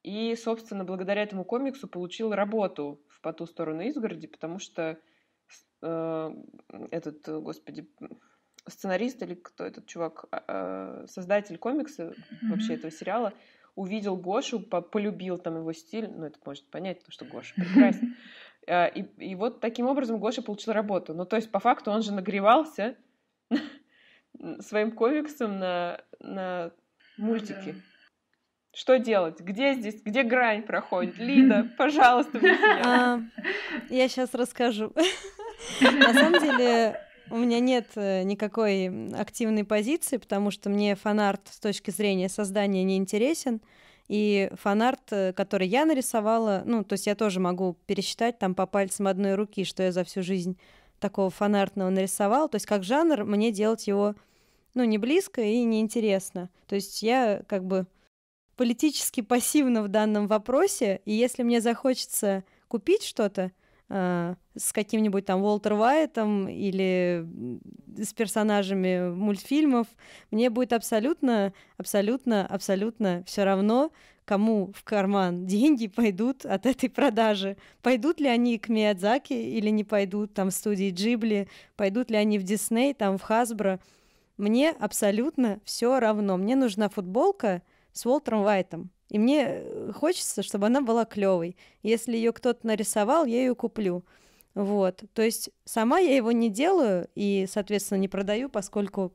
И, 0.03 0.35
собственно, 0.35 0.85
благодаря 0.85 1.23
этому 1.23 1.45
комиксу 1.45 1.87
получил 1.87 2.33
работу 2.33 3.01
в 3.09 3.21
по 3.21 3.33
ту 3.33 3.47
сторону 3.47 3.83
изгороди, 3.83 4.27
потому 4.27 4.59
что 4.59 4.99
э, 5.81 6.31
этот, 6.91 7.29
господи, 7.29 7.89
сценарист 8.67 9.23
или 9.23 9.35
кто 9.35 9.65
этот 9.65 9.87
чувак, 9.87 10.25
э, 10.31 11.07
создатель 11.09 11.57
комикса 11.57 12.03
mm-hmm. 12.03 12.51
вообще 12.51 12.75
этого 12.75 12.91
сериала, 12.91 13.33
увидел 13.75 14.17
Гошу, 14.17 14.61
по 14.61 14.81
полюбил 14.81 15.39
там 15.39 15.57
его 15.57 15.73
стиль, 15.73 16.09
ну 16.09 16.27
это 16.27 16.39
может 16.45 16.69
понять, 16.71 16.99
потому 16.99 17.13
что 17.13 17.25
Гоша 17.25 17.55
прекрасен. 17.55 18.17
И, 18.69 19.05
и 19.19 19.35
вот 19.35 19.59
таким 19.59 19.87
образом 19.87 20.21
Гоша 20.21 20.41
получил 20.41 20.73
работу. 20.73 21.15
Ну 21.15 21.27
то 21.27 21.35
есть 21.35 21.51
по 21.51 21.59
факту 21.59 21.91
он 21.91 22.03
же 22.03 22.13
нагревался 22.13 22.97
своим 24.61 24.93
комиксом 24.93 25.59
на, 25.59 26.01
на 26.21 26.71
мультики. 27.19 27.75
Что 28.75 28.99
делать? 28.99 29.41
Где 29.41 29.75
здесь, 29.75 30.01
где 30.03 30.23
грань 30.23 30.63
проходит? 30.63 31.19
Лида, 31.19 31.69
пожалуйста, 31.77 32.41
а, 32.85 33.21
Я 33.91 34.09
сейчас 34.09 34.33
расскажу. 34.33 34.93
На 35.81 36.15
самом 36.15 36.41
деле, 36.41 36.99
у 37.33 37.37
меня 37.39 37.61
нет 37.61 37.89
э, 37.95 38.23
никакой 38.25 39.11
активной 39.15 39.65
позиции, 39.65 40.19
потому 40.19 40.51
что 40.51 40.69
мне 40.69 40.95
фанарт 40.95 41.41
с 41.51 41.59
точки 41.59 41.91
зрения 41.91 42.29
создания 42.29 42.85
не 42.85 42.99
интересен. 42.99 43.63
И 44.09 44.51
фанарт, 44.55 45.01
э, 45.11 45.33
который 45.33 45.67
я 45.67 45.87
нарисовала, 45.87 46.63
ну, 46.67 46.85
то 46.85 46.93
есть 46.93 47.07
я 47.07 47.15
тоже 47.15 47.41
могу 47.41 47.79
пересчитать 47.87 48.39
там 48.39 48.55
по 48.55 48.67
пальцам 48.67 49.07
одной 49.07 49.35
руки, 49.35 49.65
что 49.65 49.83
я 49.83 49.93
за 49.93 50.05
всю 50.05 50.23
жизнь 50.23 50.59
такого 51.01 51.31
фанартного 51.31 51.89
нарисовала. 51.89 52.49
То 52.49 52.57
есть 52.57 52.67
как 52.67 52.85
жанр 52.85 53.25
мне 53.25 53.51
делать 53.51 53.87
его, 53.87 54.15
ну, 54.75 54.85
не 54.85 54.99
близко 54.99 55.41
и 55.41 55.65
не 55.65 55.81
интересно. 55.81 56.51
То 56.67 56.75
есть 56.75 57.03
я 57.03 57.43
как 57.49 57.65
бы 57.65 57.87
политически 58.57 59.23
пассивна 59.23 59.83
в 59.83 59.89
данном 59.89 60.27
вопросе, 60.27 61.01
и 61.07 61.13
если 61.15 61.43
мне 61.43 61.63
захочется 61.63 62.45
купить 62.69 63.05
что-то 63.05 63.53
э, 63.93 64.35
с 64.57 64.73
каким-нибудь 64.73 65.27
там 65.27 65.43
Уолтер 65.43 65.75
Уайтом 65.75 66.49
или 66.49 67.27
с 67.97 68.15
персонажами 68.15 69.11
мультфильмов, 69.15 69.87
мне 70.31 70.49
будет 70.49 70.73
абсолютно, 70.73 71.53
абсолютно, 71.77 72.47
абсолютно 72.47 73.23
все 73.27 73.45
равно, 73.45 73.93
кому 74.25 74.73
в 74.75 74.83
карман 74.83 75.47
деньги 75.47 75.89
пойдут 75.89 76.47
от 76.47 76.65
этой 76.65 76.89
продажи. 76.89 77.57
Пойдут 77.83 78.19
ли 78.19 78.29
они 78.29 78.59
к 78.59 78.69
Миядзаки 78.69 79.35
или 79.35 79.69
не 79.69 79.85
пойдут, 79.85 80.33
там, 80.33 80.49
в 80.49 80.55
студии 80.55 80.91
Джибли, 80.91 81.49
пойдут 81.77 82.11
ли 82.11 82.17
они 82.17 82.39
в 82.39 82.45
Дисней, 82.45 82.95
там, 82.95 83.19
в 83.19 83.23
Хасбро. 83.23 83.79
Мне 84.39 84.71
абсолютно 84.71 85.61
все 85.65 86.01
равно. 86.01 86.37
Мне 86.39 86.57
нужна 86.57 86.89
футболка, 86.89 87.63
с 87.93 88.07
Уолтером 88.07 88.43
Уайтом. 88.43 88.91
И 89.13 89.19
мне 89.19 89.45
э, 89.47 89.93
хочется, 89.95 90.43
чтобы 90.43 90.67
она 90.67 90.81
была 90.81 91.05
клевой. 91.05 91.55
Если 91.83 92.17
ее 92.17 92.33
кто-то 92.33 92.67
нарисовал, 92.67 93.27
я 93.27 93.41
ее 93.41 93.55
куплю. 93.55 94.07
Вот. 94.55 95.05
То 95.13 95.21
есть 95.21 95.51
сама 95.67 95.99
я 95.99 96.17
его 96.17 96.33
не 96.33 96.49
делаю 96.49 97.07
и, 97.15 97.47
соответственно, 97.47 97.99
не 97.99 98.09
продаю, 98.09 98.49
поскольку, 98.49 99.13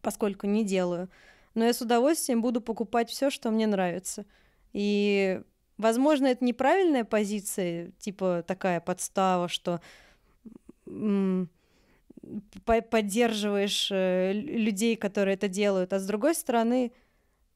поскольку 0.00 0.48
не 0.48 0.64
делаю. 0.64 1.08
Но 1.54 1.64
я 1.64 1.72
с 1.72 1.80
удовольствием 1.80 2.42
буду 2.42 2.60
покупать 2.60 3.10
все, 3.10 3.30
что 3.30 3.52
мне 3.52 3.68
нравится. 3.68 4.26
И, 4.72 5.40
возможно, 5.78 6.26
это 6.26 6.44
неправильная 6.44 7.04
позиция, 7.04 7.92
типа 8.00 8.42
такая 8.44 8.80
подстава, 8.80 9.46
что 9.46 9.80
поддерживаешь 12.64 13.88
э, 13.92 14.32
людей, 14.32 14.96
которые 14.96 15.34
это 15.34 15.46
делают, 15.46 15.92
а 15.92 16.00
с 16.00 16.06
другой 16.06 16.34
стороны, 16.34 16.90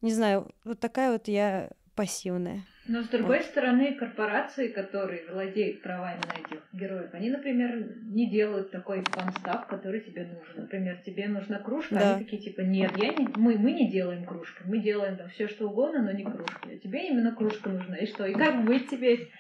не 0.03 0.13
знаю, 0.13 0.51
вот 0.65 0.81
такая 0.81 1.13
вот 1.13 1.29
я 1.29 1.71
пассивная. 1.95 2.63
Но 2.89 3.03
с 3.03 3.09
другой 3.09 3.39
вот. 3.39 3.47
стороны, 3.47 3.95
корпорации, 3.95 4.69
которые 4.69 5.27
владеют 5.29 5.83
правами 5.83 6.21
на 6.25 6.39
этих 6.39 6.63
героев, 6.73 7.11
они, 7.15 7.31
например, 7.31 7.97
не 8.03 8.31
делают 8.31 8.71
такой 8.71 9.03
фан-став, 9.03 9.67
который 9.67 10.01
тебе 10.01 10.25
нужен. 10.25 10.63
Например, 10.63 10.97
тебе 11.05 11.27
нужна 11.27 11.59
кружка, 11.59 11.97
да. 11.97 12.15
они 12.15 12.25
такие 12.25 12.41
типа, 12.41 12.61
нет, 12.61 12.93
я 12.97 13.09
не, 13.09 13.27
мы, 13.35 13.59
мы 13.59 13.73
не 13.73 13.91
делаем 13.91 14.25
кружки, 14.25 14.63
мы 14.67 14.79
делаем 14.79 15.17
там 15.17 15.29
все 15.31 15.49
что 15.49 15.69
угодно, 15.69 16.03
но 16.03 16.13
не 16.13 16.23
кружки. 16.23 16.75
А 16.75 16.79
тебе 16.79 17.09
именно 17.09 17.35
кружка 17.35 17.71
нужна. 17.71 17.97
И 17.97 18.07
что? 18.07 18.25
И 18.25 18.35
как 18.35 18.65
быть 18.65 18.89
теперь? 18.89 19.33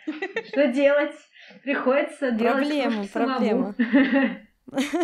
Что 0.48 0.66
делать? 0.72 1.14
Приходится 1.62 2.32
делать 2.32 2.66
Проблема, 2.66 3.04
проблема. 3.12 3.74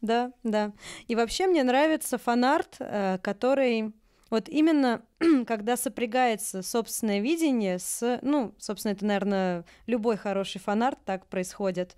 Да, 0.00 0.32
да. 0.42 0.72
И 1.08 1.14
вообще 1.16 1.46
мне 1.46 1.62
нравится 1.62 2.18
фанарт, 2.18 2.76
э, 2.78 3.16
который 3.22 3.94
вот 4.34 4.48
именно 4.48 5.02
когда 5.46 5.76
сопрягается 5.76 6.62
собственное 6.62 7.20
видение 7.20 7.78
с, 7.78 8.18
ну, 8.22 8.54
собственно, 8.58 8.92
это, 8.92 9.04
наверное, 9.04 9.64
любой 9.86 10.16
хороший 10.16 10.60
фанарт 10.60 10.98
так 11.04 11.26
происходит, 11.26 11.96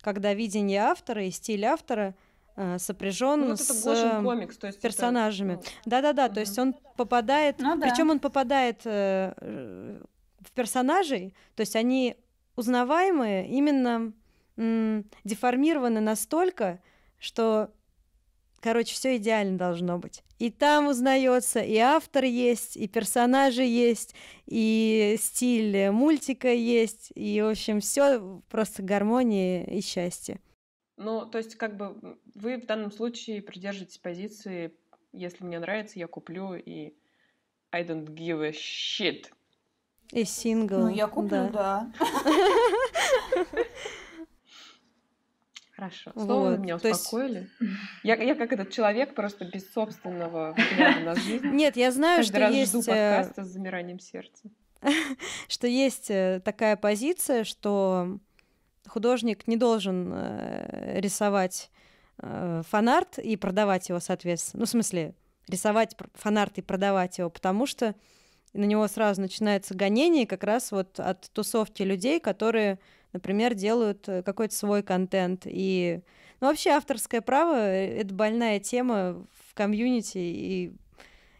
когда 0.00 0.34
видение 0.34 0.80
автора 0.80 1.24
и 1.24 1.30
стиль 1.30 1.64
автора 1.64 2.14
э, 2.56 2.78
сопряжен 2.78 3.40
ну, 3.40 3.46
вот 3.48 3.60
с 3.60 4.22
комикс, 4.22 4.56
то 4.56 4.68
есть 4.68 4.80
персонажами. 4.80 5.54
Это... 5.54 5.64
Да-да-да, 5.84 6.26
угу. 6.26 6.34
то 6.34 6.40
есть 6.40 6.58
он 6.58 6.74
попадает, 6.96 7.56
ну, 7.58 7.76
да. 7.76 7.88
причем 7.88 8.10
он 8.10 8.20
попадает 8.20 8.82
э, 8.84 10.00
в 10.40 10.52
персонажей, 10.52 11.34
то 11.56 11.60
есть 11.60 11.76
они 11.76 12.16
узнаваемые, 12.56 13.48
именно 13.48 14.12
деформированы 14.56 16.00
настолько, 16.00 16.80
что 17.20 17.70
Короче, 18.60 18.94
все 18.94 19.16
идеально 19.16 19.56
должно 19.56 19.98
быть. 19.98 20.22
И 20.38 20.50
там 20.50 20.86
узнается, 20.86 21.60
и 21.60 21.76
автор 21.78 22.24
есть, 22.24 22.76
и 22.76 22.86
персонажи 22.86 23.64
есть, 23.64 24.14
и 24.46 25.16
стиль 25.18 25.90
мультика 25.90 26.52
есть, 26.52 27.10
и, 27.16 27.40
в 27.42 27.50
общем, 27.50 27.80
все 27.80 28.40
просто 28.48 28.82
гармония 28.82 29.64
и 29.64 29.80
счастье. 29.80 30.40
Ну, 30.96 31.26
то 31.26 31.38
есть, 31.38 31.56
как 31.56 31.76
бы 31.76 32.18
вы 32.34 32.56
в 32.58 32.66
данном 32.66 32.92
случае 32.92 33.42
придерживаетесь 33.42 33.98
позиции, 33.98 34.72
если 35.12 35.44
мне 35.44 35.58
нравится, 35.58 35.98
я 35.98 36.06
куплю, 36.06 36.54
и 36.54 36.94
I 37.72 37.84
don't 37.84 38.06
give 38.06 38.42
a 38.44 38.50
shit. 38.50 39.26
И 40.12 40.24
сингл. 40.24 40.78
Ну, 40.78 40.88
я 40.88 41.06
куплю, 41.06 41.50
да. 41.52 41.90
да. 41.98 43.54
Хорошо. 45.78 46.10
Снова 46.16 46.50
вот. 46.50 46.58
меня 46.58 46.74
успокоили. 46.74 47.48
Есть... 47.60 47.72
Я, 48.02 48.16
я 48.16 48.34
как 48.34 48.52
этот 48.52 48.72
человек 48.72 49.14
просто 49.14 49.44
без 49.44 49.72
собственного 49.72 50.52
взгляда 50.56 51.00
на 51.00 51.14
жизнь. 51.14 51.46
Нет, 51.52 51.76
я 51.76 51.92
знаю, 51.92 52.18
Каждый 52.18 52.32
что 52.32 52.40
раз 52.40 52.54
есть... 52.54 52.70
жду 52.72 52.80
э, 52.80 53.16
подкаста 53.16 53.44
с 53.44 53.48
замиранием 53.48 54.00
сердца. 54.00 54.50
что 55.48 55.68
есть 55.68 56.10
э, 56.10 56.42
такая 56.44 56.76
позиция, 56.76 57.44
что 57.44 58.18
художник 58.88 59.46
не 59.46 59.56
должен 59.56 60.12
э, 60.12 61.00
рисовать 61.00 61.70
фанарт 62.16 63.20
и 63.20 63.36
продавать 63.36 63.88
его, 63.88 64.00
соответственно. 64.00 64.62
Ну, 64.62 64.66
в 64.66 64.70
смысле, 64.70 65.14
рисовать 65.46 65.96
фанарт 66.14 66.58
и 66.58 66.62
продавать 66.62 67.18
его, 67.18 67.30
потому 67.30 67.64
что 67.64 67.94
на 68.52 68.64
него 68.64 68.88
сразу 68.88 69.20
начинается 69.20 69.76
гонение 69.76 70.26
как 70.26 70.42
раз 70.42 70.72
вот 70.72 70.98
от 70.98 71.30
тусовки 71.30 71.84
людей, 71.84 72.18
которые 72.18 72.80
например, 73.12 73.54
делают 73.54 74.08
э, 74.08 74.22
какой-то 74.22 74.54
свой 74.54 74.82
контент. 74.82 75.42
И 75.46 76.00
ну, 76.40 76.48
вообще 76.48 76.70
авторское 76.70 77.20
право 77.20 77.56
э,— 77.56 78.00
это 78.00 78.14
больная 78.14 78.60
тема 78.60 79.26
в 79.48 79.54
комьюнити, 79.54 80.18
и 80.18 80.72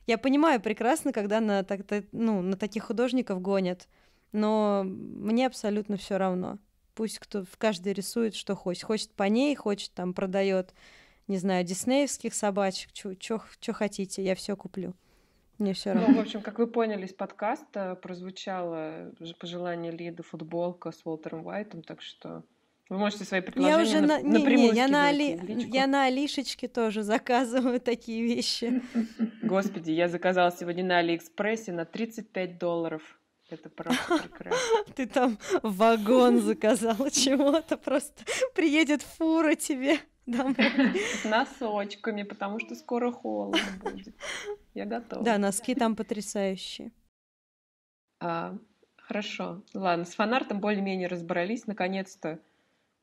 я 0.07 0.17
понимаю 0.17 0.61
прекрасно, 0.61 1.13
когда 1.13 1.41
на, 1.41 1.63
так, 1.65 1.81
ну, 2.13 2.41
на 2.41 2.57
таких 2.57 2.85
художников 2.85 3.43
гонят, 3.43 3.89
но 4.33 4.83
мне 4.85 5.47
абсолютно 5.47 5.99
все 5.99 6.17
равно. 6.17 6.59
Пусть 6.95 7.19
кто 7.19 7.45
в 7.45 7.59
каждый 7.59 7.93
рисует, 7.93 8.35
что 8.35 8.57
хочет. 8.57 8.85
Хочет 8.85 9.11
по 9.13 9.25
ней, 9.25 9.55
хочет 9.55 9.93
там 9.93 10.15
продает, 10.15 10.75
не 11.27 11.37
знаю, 11.37 11.65
диснеевских 11.65 12.35
собачек, 12.35 12.91
что 12.95 13.73
хотите, 13.75 14.25
я 14.25 14.35
все 14.35 14.57
куплю. 14.57 14.95
Мне 15.59 15.73
все 15.73 15.93
равно. 15.93 16.09
Ну, 16.09 16.17
в 16.17 16.21
общем, 16.21 16.41
как 16.41 16.59
вы 16.59 16.67
поняли 16.69 17.07
из 17.07 17.13
подкаста, 17.13 17.97
прозвучало 18.01 19.13
пожелание 19.41 19.91
Лиды 19.91 20.23
футболка 20.23 20.93
с 20.93 21.01
Уолтером 21.05 21.47
Уайтом, 21.47 21.83
так 21.83 22.01
что 22.01 22.45
вы 22.89 22.97
можете 22.97 23.25
свои 23.25 23.43
предложения 23.43 23.77
я 23.77 23.83
уже 23.83 24.01
на, 24.01 24.19
на, 24.19 24.39
не, 24.39 24.57
не, 24.57 24.75
я 24.75 24.89
на, 24.89 25.09
Али... 25.09 25.39
я 25.71 25.87
на 25.87 26.05
Алишечке 26.05 26.69
тоже 26.69 27.03
заказываю 27.03 27.81
такие 27.85 28.23
вещи. 28.23 28.83
Господи, 29.43 29.91
я 29.91 30.09
заказала 30.09 30.51
сегодня 30.51 30.85
на 30.85 30.99
Алиэкспрессе 30.99 31.73
на 31.73 31.85
35 31.85 32.59
долларов. 32.59 33.18
Это 33.51 33.71
просто 33.71 34.19
прекрасно. 34.19 34.85
Ты 34.95 35.07
там 35.07 35.39
вагон 35.63 36.41
заказала 36.41 37.11
чего-то, 37.11 37.79
просто 37.79 38.25
приедет 38.55 39.03
фура 39.03 39.55
тебе 39.55 40.01
домой. 40.27 40.55
С 41.23 41.25
носочками, 41.25 42.25
потому 42.25 42.61
что 42.61 42.75
скоро 42.75 43.11
холодно 43.11 43.61
будет. 43.83 44.15
Я 44.75 44.85
готова. 44.85 45.23
Да, 45.25 45.39
носки 45.39 45.75
там 45.75 45.97
потрясающие. 45.97 46.93
А, 48.21 48.59
хорошо. 48.97 49.63
Ладно, 49.73 50.05
с 50.05 50.15
фанартом 50.15 50.61
более-менее 50.61 51.09
разобрались. 51.09 51.67
Наконец-то 51.67 52.41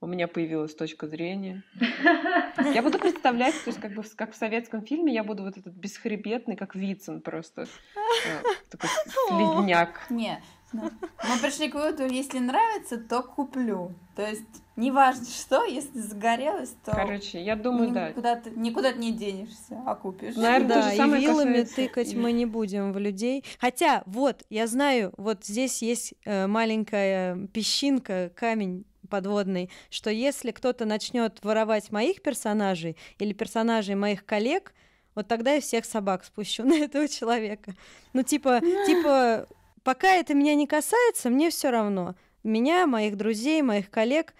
у 0.05 0.07
меня 0.07 0.27
появилась 0.27 0.75
точка 0.75 1.07
зрения. 1.07 1.63
Я 2.73 2.83
буду 2.83 2.99
представлять, 2.99 3.55
то 3.63 3.71
есть 3.71 3.81
как 3.81 3.93
бы 3.93 4.03
как 4.15 4.33
в 4.33 4.35
советском 4.35 4.85
фильме, 4.85 5.13
я 5.13 5.23
буду 5.23 5.43
вот 5.43 5.57
этот 5.57 5.73
бесхребетный, 5.73 6.55
как 6.55 6.75
Вицин 6.75 7.21
просто. 7.21 7.63
Э, 7.63 8.43
такой 8.69 8.89
слизняк. 9.27 10.05
Не, 10.11 10.41
Мы 10.73 11.39
пришли 11.41 11.69
к 11.69 11.73
выводу, 11.73 12.05
если 12.05 12.37
нравится, 12.37 12.97
то 12.97 13.23
куплю. 13.23 13.93
То 14.15 14.27
есть, 14.27 14.43
неважно 14.75 15.25
что, 15.25 15.65
если 15.65 15.99
загорелось, 15.99 16.75
то... 16.85 16.91
Короче, 16.91 17.41
я 17.43 17.55
думаю, 17.55 17.91
да. 17.91 18.09
Никуда 18.09 18.35
ты, 18.35 18.51
никуда 18.51 18.91
ты 18.93 18.99
не 18.99 19.11
денешься, 19.11 19.81
а 19.85 19.95
купишь. 19.95 20.35
Наверное, 20.35 20.67
да, 20.67 20.93
и 20.93 20.97
вилами 20.97 21.61
касается... 21.61 21.75
тыкать 21.75 22.13
мы 22.13 22.31
не 22.31 22.45
будем 22.45 22.93
в 22.93 22.99
людей. 22.99 23.43
Хотя, 23.59 24.03
вот, 24.05 24.43
я 24.49 24.67
знаю, 24.67 25.13
вот 25.17 25.45
здесь 25.45 25.81
есть 25.81 26.13
э, 26.25 26.45
маленькая 26.47 27.47
песчинка, 27.47 28.31
камень 28.35 28.85
подводный, 29.05 29.69
что 29.89 30.09
если 30.09 30.51
кто-то 30.51 30.85
начнет 30.85 31.43
воровать 31.43 31.91
моих 31.91 32.21
персонажей 32.21 32.97
или 33.19 33.33
персонажей 33.33 33.95
моих 33.95 34.25
коллег, 34.25 34.73
вот 35.15 35.27
тогда 35.27 35.53
я 35.53 35.61
всех 35.61 35.85
собак 35.85 36.23
спущу 36.23 36.63
на 36.65 36.73
этого 36.73 37.07
человека. 37.07 37.73
Ну, 38.13 38.23
типа, 38.23 38.59
типа, 38.85 39.47
пока 39.83 40.09
это 40.09 40.33
меня 40.33 40.55
не 40.55 40.67
касается, 40.67 41.29
мне 41.29 41.49
все 41.49 41.71
равно. 41.71 42.15
Меня, 42.43 42.85
моих 42.85 43.17
друзей, 43.17 43.61
моих 43.61 43.89
коллег. 43.89 44.33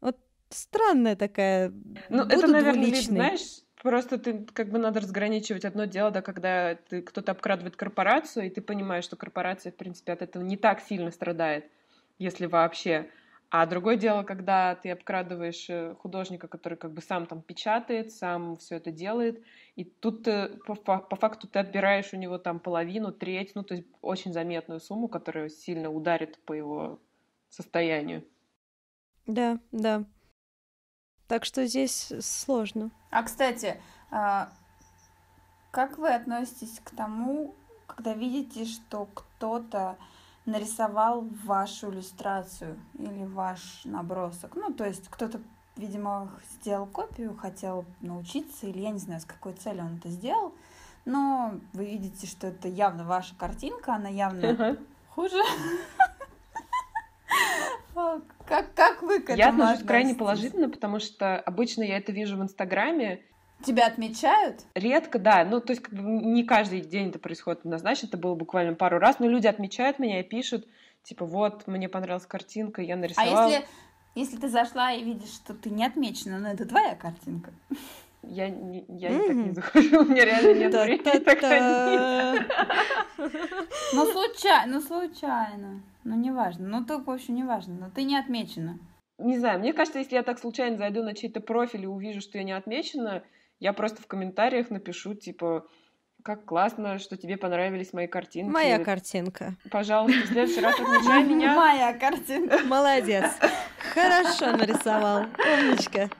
Вот 0.00 0.18
странная 0.50 1.16
такая. 1.16 1.72
Ну, 2.08 2.24
Буду 2.24 2.36
это, 2.36 2.46
наверное, 2.48 2.84
вид, 2.84 3.04
знаешь, 3.04 3.62
просто 3.82 4.18
ты 4.18 4.44
как 4.52 4.68
бы 4.68 4.78
надо 4.78 5.00
разграничивать 5.00 5.64
одно 5.64 5.84
дело, 5.84 6.10
да, 6.10 6.20
когда 6.20 6.74
ты 6.74 7.02
кто-то 7.02 7.32
обкрадывает 7.32 7.76
корпорацию, 7.76 8.46
и 8.46 8.50
ты 8.50 8.60
понимаешь, 8.60 9.04
что 9.04 9.16
корпорация, 9.16 9.72
в 9.72 9.76
принципе, 9.76 10.12
от 10.12 10.22
этого 10.22 10.42
не 10.42 10.56
так 10.56 10.80
сильно 10.80 11.10
страдает, 11.10 11.66
если 12.18 12.46
вообще. 12.46 13.08
А 13.48 13.64
другое 13.66 13.96
дело, 13.96 14.24
когда 14.24 14.74
ты 14.74 14.90
обкрадываешь 14.90 15.70
э, 15.70 15.94
художника, 16.00 16.48
который 16.48 16.76
как 16.76 16.92
бы 16.92 17.00
сам 17.00 17.26
там 17.26 17.42
печатает, 17.42 18.12
сам 18.12 18.56
все 18.56 18.76
это 18.76 18.90
делает, 18.90 19.42
и 19.76 19.84
тут 19.84 20.24
ты, 20.24 20.48
по, 20.66 20.74
по 20.74 21.16
факту 21.16 21.46
ты 21.46 21.60
отбираешь 21.60 22.12
у 22.12 22.16
него 22.16 22.38
там 22.38 22.58
половину, 22.58 23.12
треть, 23.12 23.54
ну 23.54 23.62
то 23.62 23.74
есть 23.74 23.86
очень 24.02 24.32
заметную 24.32 24.80
сумму, 24.80 25.06
которая 25.06 25.48
сильно 25.48 25.90
ударит 25.90 26.42
по 26.44 26.54
его 26.54 27.00
состоянию. 27.48 28.24
Да, 29.26 29.58
да. 29.70 30.04
Так 31.28 31.44
что 31.44 31.66
здесь 31.66 32.12
сложно. 32.20 32.90
А 33.10 33.22
кстати, 33.22 33.80
а, 34.10 34.52
как 35.70 35.98
вы 35.98 36.14
относитесь 36.14 36.80
к 36.80 36.90
тому, 36.90 37.54
когда 37.86 38.14
видите, 38.14 38.64
что 38.64 39.06
кто-то 39.06 39.96
нарисовал 40.46 41.28
вашу 41.44 41.90
иллюстрацию 41.90 42.78
или 42.94 43.24
ваш 43.24 43.82
набросок. 43.84 44.54
Ну, 44.54 44.72
то 44.72 44.84
есть 44.86 45.08
кто-то, 45.08 45.40
видимо, 45.76 46.30
сделал 46.52 46.86
копию, 46.86 47.36
хотел 47.36 47.84
научиться, 48.00 48.66
или 48.66 48.80
я 48.80 48.90
не 48.90 48.98
знаю, 48.98 49.20
с 49.20 49.24
какой 49.24 49.52
целью 49.52 49.84
он 49.84 49.96
это 49.96 50.08
сделал, 50.08 50.54
но 51.04 51.54
вы 51.72 51.86
видите, 51.86 52.26
что 52.26 52.46
это 52.46 52.68
явно 52.68 53.04
ваша 53.04 53.34
картинка, 53.34 53.94
она 53.94 54.08
явно 54.08 54.78
хуже. 55.10 55.36
Как, 58.46 58.74
как 58.74 59.02
вы 59.02 59.20
к 59.20 59.30
этому 59.30 59.38
Я 59.38 59.48
отношусь 59.48 59.86
крайне 59.86 60.14
положительно, 60.14 60.68
потому 60.68 61.00
что 61.00 61.40
обычно 61.40 61.82
я 61.82 61.96
это 61.96 62.12
вижу 62.12 62.36
в 62.36 62.42
Инстаграме, 62.42 63.22
Тебя 63.64 63.86
отмечают? 63.86 64.60
Редко, 64.74 65.18
да. 65.18 65.44
Ну, 65.44 65.60
то 65.60 65.72
есть, 65.72 65.82
как 65.82 65.94
бы 65.94 66.02
не 66.02 66.44
каждый 66.44 66.82
день 66.82 67.08
это 67.08 67.18
происходит 67.18 67.60
однозначно. 67.60 68.06
Это 68.06 68.18
было 68.18 68.34
буквально 68.34 68.74
пару 68.74 68.98
раз. 68.98 69.18
Но 69.18 69.26
люди 69.26 69.46
отмечают 69.46 69.98
меня 69.98 70.20
и 70.20 70.22
пишут, 70.22 70.66
типа, 71.02 71.24
вот, 71.24 71.66
мне 71.66 71.88
понравилась 71.88 72.26
картинка, 72.26 72.82
я 72.82 72.96
нарисовала. 72.96 73.44
А 73.44 73.48
если, 73.48 73.66
если 74.14 74.36
ты 74.36 74.48
зашла 74.48 74.92
и 74.92 75.02
видишь, 75.02 75.32
что 75.32 75.54
ты 75.54 75.70
не 75.70 75.86
отмечена, 75.86 76.38
но 76.38 76.48
это 76.48 76.66
твоя 76.66 76.94
картинка? 76.94 77.52
Я, 78.28 78.48
не, 78.48 78.84
я 78.88 79.10
mm-hmm. 79.10 79.26
так 79.26 79.36
не 79.36 79.50
захожу, 79.52 80.00
у 80.00 80.04
меня 80.04 80.24
реально 80.24 80.58
нет 80.58 80.74
времени 80.74 81.18
так 81.18 81.40
Ну, 83.92 84.06
случайно, 84.06 84.74
ну, 84.74 84.80
случайно. 84.80 85.82
Ну, 86.04 86.16
неважно. 86.16 86.66
Ну, 86.68 86.84
то, 86.84 86.98
в 86.98 87.08
общем, 87.08 87.36
неважно. 87.36 87.74
Но 87.74 87.90
ты 87.90 88.02
не 88.02 88.18
отмечена. 88.18 88.78
Не 89.18 89.38
знаю, 89.38 89.60
мне 89.60 89.72
кажется, 89.72 89.98
если 89.98 90.16
я 90.16 90.22
так 90.22 90.38
случайно 90.38 90.76
зайду 90.76 91.02
на 91.02 91.14
чей-то 91.14 91.40
профиль 91.40 91.84
и 91.84 91.86
увижу, 91.86 92.20
что 92.20 92.38
я 92.38 92.44
не 92.44 92.52
отмечена, 92.52 93.22
я 93.58 93.72
просто 93.72 94.02
в 94.02 94.06
комментариях 94.06 94.70
напишу, 94.70 95.14
типа, 95.14 95.66
как 96.22 96.44
классно, 96.44 96.98
что 96.98 97.16
тебе 97.16 97.36
понравились 97.36 97.92
мои 97.92 98.06
картинки. 98.06 98.50
Моя 98.50 98.82
картинка. 98.82 99.54
Пожалуйста, 99.70 100.22
в 100.22 100.26
следующий 100.26 100.60
раз 100.60 100.74
отмечай 100.78 101.24
меня. 101.28 101.54
Моя 101.54 101.92
картинка. 101.92 102.58
Молодец. 102.64 103.24
Хорошо 103.94 104.56
нарисовал. 104.56 105.22
Умничка. 105.22 106.10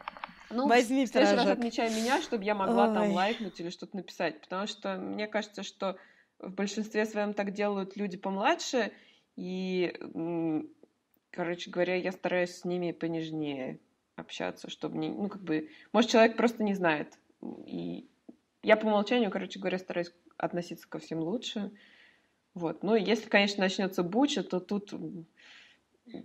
Ну, 0.50 0.68
Возьми 0.68 1.06
в 1.06 1.08
следующий 1.08 1.36
раз 1.36 1.46
отмечай 1.48 1.90
меня, 1.90 2.22
чтобы 2.22 2.44
я 2.44 2.54
могла 2.54 2.88
Ой. 2.88 2.94
там 2.94 3.12
лайкнуть 3.12 3.58
или 3.60 3.70
что-то 3.70 3.96
написать. 3.96 4.40
Потому 4.40 4.66
что 4.66 4.96
мне 4.96 5.26
кажется, 5.26 5.62
что 5.62 5.96
в 6.38 6.52
большинстве 6.52 7.04
своем 7.04 7.34
так 7.34 7.52
делают 7.52 7.96
люди 7.96 8.16
помладше, 8.16 8.92
и, 9.34 9.92
короче 11.30 11.70
говоря, 11.70 11.96
я 11.96 12.12
стараюсь 12.12 12.56
с 12.56 12.64
ними 12.64 12.92
понежнее 12.92 13.80
общаться, 14.14 14.70
чтобы 14.70 14.96
не, 14.98 15.08
ну, 15.10 15.28
как 15.28 15.42
бы, 15.42 15.68
может, 15.92 16.10
человек 16.10 16.36
просто 16.36 16.62
не 16.62 16.74
знает, 16.74 17.18
и 17.42 18.08
я 18.62 18.76
по 18.76 18.86
умолчанию, 18.86 19.30
короче 19.30 19.58
говоря, 19.58 19.78
стараюсь 19.78 20.12
относиться 20.36 20.88
ко 20.88 20.98
всем 20.98 21.20
лучше. 21.20 21.70
Вот. 22.54 22.82
Ну, 22.82 22.94
если, 22.94 23.28
конечно, 23.28 23.62
начнется 23.62 24.02
буча, 24.02 24.42
то 24.42 24.60
тут 24.60 24.92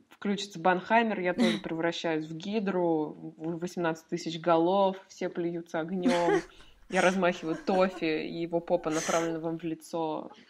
включится 0.09 0.59
Банхаймер, 0.59 1.20
я 1.20 1.34
тоже 1.34 1.57
превращаюсь 1.59 2.28
в 2.28 2.36
гидру, 2.36 3.34
18 3.38 4.07
тысяч 4.07 4.39
голов, 4.39 4.97
все 5.07 5.30
плюются 5.30 5.80
огнем. 5.80 6.41
Я 6.91 7.01
размахиваю 7.01 7.55
тофи, 7.55 8.25
и 8.25 8.41
его 8.41 8.59
попа 8.59 8.89
направлена 8.89 9.39
вам 9.39 9.57
в 9.57 9.63
лицо. 9.63 10.31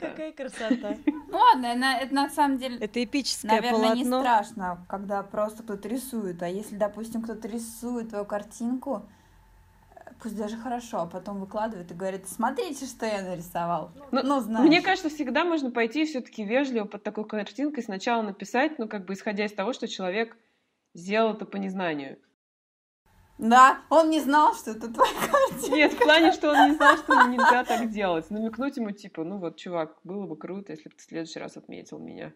Какая 0.00 0.32
красота. 0.32 0.96
Ну 1.06 1.38
ладно, 1.38 1.98
это 2.00 2.14
на 2.14 2.28
самом 2.28 2.58
деле... 2.58 2.78
Это 2.78 3.02
эпическое 3.02 3.60
Наверное, 3.60 3.94
не 3.94 4.04
страшно, 4.04 4.84
когда 4.88 5.22
просто 5.22 5.62
кто-то 5.62 5.88
рисует. 5.88 6.42
А 6.42 6.48
если, 6.48 6.76
допустим, 6.76 7.22
кто-то 7.22 7.48
рисует 7.48 8.10
твою 8.10 8.24
картинку, 8.24 9.06
пусть 10.22 10.36
даже 10.36 10.56
хорошо, 10.56 11.02
а 11.02 11.06
потом 11.06 11.40
выкладывает 11.40 11.90
и 11.90 11.94
говорит, 11.94 12.28
смотрите, 12.28 12.86
что 12.86 13.06
я 13.06 13.22
нарисовал. 13.22 13.92
Ну, 14.10 14.22
ну 14.22 14.40
знаешь. 14.40 14.66
Мне 14.66 14.80
кажется, 14.80 15.10
всегда 15.10 15.44
можно 15.44 15.70
пойти 15.70 16.04
все-таки 16.04 16.44
вежливо 16.44 16.84
под 16.84 17.02
такой 17.02 17.26
картинкой 17.26 17.82
сначала 17.82 18.22
написать, 18.22 18.78
ну, 18.78 18.88
как 18.88 19.04
бы 19.04 19.14
исходя 19.14 19.44
из 19.44 19.52
того, 19.52 19.72
что 19.72 19.88
человек 19.88 20.36
сделал 20.94 21.34
это 21.34 21.44
по 21.44 21.56
незнанию. 21.56 22.18
Да, 23.42 23.82
он 23.90 24.08
не 24.10 24.20
знал, 24.20 24.54
что 24.54 24.70
это 24.70 24.86
твоя 24.88 25.12
картина. 25.14 25.74
Нет, 25.74 25.92
в 25.94 25.98
плане, 25.98 26.30
что 26.30 26.50
он 26.50 26.70
не 26.70 26.76
знал, 26.76 26.96
что 26.96 27.26
нельзя 27.26 27.64
так 27.64 27.90
делать. 27.90 28.30
Намекнуть 28.30 28.76
ему, 28.76 28.92
типа, 28.92 29.24
ну 29.24 29.38
вот, 29.38 29.56
чувак, 29.56 29.98
было 30.04 30.28
бы 30.28 30.36
круто, 30.36 30.70
если 30.70 30.88
бы 30.88 30.94
ты 30.94 31.02
в 31.02 31.06
следующий 31.06 31.40
раз 31.40 31.56
отметил 31.56 31.98
меня. 31.98 32.32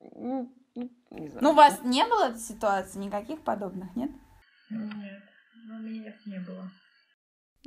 Ну, 0.00 0.52
ну, 0.74 0.90
не 1.12 1.28
знаю. 1.28 1.44
Ну, 1.44 1.50
у 1.50 1.54
вас 1.54 1.80
не 1.84 2.04
было 2.04 2.36
ситуаций 2.36 3.00
никаких 3.00 3.44
подобных, 3.44 3.94
нет? 3.94 4.10
Нет, 4.70 5.22
у 5.64 5.78
меня 5.78 6.12
не 6.26 6.40
было. 6.40 6.72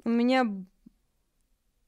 У 0.04 0.10
меня 0.10 0.44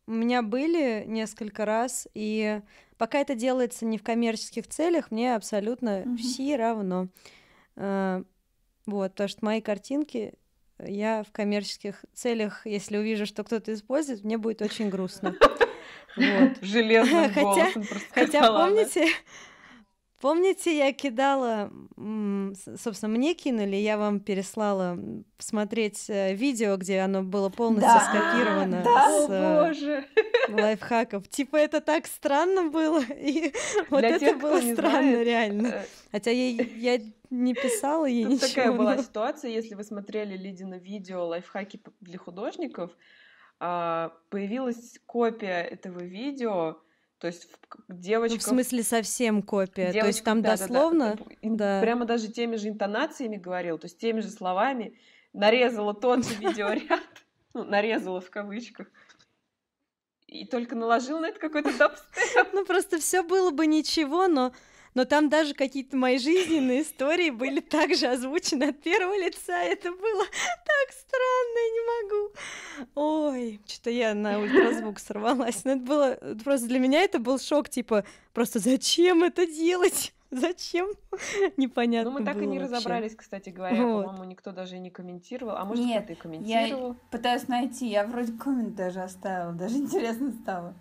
у 0.08 0.12
меня 0.12 0.42
были 0.42 1.04
несколько 1.06 1.66
раз, 1.66 2.08
и 2.14 2.62
пока 2.98 3.18
это 3.18 3.36
делается 3.36 3.86
не 3.86 3.98
в 3.98 4.04
коммерческих 4.04 4.68
целях, 4.68 5.12
мне 5.12 5.36
абсолютно 5.36 6.04
mm-hmm. 6.04 6.16
все 6.16 6.56
равно. 6.56 7.10
А, 7.76 8.24
вот, 8.86 9.12
потому 9.12 9.28
что 9.28 9.44
мои 9.44 9.60
картинки 9.60 10.36
я 10.80 11.24
в 11.24 11.32
коммерческих 11.32 12.04
целях, 12.14 12.66
если 12.66 12.98
увижу, 12.98 13.26
что 13.26 13.44
кто-то 13.44 13.74
использует, 13.74 14.24
мне 14.24 14.38
будет 14.38 14.62
очень 14.62 14.90
грустно. 14.90 15.36
Вот. 16.18 16.60
Железным 16.62 17.30
хотя, 17.34 17.68
хотя 18.14 18.48
помните, 18.48 19.06
помните, 20.22 20.78
я 20.78 20.94
кидала, 20.94 21.70
собственно, 22.78 23.12
мне 23.12 23.34
кинули, 23.34 23.76
я 23.76 23.98
вам 23.98 24.22
переслала 24.22 24.98
смотреть 25.40 26.06
э, 26.10 26.34
видео, 26.34 26.78
где 26.78 27.00
оно 27.00 27.22
было 27.22 27.50
полностью 27.50 27.92
да, 27.92 28.00
скопировано 28.00 28.82
да, 28.82 29.10
с 29.12 29.30
О, 29.30 29.66
боже. 29.68 30.06
Лайфхаков. 30.50 31.28
Типа 31.28 31.58
это 31.58 31.82
так 31.82 32.08
странно 32.08 32.70
было, 32.70 33.02
и 33.10 33.54
вот 33.90 34.00
Для 34.00 34.10
это 34.10 34.20
тех, 34.20 34.40
было 34.40 34.60
странно 34.60 35.02
знает, 35.02 35.26
реально. 35.26 35.68
Э, 35.68 35.86
Хотя 36.12 36.32
я, 36.32 36.64
я 36.96 37.02
не 37.30 37.54
писала 37.54 38.06
ей 38.06 38.24
ничего. 38.24 38.48
такая 38.48 38.72
была 38.72 38.98
ситуация, 38.98 39.52
если 39.52 39.76
вы 39.76 39.84
смотрели 39.84 40.38
Лидина 40.38 40.76
видео 40.76 41.26
«Лайфхаки 41.28 41.82
для 42.02 42.18
художников», 42.18 42.92
а, 43.60 44.12
появилась 44.30 45.00
копия 45.06 45.62
этого 45.62 46.00
видео, 46.00 46.78
то 47.20 47.28
есть 47.28 47.48
девочка... 47.88 48.36
Ну, 48.36 48.40
в 48.40 48.44
смысле 48.44 48.84
совсем 48.84 49.42
копия, 49.42 49.92
девочка, 49.92 50.02
то 50.02 50.08
есть 50.08 50.24
там 50.24 50.42
да, 50.42 50.52
дословно... 50.52 51.16
Да, 51.18 51.26
да. 51.42 51.56
Да. 51.56 51.82
Прямо 51.82 52.06
даже 52.06 52.28
теми 52.28 52.58
же 52.58 52.68
интонациями 52.68 53.38
говорил, 53.38 53.78
то 53.78 53.86
есть 53.86 53.98
теми 53.98 54.20
же 54.20 54.30
словами, 54.30 55.00
нарезала 55.34 55.94
тот 55.94 56.26
же 56.26 56.36
видеоряд, 56.36 57.02
ну, 57.54 57.64
нарезала 57.64 58.20
в 58.20 58.30
кавычках, 58.30 58.88
и 60.42 60.46
только 60.46 60.76
наложил 60.76 61.20
на 61.20 61.28
это 61.28 61.40
какой-то 61.40 61.78
дабстеп. 61.78 62.48
Ну, 62.54 62.66
просто 62.66 63.00
все 63.00 63.24
было 63.24 63.52
бы 63.52 63.68
ничего, 63.68 64.28
но 64.28 64.54
но 64.96 65.04
там 65.04 65.28
даже 65.28 65.54
какие-то 65.54 65.98
мои 65.98 66.18
жизненные 66.18 66.82
истории 66.82 67.30
были 67.30 67.60
также 67.60 68.08
озвучены 68.08 68.64
от 68.64 68.82
первого 68.82 69.16
лица. 69.18 69.62
Это 69.62 69.92
было 69.92 70.24
так 70.24 70.92
странно, 70.92 71.58
я 71.58 71.70
не 71.70 71.82
могу. 72.02 72.34
Ой, 72.96 73.62
что-то 73.68 73.90
я 73.90 74.14
на 74.14 74.40
ультразвук 74.40 75.00
сорвалась. 75.00 75.66
Но 75.66 75.72
это 75.72 75.82
было... 75.82 76.18
Просто 76.46 76.68
для 76.68 76.80
меня 76.80 77.04
это 77.04 77.20
был 77.20 77.40
шок, 77.40 77.68
типа, 77.68 78.06
просто 78.34 78.60
зачем 78.60 79.26
это 79.26 79.46
делать? 79.46 80.14
Зачем? 80.40 80.88
Непонятно 81.58 82.12
Ну, 82.12 82.20
мы 82.20 82.26
так 82.26 82.38
и 82.42 82.46
не 82.46 82.60
вообще. 82.60 82.76
разобрались, 82.76 83.16
кстати 83.16 83.50
говоря. 83.50 83.82
Вот. 83.86 84.06
По-моему, 84.06 84.24
никто 84.26 84.52
даже 84.52 84.76
и 84.76 84.80
не 84.80 84.90
комментировал. 84.90 85.56
А 85.56 85.66
может, 85.66 85.86
Нет, 85.86 86.04
кто-то 86.06 86.12
и 86.14 86.16
Я 86.16 86.22
комментировал. 86.22 86.96
пытаюсь 87.12 87.48
найти, 87.48 87.88
я 87.90 88.06
вроде 88.06 88.34
коммент 88.34 88.76
даже 88.76 89.02
оставила, 89.02 89.54
даже 89.54 89.78
интересно 89.86 90.32
стало. 90.42 90.74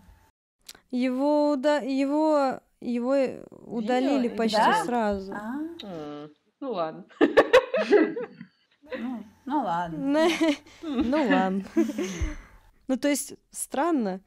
Его, 0.91 1.51
уда... 1.53 1.79
его, 1.79 2.61
его 2.81 3.15
удалили 3.67 4.27
или 4.27 4.37
почти 4.37 4.57
да? 4.57 4.85
сразу. 4.85 5.33
А, 5.33 5.55
Ну, 6.61 6.71
ладно. 6.73 7.05
ну, 8.99 9.25
ну 9.45 9.61
ладно. 9.63 10.29
Ну 10.83 11.29
ладно. 11.29 11.65
Ну, 12.87 12.97
то 12.99 13.09
есть, 13.09 13.35
странно. 13.51 14.21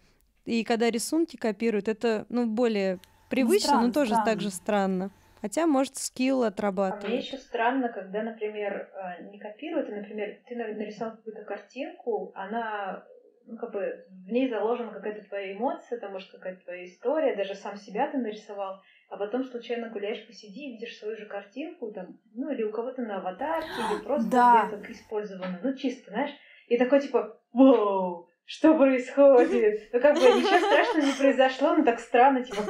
И 0.46 0.64
когда 0.64 0.90
рисунки 0.90 1.36
копируют, 1.36 1.88
это, 1.88 2.26
ну, 2.30 2.46
более 2.48 3.00
привычно, 3.30 3.68
странно, 3.68 3.88
но 3.88 3.94
тоже 3.94 4.12
странно. 4.12 4.26
так 4.26 4.42
же 4.42 4.50
странно. 4.50 5.12
Хотя, 5.42 5.68
может, 5.68 5.98
скилл 5.98 6.38
А 6.38 6.40
мне 6.40 6.48
отрабатывает. 6.48 7.24
еще 7.24 7.38
странно, 7.38 7.90
когда, 7.90 8.24
например, 8.24 8.90
э, 9.20 9.24
не 9.32 9.40
копируют, 9.40 9.90
а, 9.90 9.96
например, 9.96 10.38
ты 10.48 10.56
на- 10.56 10.68
нарисовал 10.74 11.18
какую-то 11.18 11.44
картинку, 11.44 12.32
она, 12.36 13.06
ну, 13.46 13.58
как 13.58 13.72
бы, 13.72 14.06
в 14.10 14.32
ней 14.32 14.50
заложена 14.50 14.92
какая-то 14.92 15.28
твоя 15.28 15.54
эмоция, 15.54 16.00
там, 16.00 16.14
может, 16.14 16.32
какая-то 16.32 16.64
твоя 16.64 16.86
история, 16.86 17.36
даже 17.36 17.56
сам 17.56 17.78
себя 17.78 18.10
ты 18.10 18.18
нарисовал, 18.18 18.82
а 19.10 19.18
потом 19.18 19.44
случайно 19.46 19.90
гуляешь 19.90 20.26
по 20.28 20.34
сети 20.34 20.68
и 20.70 20.72
видишь 20.74 20.98
свою 20.98 21.16
же 21.18 21.26
картинку, 21.28 21.92
там, 21.92 22.20
ну, 22.34 22.50
или 22.52 22.64
у 22.64 22.72
кого-то 22.72 23.02
на 23.02 23.18
аватарке, 23.18 23.68
или 23.92 24.00
просто 24.04 24.30
Да. 24.30 24.70
где-то 24.72 24.92
использовано, 24.92 25.60
ну, 25.64 25.74
чисто, 25.76 26.12
знаешь, 26.12 26.32
и 26.68 26.78
такой, 26.78 27.00
типа, 27.02 27.40
вау, 27.54 28.27
что 28.48 28.74
происходит? 28.76 29.89
Ну, 29.93 30.00
как 30.00 30.16
бы 30.16 30.22
ничего 30.22 30.58
страшного 30.58 31.06
не 31.06 31.12
произошло, 31.12 31.76
но 31.76 31.84
так 31.84 32.00
странно, 32.00 32.43
типа, 32.43 32.62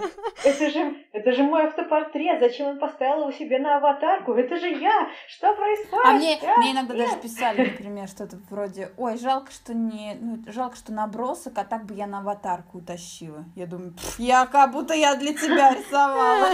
это 0.43 0.69
же, 0.71 0.95
это 1.11 1.31
же 1.31 1.43
мой 1.43 1.67
автопортрет, 1.67 2.39
зачем 2.39 2.67
он 2.67 2.79
поставил 2.79 3.21
его 3.21 3.31
себе 3.31 3.59
на 3.59 3.77
аватарку? 3.77 4.33
Это 4.33 4.55
же 4.57 4.67
я! 4.69 5.07
Что 5.27 5.53
происходит? 5.53 6.05
А 6.05 6.13
мне, 6.13 6.39
А? 6.41 6.59
мне 6.59 6.71
иногда 6.71 6.95
даже 6.95 7.17
писали, 7.17 7.69
например, 7.69 8.07
что-то 8.07 8.37
вроде, 8.49 8.89
ой, 8.97 9.17
жалко, 9.17 9.51
что 9.51 9.73
не, 9.75 10.17
ну, 10.19 10.39
жалко, 10.51 10.75
что 10.75 10.91
набросок, 10.91 11.53
а 11.57 11.63
так 11.63 11.85
бы 11.85 11.93
я 11.93 12.07
на 12.07 12.19
аватарку 12.19 12.79
утащила. 12.79 13.45
Я 13.55 13.67
думаю, 13.67 13.93
«Пф, 13.93 14.19
я 14.19 14.45
как 14.47 14.71
будто 14.71 14.93
я 14.95 15.15
для 15.15 15.33
тебя 15.33 15.73
рисовала. 15.75 16.49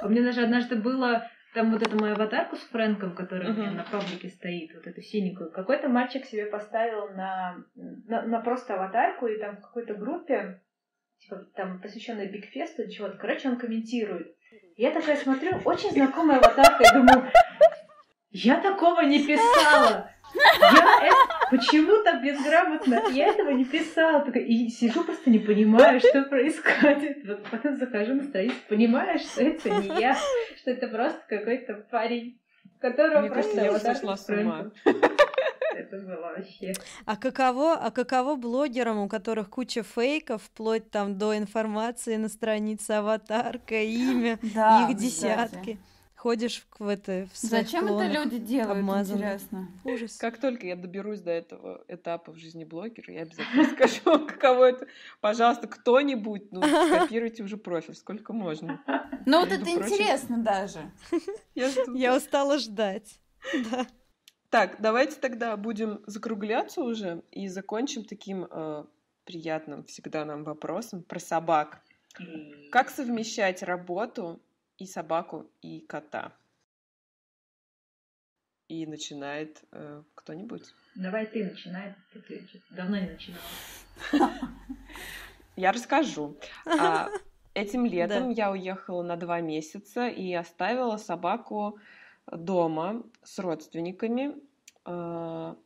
А 0.00 0.06
У 0.06 0.08
меня 0.08 0.22
даже 0.22 0.42
однажды 0.44 0.76
было 0.76 1.28
там 1.54 1.72
вот 1.72 1.82
эту 1.82 1.98
мою 1.98 2.14
аватарку 2.14 2.56
с 2.56 2.60
Фрэнком, 2.60 3.14
которая 3.14 3.50
у 3.50 3.54
меня 3.54 3.70
на 3.70 3.84
паблике 3.84 4.28
стоит, 4.28 4.74
вот 4.74 4.86
эту 4.86 5.00
синенькую. 5.00 5.50
Какой-то 5.50 5.88
мальчик 5.88 6.24
себе 6.24 6.46
поставил 6.46 7.08
на, 7.14 7.64
на, 7.74 8.22
на 8.22 8.40
просто 8.40 8.74
аватарку, 8.74 9.26
и 9.26 9.38
там 9.38 9.56
в 9.56 9.60
какой-то 9.62 9.94
группе, 9.94 10.60
типа 11.18 11.46
там 11.54 11.80
посвященной 11.80 12.28
Бигфесту 12.28 12.82
или 12.82 12.90
чего-то, 12.90 13.16
короче, 13.16 13.48
он 13.48 13.58
комментирует. 13.58 14.34
Я 14.76 14.90
такая 14.90 15.16
смотрю, 15.16 15.58
очень 15.64 15.90
знакомая 15.90 16.38
аватарка, 16.38 16.84
и 16.84 16.92
думаю, 16.94 17.30
я 18.30 18.60
такого 18.60 19.00
не 19.02 19.26
писала! 19.26 20.10
Я 20.34 21.06
это... 21.06 21.16
Почему 21.50 22.02
так 22.02 22.22
безграмотно? 22.22 23.02
Я 23.10 23.28
этого 23.28 23.50
не 23.50 23.64
писала. 23.64 24.20
Такая, 24.20 24.44
И 24.44 24.68
сижу 24.68 25.04
просто 25.04 25.30
не 25.30 25.38
понимаю, 25.38 26.00
что 26.00 26.22
происходит. 26.22 27.26
Вот 27.26 27.44
потом 27.50 27.76
захожу 27.76 28.14
на 28.14 28.24
страницу, 28.24 28.56
понимаю, 28.68 29.18
что 29.18 29.42
это 29.42 29.70
не 29.70 30.00
я, 30.00 30.16
что 30.56 30.70
это 30.70 30.88
просто 30.88 31.20
какой-то 31.28 31.74
парень, 31.90 32.38
которого 32.80 33.20
Мне 33.20 33.30
просто 33.30 33.56
кажется, 33.56 33.86
я 33.88 33.94
сошла 33.94 34.16
с 34.16 34.28
ума. 34.28 34.70
Это 35.78 35.96
было 35.98 36.34
вообще. 36.36 36.72
А 37.06 37.16
каково, 37.16 37.74
а 37.74 37.90
каково 37.90 38.34
блогерам, 38.34 38.98
у 38.98 39.08
которых 39.08 39.48
куча 39.48 39.84
фейков, 39.84 40.42
вплоть 40.42 40.90
там 40.90 41.16
до 41.16 41.36
информации 41.38 42.16
на 42.16 42.28
странице 42.28 42.92
аватарка, 42.92 43.76
имя, 43.76 44.38
Да, 44.54 44.88
их 44.90 44.98
кстати. 44.98 45.78
Ходишь 46.18 46.66
в, 46.72 46.84
в 46.84 46.88
это, 46.88 47.28
в 47.32 47.36
Зачем 47.38 47.84
это 47.84 47.92
клонах. 47.94 48.12
люди 48.12 48.38
делают, 48.38 48.78
обмазаны. 48.78 49.18
интересно? 49.18 49.68
Ужас. 49.84 50.16
Как 50.16 50.40
только 50.40 50.66
я 50.66 50.74
доберусь 50.74 51.20
до 51.20 51.30
этого 51.30 51.84
этапа 51.86 52.32
в 52.32 52.36
жизни 52.36 52.64
блогера, 52.64 53.14
я 53.14 53.22
обязательно 53.22 53.64
скажу, 53.76 54.26
каково 54.26 54.70
это. 54.70 54.88
Пожалуйста, 55.20 55.68
кто-нибудь, 55.68 56.50
ну, 56.50 56.60
скопируйте 56.62 57.44
уже 57.44 57.56
профиль, 57.56 57.94
сколько 57.94 58.32
можно. 58.32 58.82
Ну 59.26 59.38
вот 59.38 59.52
это 59.52 59.70
интересно 59.70 60.38
даже. 60.38 60.90
Я 61.54 62.16
устала 62.16 62.58
ждать. 62.58 63.20
Да. 63.70 63.86
Так, 64.50 64.80
давайте 64.80 65.20
тогда 65.20 65.56
будем 65.56 66.00
закругляться 66.06 66.82
уже 66.82 67.22
и 67.30 67.46
закончим 67.46 68.04
таким 68.04 68.48
э, 68.50 68.84
приятным 69.24 69.84
всегда 69.84 70.24
нам 70.24 70.42
вопросом 70.42 71.04
про 71.04 71.20
собак. 71.20 71.80
Как 72.72 72.90
совмещать 72.90 73.62
работу 73.62 74.40
и 74.78 74.86
собаку, 74.86 75.50
и 75.60 75.80
кота? 75.80 76.32
И 78.68 78.86
начинает 78.86 79.62
э, 79.72 80.02
кто-нибудь. 80.14 80.62
Давай 80.94 81.26
ты 81.26 81.44
начинай. 81.44 81.94
Ты, 82.12 82.46
давно 82.70 82.98
не 82.98 83.08
начинала. 83.10 84.32
Я 85.56 85.72
расскажу. 85.72 86.36
А, 86.66 87.08
этим 87.54 87.86
летом 87.86 88.30
я 88.30 88.50
уехала 88.50 89.02
на 89.02 89.16
два 89.16 89.40
месяца 89.40 90.06
и 90.08 90.32
оставила 90.34 90.98
собаку 90.98 91.78
дома 92.30 93.02
с 93.22 93.38
родственниками. 93.38 94.36
А, 94.84 95.56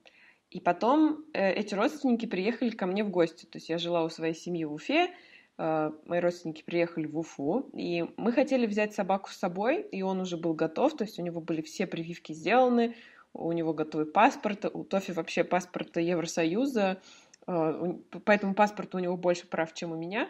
И 0.51 0.61
потом 0.61 1.25
э, 1.35 1.53
эти 1.53 1.75
родственники 1.75 2.27
приехали 2.27 2.71
ко 2.71 2.87
мне 2.87 3.05
в 3.05 3.11
гости. 3.11 3.47
То 3.47 3.57
есть 3.57 3.69
я 3.69 3.79
жила 3.79 4.05
у 4.05 4.09
своей 4.11 4.35
семьи 4.35 4.65
в 4.65 4.73
Уфе, 4.73 5.11
мои 5.59 6.21
родственники 6.21 6.63
приехали 6.63 7.07
в 7.07 7.19
Уфу, 7.19 7.71
и 7.75 8.07
мы 8.17 8.33
хотели 8.33 8.67
взять 8.67 8.95
собаку 8.95 9.31
с 9.31 9.37
собой, 9.37 9.83
и 9.83 10.03
он 10.03 10.21
уже 10.21 10.37
был 10.37 10.55
готов, 10.55 10.97
то 10.97 11.05
есть 11.05 11.19
у 11.19 11.23
него 11.23 11.41
были 11.41 11.63
все 11.63 11.87
прививки 11.87 12.33
сделаны, 12.33 12.97
у 13.35 13.53
него 13.53 13.73
готовый 13.73 14.07
паспорт, 14.07 14.65
у 14.73 14.85
Тофи 14.85 15.13
вообще 15.13 15.45
паспорт 15.45 15.97
Евросоюза, 15.97 17.01
а, 17.47 17.83
у- 17.83 17.95
по 18.21 18.31
этому 18.31 18.55
паспорту 18.55 18.99
у 18.99 19.01
него 19.01 19.17
больше 19.17 19.47
прав, 19.47 19.73
чем 19.75 19.93
у 19.93 19.97
меня. 19.97 20.29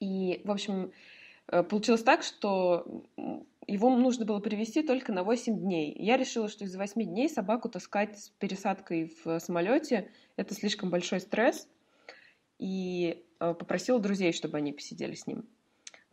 И, 0.00 0.40
в 0.44 0.50
общем, 0.50 0.92
э, 1.48 1.62
получилось 1.62 2.02
так, 2.02 2.22
что 2.22 3.04
его 3.66 3.90
нужно 3.96 4.24
было 4.24 4.40
привезти 4.40 4.82
только 4.82 5.12
на 5.12 5.22
8 5.24 5.58
дней. 5.58 5.94
Я 5.98 6.16
решила, 6.16 6.48
что 6.48 6.64
из 6.64 6.76
8 6.76 7.02
дней 7.02 7.28
собаку 7.28 7.68
таскать 7.68 8.18
с 8.18 8.28
пересадкой 8.30 9.14
в 9.24 9.38
самолете 9.38 10.10
это 10.36 10.54
слишком 10.54 10.90
большой 10.90 11.20
стресс. 11.20 11.68
И 12.58 13.10
э, 13.10 13.23
попросила 13.38 14.00
друзей, 14.00 14.32
чтобы 14.32 14.58
они 14.58 14.72
посидели 14.72 15.14
с 15.14 15.26
ним. 15.26 15.44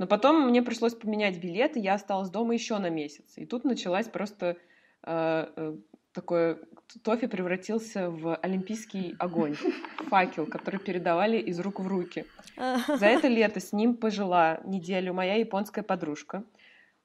Но 0.01 0.07
потом 0.07 0.47
мне 0.47 0.63
пришлось 0.63 0.95
поменять 0.95 1.37
билеты, 1.37 1.79
я 1.79 1.93
осталась 1.93 2.31
дома 2.31 2.55
еще 2.55 2.79
на 2.79 2.89
месяц. 2.89 3.37
И 3.37 3.45
тут 3.45 3.65
началась 3.65 4.07
просто 4.07 4.57
э, 5.03 5.47
э, 5.55 5.77
такое... 6.11 6.57
Тофи 7.03 7.27
превратился 7.27 8.09
в 8.09 8.35
олимпийский 8.37 9.15
огонь, 9.19 9.55
факел, 10.09 10.47
который 10.47 10.79
передавали 10.79 11.37
из 11.37 11.59
рук 11.59 11.81
в 11.81 11.87
руки. 11.87 12.25
За 12.87 13.05
это 13.05 13.27
лето 13.27 13.59
с 13.59 13.73
ним 13.73 13.95
пожила 13.95 14.59
неделю 14.65 15.13
моя 15.13 15.35
японская 15.35 15.83
подружка, 15.83 16.45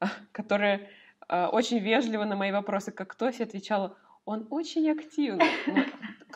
которая 0.33 0.89
э, 1.29 1.47
очень 1.49 1.81
вежливо 1.81 2.25
на 2.25 2.35
мои 2.35 2.51
вопросы, 2.51 2.93
как 2.93 3.15
Тофи, 3.15 3.43
отвечала, 3.43 3.99
он 4.25 4.47
очень 4.49 4.91
активный. 4.91 5.45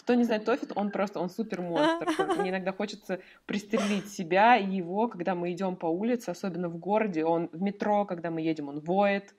Кто 0.01 0.15
не 0.15 0.25
знает 0.25 0.47
Тофи, 0.47 0.67
он 0.75 0.91
просто, 0.91 1.21
он 1.21 1.29
супер 1.29 1.61
монстр. 1.61 2.09
Мне 2.39 2.49
иногда 2.51 2.73
хочется 2.73 3.21
пристрелить 3.45 4.11
себя 4.11 4.57
и 4.57 4.67
его, 4.67 5.09
когда 5.09 5.35
мы 5.35 5.53
идем 5.53 5.77
по 5.77 5.87
улице, 5.87 6.31
особенно 6.31 6.71
в 6.71 6.79
городе. 6.79 7.23
Он 7.23 7.51
в 7.53 7.61
метро, 7.61 8.07
когда 8.07 8.31
мы 8.31 8.41
едем, 8.41 8.71
он 8.71 8.81
воет, 8.81 9.35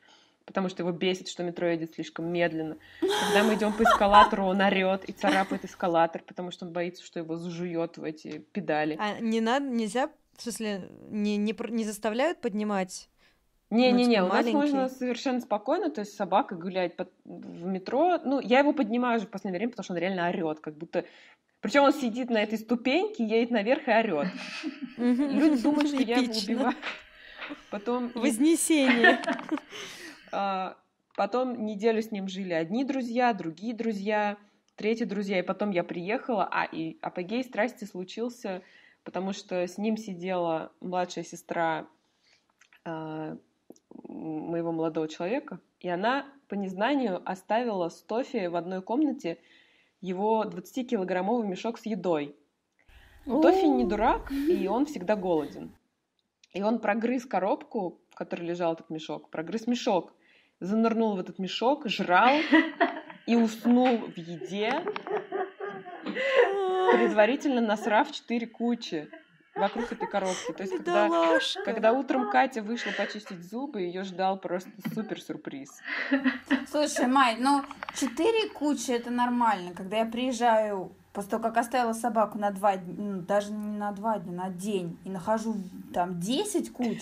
потому 0.46 0.70
что 0.70 0.84
его 0.84 0.92
бесит, 0.92 1.30
что 1.30 1.42
метро 1.42 1.68
едет 1.68 1.96
слишком 1.96 2.32
медленно. 2.32 2.78
Когда 3.00 3.44
мы 3.44 3.56
идем 3.56 3.74
по 3.74 3.82
эскалатору, 3.82 4.46
он 4.46 4.62
орет 4.62 5.04
и 5.06 5.14
царапает 5.14 5.66
эскалатор, 5.66 6.22
потому 6.22 6.52
что 6.52 6.68
он 6.68 6.74
боится, 6.74 7.04
что 7.04 7.20
его 7.20 7.38
зажует 7.38 7.98
в 7.98 8.04
эти 8.04 8.38
педали. 8.52 8.98
А 9.00 9.20
не 9.20 9.42
надо, 9.42 9.66
нельзя, 9.66 10.12
в 10.38 10.44
смысле, 10.44 10.90
не, 11.10 11.38
не, 11.38 11.56
не 11.72 11.86
заставляют 11.86 12.40
поднимать? 12.40 13.10
Не-не-не, 13.72 14.16
типа, 14.16 14.26
у 14.26 14.28
нас 14.28 14.46
можно 14.48 14.90
совершенно 14.90 15.40
спокойно, 15.40 15.90
то 15.90 16.02
есть 16.02 16.14
с 16.14 16.18
собакой 16.18 16.58
гулять 16.58 16.98
по- 16.98 17.08
в 17.24 17.66
метро. 17.66 18.20
Ну, 18.24 18.42
я 18.42 18.60
его 18.60 18.74
поднимаю 18.74 19.18
уже 19.18 19.28
в 19.28 19.30
последнее 19.30 19.60
время, 19.60 19.72
потому 19.72 19.86
что 19.86 19.94
он 19.94 20.00
реально 20.00 20.28
орет, 20.28 20.60
как 20.60 20.78
будто... 20.78 21.06
Причем 21.62 21.84
он 21.84 21.94
сидит 21.94 22.30
на 22.30 22.44
этой 22.44 22.58
ступеньке, 22.58 23.24
едет 23.24 23.52
наверх 23.52 23.88
и 23.88 23.92
орет. 23.92 24.28
Люди 24.98 25.62
думают, 25.62 25.88
что 25.88 26.02
я 26.02 26.18
его 26.18 26.34
убиваю. 26.34 26.76
Потом, 27.70 28.12
Вознесение. 28.14 29.22
а, 30.32 30.76
потом 31.16 31.66
неделю 31.66 32.02
с 32.02 32.12
ним 32.12 32.28
жили 32.28 32.54
одни 32.54 32.84
друзья, 32.84 33.34
другие 33.34 33.74
друзья, 33.74 34.38
третьи 34.76 35.06
друзья, 35.06 35.40
и 35.40 35.44
потом 35.44 35.72
я 35.72 35.84
приехала, 35.84 36.48
а 36.52 36.66
и 36.66 36.98
апогей 37.02 37.44
страсти 37.44 37.86
случился, 37.86 38.64
потому 39.04 39.32
что 39.32 39.66
с 39.66 39.78
ним 39.78 39.96
сидела 39.96 40.74
младшая 40.82 41.24
сестра 41.24 41.88
а, 42.84 43.38
моего 44.08 44.72
молодого 44.72 45.08
человека, 45.08 45.60
и 45.80 45.90
она 45.90 46.26
по 46.48 46.56
незнанию 46.56 47.22
оставила 47.26 47.90
Стофи 47.90 48.48
в 48.48 48.56
одной 48.56 48.82
комнате 48.82 49.40
его 50.02 50.44
20-килограммовый 50.44 51.48
мешок 51.48 51.80
с 51.80 51.86
едой. 51.86 52.36
Тофи 53.26 53.66
не 53.66 53.86
дурак, 53.86 54.32
и 54.32 54.68
он 54.68 54.86
всегда 54.86 55.16
голоден. 55.16 55.76
И 56.54 56.62
он 56.62 56.80
прогрыз 56.80 57.26
коробку, 57.26 58.02
в 58.10 58.16
которой 58.16 58.42
лежал 58.42 58.74
этот 58.74 58.90
мешок, 58.90 59.30
прогрыз 59.30 59.68
мешок, 59.68 60.14
занырнул 60.60 61.16
в 61.16 61.20
этот 61.20 61.40
мешок, 61.40 61.88
жрал 61.88 62.36
и 63.28 63.36
уснул 63.36 63.98
в 63.98 64.18
еде, 64.18 64.84
предварительно 66.94 67.62
насрав 67.62 68.12
четыре 68.12 68.48
кучи 68.48 69.10
вокруг 69.56 69.92
этой 69.92 70.08
коробки. 70.08 70.54
То 70.54 70.64
есть, 70.64 70.78
когда, 70.78 71.40
когда 71.66 71.94
утром 71.94 72.30
Катя 72.30 72.62
вышла 72.62 72.92
почистить 72.92 73.44
зубы, 73.44 73.82
ее 73.82 74.04
ждал 74.04 74.38
просто 74.38 74.70
супер 74.94 75.22
сюрприз. 75.22 75.70
Слушай, 76.70 77.08
Май, 77.08 77.38
ну 77.40 77.64
четыре 77.94 78.50
кучи 78.50 78.92
это 78.92 79.10
нормально. 79.10 79.74
Когда 79.74 79.98
я 79.98 80.06
приезжаю 80.06 80.92
После 81.14 81.32
того, 81.32 81.44
как 81.44 81.58
оставила 81.58 81.92
собаку 81.92 82.38
на 82.38 82.52
два 82.52 82.78
дня, 82.78 82.94
ну, 82.98 83.22
даже 83.22 83.52
не 83.52 83.78
на 83.78 83.92
два 83.92 84.18
дня, 84.18 84.32
на 84.32 84.50
день, 84.50 84.98
и 85.04 85.10
нахожу 85.10 85.58
там 85.94 86.22
10 86.22 86.72
куч, 86.72 87.00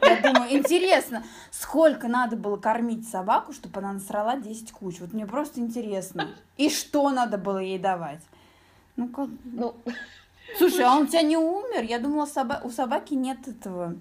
я 0.00 0.22
думаю, 0.22 0.54
интересно, 0.54 1.22
сколько 1.50 2.08
надо 2.08 2.36
было 2.36 2.56
кормить 2.56 3.06
собаку, 3.06 3.52
чтобы 3.52 3.80
она 3.80 3.92
насрала 3.92 4.36
10 4.36 4.72
куч. 4.72 5.00
Вот 5.00 5.12
мне 5.12 5.26
просто 5.26 5.60
интересно. 5.60 6.30
И 6.56 6.70
что 6.70 7.10
надо 7.10 7.36
было 7.36 7.58
ей 7.58 7.78
давать? 7.78 8.22
Ну 8.96 9.08
как? 9.08 9.28
Ну, 9.44 9.74
Слушай, 10.58 10.84
а 10.84 10.96
он 10.96 11.04
у 11.04 11.06
тебя 11.06 11.22
не 11.22 11.36
умер? 11.36 11.82
Я 11.82 11.98
думала, 11.98 12.26
соба... 12.26 12.60
у 12.64 12.70
собаки 12.70 13.14
нет 13.14 13.48
этого. 13.48 13.96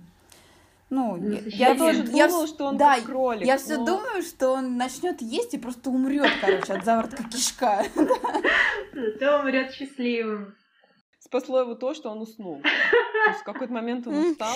Ну, 0.89 1.15
ну 1.15 1.39
я, 1.45 1.69
я 1.69 1.75
тоже 1.75 2.03
я, 2.11 2.27
думала, 2.27 2.47
что 2.47 2.65
он 2.65 2.77
да, 2.77 2.95
как 2.95 3.05
кролик. 3.05 3.47
Я 3.47 3.53
но... 3.53 3.59
все 3.59 3.77
думаю, 3.77 4.21
что 4.21 4.49
он 4.49 4.75
начнет 4.75 5.21
есть 5.21 5.53
и 5.53 5.57
просто 5.57 5.89
умрет, 5.89 6.29
короче, 6.41 6.73
от 6.73 6.83
заворота 6.83 7.23
кишка. 7.23 7.85
То 9.19 9.39
умрет 9.39 9.71
счастливым. 9.71 10.53
Спасло 11.19 11.61
его 11.61 11.75
то, 11.75 11.93
что 11.93 12.09
он 12.09 12.19
уснул. 12.19 12.61
То 12.61 13.29
есть 13.29 13.39
в 13.39 13.43
какой-то 13.43 13.71
момент 13.71 14.05
он 14.05 14.15
устал. 14.15 14.55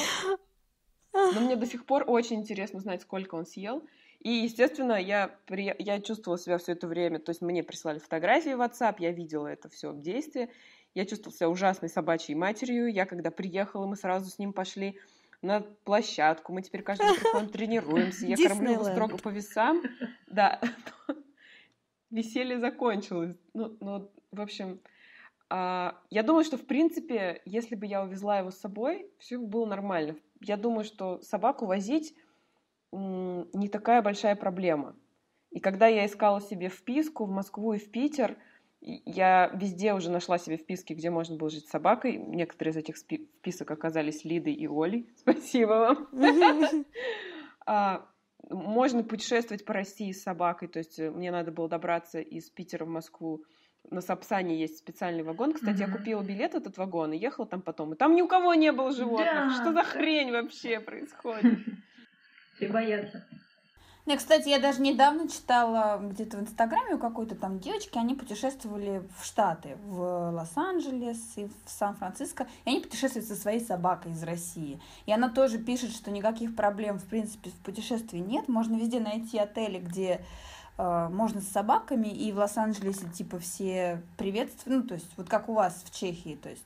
Но 1.14 1.40
мне 1.40 1.56
до 1.56 1.66
сих 1.66 1.86
пор 1.86 2.04
очень 2.06 2.42
интересно 2.42 2.82
знать, 2.82 3.02
сколько 3.02 3.36
он 3.36 3.46
съел. 3.46 3.82
И, 4.20 4.30
естественно, 4.30 5.02
я, 5.02 5.34
при... 5.46 5.74
я 5.80 6.02
чувствовала 6.02 6.38
себя 6.38 6.58
все 6.58 6.74
это 6.74 6.88
время, 6.88 7.20
то 7.20 7.30
есть 7.30 7.42
мне 7.42 7.64
прислали 7.64 8.00
фотографии 8.00 8.56
в 8.56 8.62
WhatsApp, 8.62 8.96
я 9.00 9.12
видела 9.12 9.48
это 9.48 9.70
все 9.70 9.92
в 9.92 10.02
действии. 10.02 10.50
Я 10.96 11.06
чувствовала 11.06 11.38
себя 11.38 11.50
ужасной 11.50 11.89
собачьей 11.89 12.38
матерью. 12.38 12.88
Я, 12.88 13.06
когда 13.06 13.30
приехала, 13.30 13.86
мы 13.86 13.98
сразу 13.98 14.30
с 14.30 14.39
ним 14.39 14.54
пошли 14.54 14.98
на 15.41 15.60
площадку. 15.60 16.54
Мы 16.54 16.62
теперь 16.62 16.84
каждый 16.84 17.14
приходим, 17.20 17.50
тренируемся. 17.50 18.26
Я 18.26 18.38
кормлю 18.38 18.72
его 18.72 18.86
строго 18.86 19.18
по 19.18 19.28
весам. 19.28 19.84
Да. 20.28 20.62
Веселье 22.10 22.60
закончилось. 22.60 23.36
Ну, 23.54 23.76
ну, 23.82 24.10
в 24.32 24.39
общем, 24.39 24.80
а, 25.50 26.00
я 26.10 26.24
думаю, 26.24 26.46
что, 26.46 26.58
в 26.58 26.66
принципе, 26.66 27.41
если 27.43 27.76
бы 27.76 27.86
я 27.86 28.02
увезла 28.02 28.39
его 28.39 28.52
с 28.52 28.58
собой, 28.58 29.12
все 29.20 29.38
бы 29.38 29.48
было 29.48 29.66
нормально. 29.66 30.16
Я 30.39 30.56
думаю, 30.56 30.86
что 30.86 31.22
собаку 31.22 31.66
возить 31.66 32.16
не 32.93 33.68
такая 33.68 34.02
большая 34.02 34.38
проблема. 34.38 34.96
И 35.52 35.60
когда 35.60 35.88
я 35.88 36.06
искала 36.06 36.39
себе 36.39 36.70
вписку 36.70 37.26
в 37.26 37.32
Москву 37.32 37.74
и 37.74 37.80
в 37.80 37.91
Питер– 37.91 38.38
я 38.88 39.50
везде 39.54 39.94
уже 39.94 40.12
нашла 40.12 40.38
себе 40.38 40.58
вписки, 40.58 40.94
где 40.94 41.10
можно 41.10 41.36
было 41.36 41.50
жить 41.50 41.68
с 41.68 41.72
собакой. 41.72 42.18
Некоторые 42.18 42.72
из 42.74 42.78
этих 42.78 42.98
список 42.98 43.72
оказались 43.72 44.24
Лидой 44.24 44.54
и 44.54 44.68
Олей. 44.68 45.10
Спасибо 45.18 45.72
вам. 46.12 46.86
А, 47.68 48.08
можно 48.48 49.04
путешествовать 49.04 49.66
по 49.66 49.74
России 49.74 50.12
с 50.12 50.22
собакой. 50.22 50.68
То 50.68 50.78
есть 50.78 51.00
э, 51.00 51.10
мне 51.10 51.32
надо 51.32 51.52
было 51.52 51.68
добраться 51.68 52.20
из 52.20 52.48
Питера 52.52 52.86
в 52.86 52.90
Москву. 52.90 53.44
На 53.90 54.02
Сапсане 54.02 54.56
есть 54.56 54.78
специальный 54.78 55.24
вагон. 55.24 55.54
Кстати, 55.54 55.80
я 55.80 55.90
купила 55.90 56.22
билет 56.22 56.54
этот 56.54 56.78
вагон 56.78 57.14
и 57.14 57.18
ехала 57.18 57.48
там 57.48 57.64
потом. 57.64 57.94
И 57.94 57.98
там 57.98 58.14
ни 58.14 58.22
у 58.22 58.28
кого 58.28 58.54
не 58.54 58.72
было 58.72 58.92
животных. 58.92 59.56
Что 59.56 59.74
за 59.74 59.82
хрень 59.82 60.32
вообще 60.32 60.80
происходит? 60.80 61.58
Все 62.56 62.68
боятся. 62.68 63.28
Ну, 64.08 64.16
кстати, 64.18 64.49
я 64.49 64.60
даже 64.60 64.82
недавно 64.82 65.28
читала 65.28 65.99
где-то 65.99 66.38
в 66.38 66.41
Инстаграме 66.41 66.93
у 66.93 66.99
какой-то 66.99 67.34
там 67.34 67.60
девочки, 67.60 67.97
они 67.97 68.14
путешествовали 68.14 69.01
в 69.18 69.26
Штаты, 69.26 69.78
в 69.84 70.32
Лос-Анджелес 70.32 71.18
и 71.38 71.45
в 71.45 71.51
Сан-Франциско, 71.66 72.47
и 72.66 72.70
они 72.70 72.82
путешествуют 72.82 73.28
со 73.28 73.36
своей 73.36 73.60
собакой 73.60 74.12
из 74.12 74.22
России. 74.22 74.80
И 75.08 75.12
она 75.12 75.30
тоже 75.30 75.58
пишет, 75.58 75.91
что 75.91 76.12
никаких 76.12 76.56
проблем, 76.56 76.99
в 76.99 77.06
принципе, 77.06 77.49
в 77.49 77.58
путешествии 77.64 78.20
нет, 78.20 78.47
можно 78.47 78.76
везде 78.76 78.99
найти 78.99 79.39
отели, 79.39 79.80
где 79.80 80.24
э, 80.78 81.10
можно 81.12 81.41
с 81.41 81.47
собаками, 81.47 82.08
и 82.08 82.32
в 82.32 82.38
Лос-Анджелесе 82.38 83.10
типа 83.10 83.39
все 83.39 84.03
приветствуют, 84.18 84.84
ну, 84.84 84.88
то 84.88 84.93
есть 84.93 85.10
вот 85.18 85.30
как 85.30 85.49
у 85.49 85.53
вас 85.56 85.82
в 85.84 85.91
Чехии, 85.91 86.38
то 86.39 86.49
есть 86.49 86.66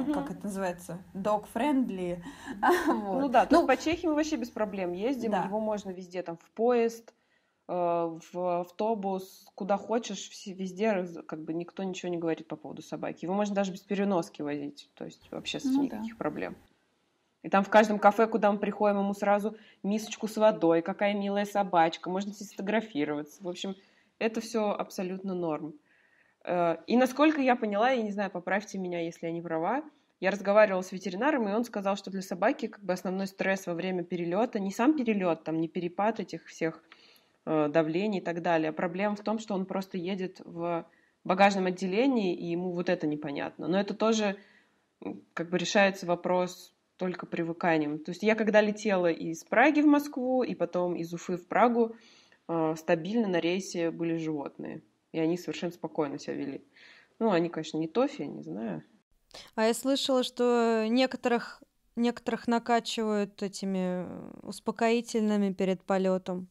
угу. 0.00 0.12
как 0.12 0.30
это 0.30 0.44
называется, 0.44 1.02
dog-friendly. 1.14 2.22
вот. 2.86 3.20
Ну 3.20 3.28
да, 3.28 3.46
то 3.46 3.60
ну, 3.60 3.66
по 3.66 3.76
Чехии 3.76 4.06
мы 4.06 4.14
вообще 4.14 4.36
без 4.36 4.50
проблем 4.50 4.92
ездим, 4.92 5.32
да. 5.32 5.44
его 5.44 5.60
можно 5.60 5.90
везде, 5.90 6.22
там, 6.22 6.36
в 6.36 6.50
поезд, 6.50 7.14
э, 7.68 7.72
в 7.72 8.60
автобус, 8.60 9.46
куда 9.54 9.76
хочешь, 9.76 10.30
везде, 10.46 11.06
как 11.26 11.42
бы 11.44 11.52
никто 11.52 11.82
ничего 11.82 12.10
не 12.10 12.18
говорит 12.18 12.48
по 12.48 12.56
поводу 12.56 12.82
собаки. 12.82 13.24
Его 13.24 13.34
можно 13.34 13.54
даже 13.54 13.72
без 13.72 13.80
переноски 13.80 14.42
возить, 14.42 14.90
то 14.94 15.04
есть 15.04 15.30
вообще 15.30 15.60
с 15.60 15.64
ну, 15.64 15.84
никаких 15.84 16.14
да. 16.14 16.18
проблем. 16.18 16.56
И 17.44 17.50
там 17.50 17.62
в 17.62 17.68
каждом 17.68 17.98
кафе, 17.98 18.26
куда 18.26 18.50
мы 18.50 18.58
приходим, 18.58 19.00
ему 19.00 19.12
сразу 19.12 19.56
мисочку 19.82 20.28
с 20.28 20.36
водой, 20.38 20.80
какая 20.80 21.12
милая 21.12 21.44
собачка, 21.44 22.08
можно 22.08 22.32
сфотографироваться. 22.32 23.44
В 23.44 23.48
общем, 23.48 23.76
это 24.18 24.40
все 24.40 24.70
абсолютно 24.70 25.34
норм. 25.34 25.74
Э, 26.44 26.76
и 26.86 26.96
насколько 26.96 27.40
я 27.40 27.56
поняла, 27.56 27.90
я 27.90 28.02
не 28.02 28.12
знаю, 28.12 28.30
поправьте 28.30 28.78
меня, 28.78 29.00
если 29.00 29.26
я 29.26 29.32
не 29.32 29.40
права, 29.40 29.82
я 30.20 30.30
разговаривала 30.30 30.82
с 30.82 30.92
ветеринаром, 30.92 31.48
и 31.48 31.52
он 31.52 31.64
сказал, 31.64 31.96
что 31.96 32.10
для 32.10 32.22
собаки 32.22 32.68
как 32.68 32.82
бы 32.84 32.92
основной 32.92 33.26
стресс 33.26 33.66
во 33.66 33.74
время 33.74 34.04
перелета 34.04 34.60
не 34.60 34.70
сам 34.70 34.96
перелет, 34.96 35.44
там 35.44 35.60
не 35.60 35.68
перепад 35.68 36.20
этих 36.20 36.46
всех 36.46 36.82
э, 37.46 37.68
давлений 37.68 38.18
и 38.18 38.22
так 38.22 38.42
далее. 38.42 38.70
А 38.70 38.72
проблема 38.72 39.16
в 39.16 39.22
том, 39.22 39.38
что 39.38 39.54
он 39.54 39.66
просто 39.66 39.98
едет 39.98 40.40
в 40.44 40.86
багажном 41.24 41.66
отделении, 41.66 42.34
и 42.34 42.46
ему 42.46 42.72
вот 42.72 42.88
это 42.88 43.06
непонятно. 43.06 43.66
Но 43.66 43.80
это 43.80 43.94
тоже 43.94 44.36
как 45.34 45.50
бы 45.50 45.58
решается 45.58 46.06
вопрос 46.06 46.74
только 46.96 47.26
привыканием. 47.26 47.98
То 47.98 48.12
есть 48.12 48.22
я 48.22 48.34
когда 48.34 48.60
летела 48.60 49.10
из 49.10 49.44
Праги 49.44 49.80
в 49.80 49.86
Москву 49.86 50.42
и 50.42 50.54
потом 50.54 50.94
из 50.94 51.12
Уфы 51.12 51.36
в 51.36 51.46
Прагу, 51.48 51.96
э, 52.48 52.74
стабильно 52.76 53.28
на 53.28 53.40
рейсе 53.40 53.90
были 53.90 54.16
животные 54.16 54.82
и 55.14 55.18
они 55.20 55.38
совершенно 55.38 55.72
спокойно 55.72 56.18
себя 56.18 56.34
вели. 56.34 56.64
Ну, 57.20 57.30
они, 57.30 57.48
конечно, 57.48 57.78
не 57.78 57.86
тофи, 57.86 58.22
не 58.22 58.42
знаю. 58.42 58.82
А 59.54 59.66
я 59.66 59.72
слышала, 59.72 60.24
что 60.24 60.86
некоторых, 60.88 61.62
некоторых 61.94 62.48
накачивают 62.48 63.40
этими 63.40 64.06
успокоительными 64.42 65.52
перед 65.52 65.84
полетом 65.84 66.48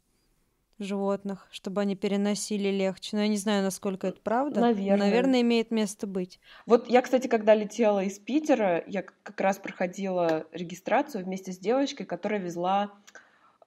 животных, 0.80 1.48
чтобы 1.52 1.82
они 1.82 1.98
переносили 1.98 2.70
легче. 2.70 3.18
Но 3.18 3.24
я 3.24 3.28
не 3.28 3.38
знаю, 3.38 3.64
насколько 3.64 4.08
это 4.08 4.22
правда. 4.22 4.62
Наверное. 4.62 4.98
Наверное, 4.98 5.42
имеет 5.42 5.70
место 5.70 6.08
быть. 6.08 6.40
Вот 6.66 6.90
я, 6.90 7.02
кстати, 7.02 7.28
когда 7.28 7.56
летела 7.56 8.02
из 8.02 8.18
Питера, 8.18 8.82
я 8.88 9.02
как 9.02 9.40
раз 9.42 9.58
проходила 9.58 10.48
регистрацию 10.54 11.26
вместе 11.26 11.52
с 11.52 11.58
девочкой, 11.58 12.06
которая 12.06 12.40
везла 12.40 12.94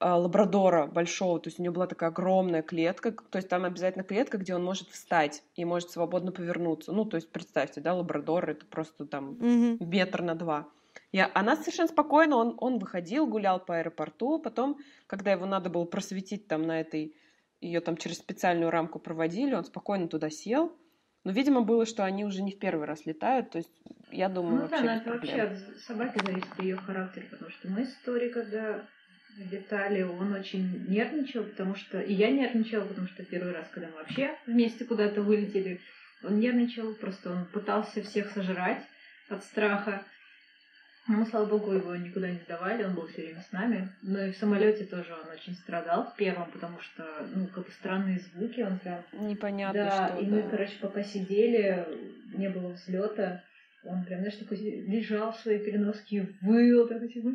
лабрадора 0.01 0.87
большого, 0.87 1.41
то 1.41 1.49
есть 1.49 1.59
у 1.59 1.63
него 1.63 1.75
была 1.75 1.87
такая 1.87 2.11
огромная 2.11 2.63
клетка, 2.63 3.13
то 3.13 3.37
есть 3.37 3.49
там 3.49 3.65
обязательно 3.65 4.05
клетка, 4.05 4.39
где 4.39 4.55
он 4.55 4.65
может 4.65 4.89
встать 4.89 5.43
и 5.55 5.65
может 5.65 5.91
свободно 5.91 6.33
повернуться. 6.33 6.93
Ну, 6.93 7.05
то 7.05 7.17
есть 7.17 7.31
представьте, 7.31 7.81
да, 7.81 7.95
лабрадор 7.95 8.51
это 8.51 8.67
просто 8.67 9.07
там 9.07 9.33
mm-hmm. 9.33 9.85
метр 9.85 10.23
на 10.23 10.35
два. 10.35 10.69
И 11.13 11.19
она 11.35 11.57
совершенно 11.57 11.89
спокойно, 11.89 12.37
он, 12.37 12.57
он 12.59 12.79
выходил, 12.79 13.27
гулял 13.27 13.61
по 13.61 13.79
аэропорту, 13.79 14.39
потом, 14.39 14.79
когда 15.07 15.33
его 15.33 15.47
надо 15.47 15.71
было 15.71 15.85
просветить 15.85 16.47
там 16.47 16.63
на 16.63 16.81
этой, 16.81 17.15
ее 17.61 17.81
там 17.81 17.97
через 17.97 18.19
специальную 18.19 18.71
рамку 18.71 18.99
проводили, 18.99 19.55
он 19.55 19.65
спокойно 19.65 20.09
туда 20.09 20.31
сел. 20.31 20.77
Но, 21.25 21.33
видимо, 21.33 21.63
было, 21.63 21.87
что 21.87 22.05
они 22.05 22.25
уже 22.25 22.43
не 22.43 22.53
в 22.53 22.59
первый 22.59 22.87
раз 22.87 23.05
летают, 23.05 23.51
то 23.51 23.59
есть 23.59 23.73
я 24.13 24.29
думаю, 24.29 24.55
ну, 24.55 24.63
вообще 24.63 24.85
да, 24.85 24.97
это 24.97 25.11
вообще 25.11 25.43
от 25.43 25.59
собаки 25.81 26.25
зависит 26.25 26.61
ее 26.61 26.77
характер, 26.77 27.27
потому 27.31 27.51
что 27.51 27.69
мы 27.69 27.83
истории, 27.83 28.29
когда 28.29 28.87
Виталий, 29.37 30.05
он 30.05 30.33
очень 30.33 30.87
нервничал, 30.89 31.45
потому 31.45 31.75
что... 31.75 32.01
И 32.01 32.13
я 32.13 32.31
нервничала, 32.31 32.85
потому 32.85 33.07
что 33.07 33.25
первый 33.25 33.53
раз, 33.53 33.69
когда 33.71 33.89
мы 33.89 33.97
вообще 33.97 34.35
вместе 34.47 34.85
куда-то 34.85 35.23
вылетели, 35.23 35.81
он 36.23 36.41
нервничал, 36.41 36.95
просто 36.95 37.31
он 37.31 37.45
пытался 37.47 38.03
всех 38.03 38.31
сожрать 38.31 38.83
от 39.29 39.45
страха. 39.45 40.03
Но 41.09 41.25
слава 41.25 41.47
богу, 41.47 41.73
его 41.73 41.95
никуда 41.95 42.31
не 42.31 42.39
сдавали, 42.39 42.83
он 42.83 42.95
был 42.95 43.07
все 43.07 43.23
время 43.23 43.41
с 43.41 43.53
нами. 43.53 43.89
Но 44.03 44.21
и 44.23 44.33
в 44.33 44.37
самолете 44.37 44.85
тоже 44.85 45.13
он 45.13 45.31
очень 45.31 45.55
страдал 45.55 46.11
в 46.11 46.17
первом, 46.17 46.51
потому 46.51 46.81
что, 46.81 47.05
ну, 47.35 47.47
как 47.47 47.67
бы 47.67 47.71
странные 47.71 48.19
звуки, 48.19 48.63
он 48.63 48.79
прям... 48.79 49.05
Непонятно, 49.13 49.85
да, 49.85 50.09
что. 50.09 50.19
И 50.19 50.27
да. 50.27 50.35
мы, 50.35 50.51
короче, 50.51 50.77
пока 50.81 51.05
сидели, 51.05 51.87
не 52.35 52.49
было 52.49 52.71
взлета, 52.71 53.45
Он 53.89 54.05
прям, 54.05 54.21
знаешь, 54.21 54.37
такой 54.37 54.59
лежал 54.59 55.33
в 55.33 55.37
своей 55.37 55.59
переноске 55.59 56.17
и 56.17 56.45
выл, 56.45 56.89
такой 56.89 57.09
типа 57.09 57.31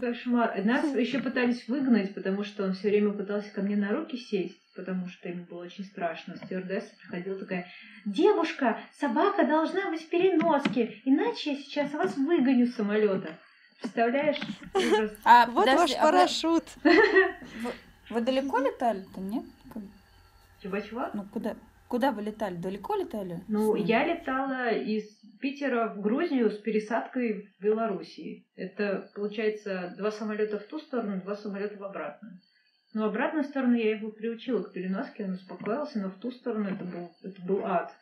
Кошмар. 0.00 0.64
Нас 0.64 0.94
еще 0.94 1.20
пытались 1.20 1.66
выгнать, 1.68 2.14
потому 2.14 2.44
что 2.44 2.64
он 2.64 2.74
все 2.74 2.90
время 2.90 3.12
пытался 3.12 3.50
ко 3.52 3.62
мне 3.62 3.76
на 3.76 3.90
руки 3.90 4.16
сесть, 4.16 4.60
потому 4.74 5.08
что 5.08 5.28
ему 5.28 5.44
было 5.44 5.64
очень 5.64 5.84
страшно. 5.84 6.36
Стюардесса 6.36 6.90
приходила 7.00 7.38
такая, 7.38 7.66
девушка, 8.04 8.78
собака 8.98 9.46
должна 9.46 9.90
быть 9.90 10.02
в 10.02 10.08
переноске, 10.08 11.00
иначе 11.04 11.52
я 11.52 11.56
сейчас 11.56 11.92
вас 11.92 12.16
выгоню 12.16 12.66
с 12.66 12.74
самолета. 12.74 13.38
Представляешь? 13.80 14.40
А 15.24 15.46
вот 15.46 15.66
ваш 15.66 15.92
а 15.94 16.02
парашют. 16.02 16.64
Вы 18.10 18.20
далеко 18.20 18.58
летали-то, 18.58 19.20
нет? 19.20 19.44
Чего-чего? 20.62 21.08
Ну, 21.14 21.24
куда? 21.32 21.56
Куда 21.90 22.12
вы 22.12 22.22
летали? 22.22 22.54
Далеко 22.54 22.94
летали? 22.94 23.42
Ну, 23.48 23.74
я 23.74 24.04
летала 24.04 24.70
из 24.70 25.04
Питера 25.40 25.88
в 25.88 26.00
Грузию 26.00 26.52
с 26.52 26.56
пересадкой 26.56 27.48
в 27.58 27.60
Белоруссии. 27.60 28.46
Это, 28.54 29.10
получается, 29.12 29.92
два 29.98 30.12
самолета 30.12 30.60
в 30.60 30.62
ту 30.66 30.78
сторону, 30.78 31.20
два 31.20 31.34
самолета 31.34 31.76
в 31.76 31.82
обратную. 31.82 32.38
Но 32.94 33.06
обратную 33.06 33.42
сторону 33.42 33.74
я 33.74 33.96
его 33.96 34.12
приучила 34.12 34.62
к 34.62 34.72
переноске, 34.72 35.24
он 35.24 35.32
успокоился, 35.32 35.98
но 35.98 36.10
в 36.10 36.20
ту 36.20 36.30
сторону 36.30 36.68
это 36.68 36.84
был, 36.84 37.10
это 37.24 37.42
был 37.42 37.66
ад. 37.66 37.92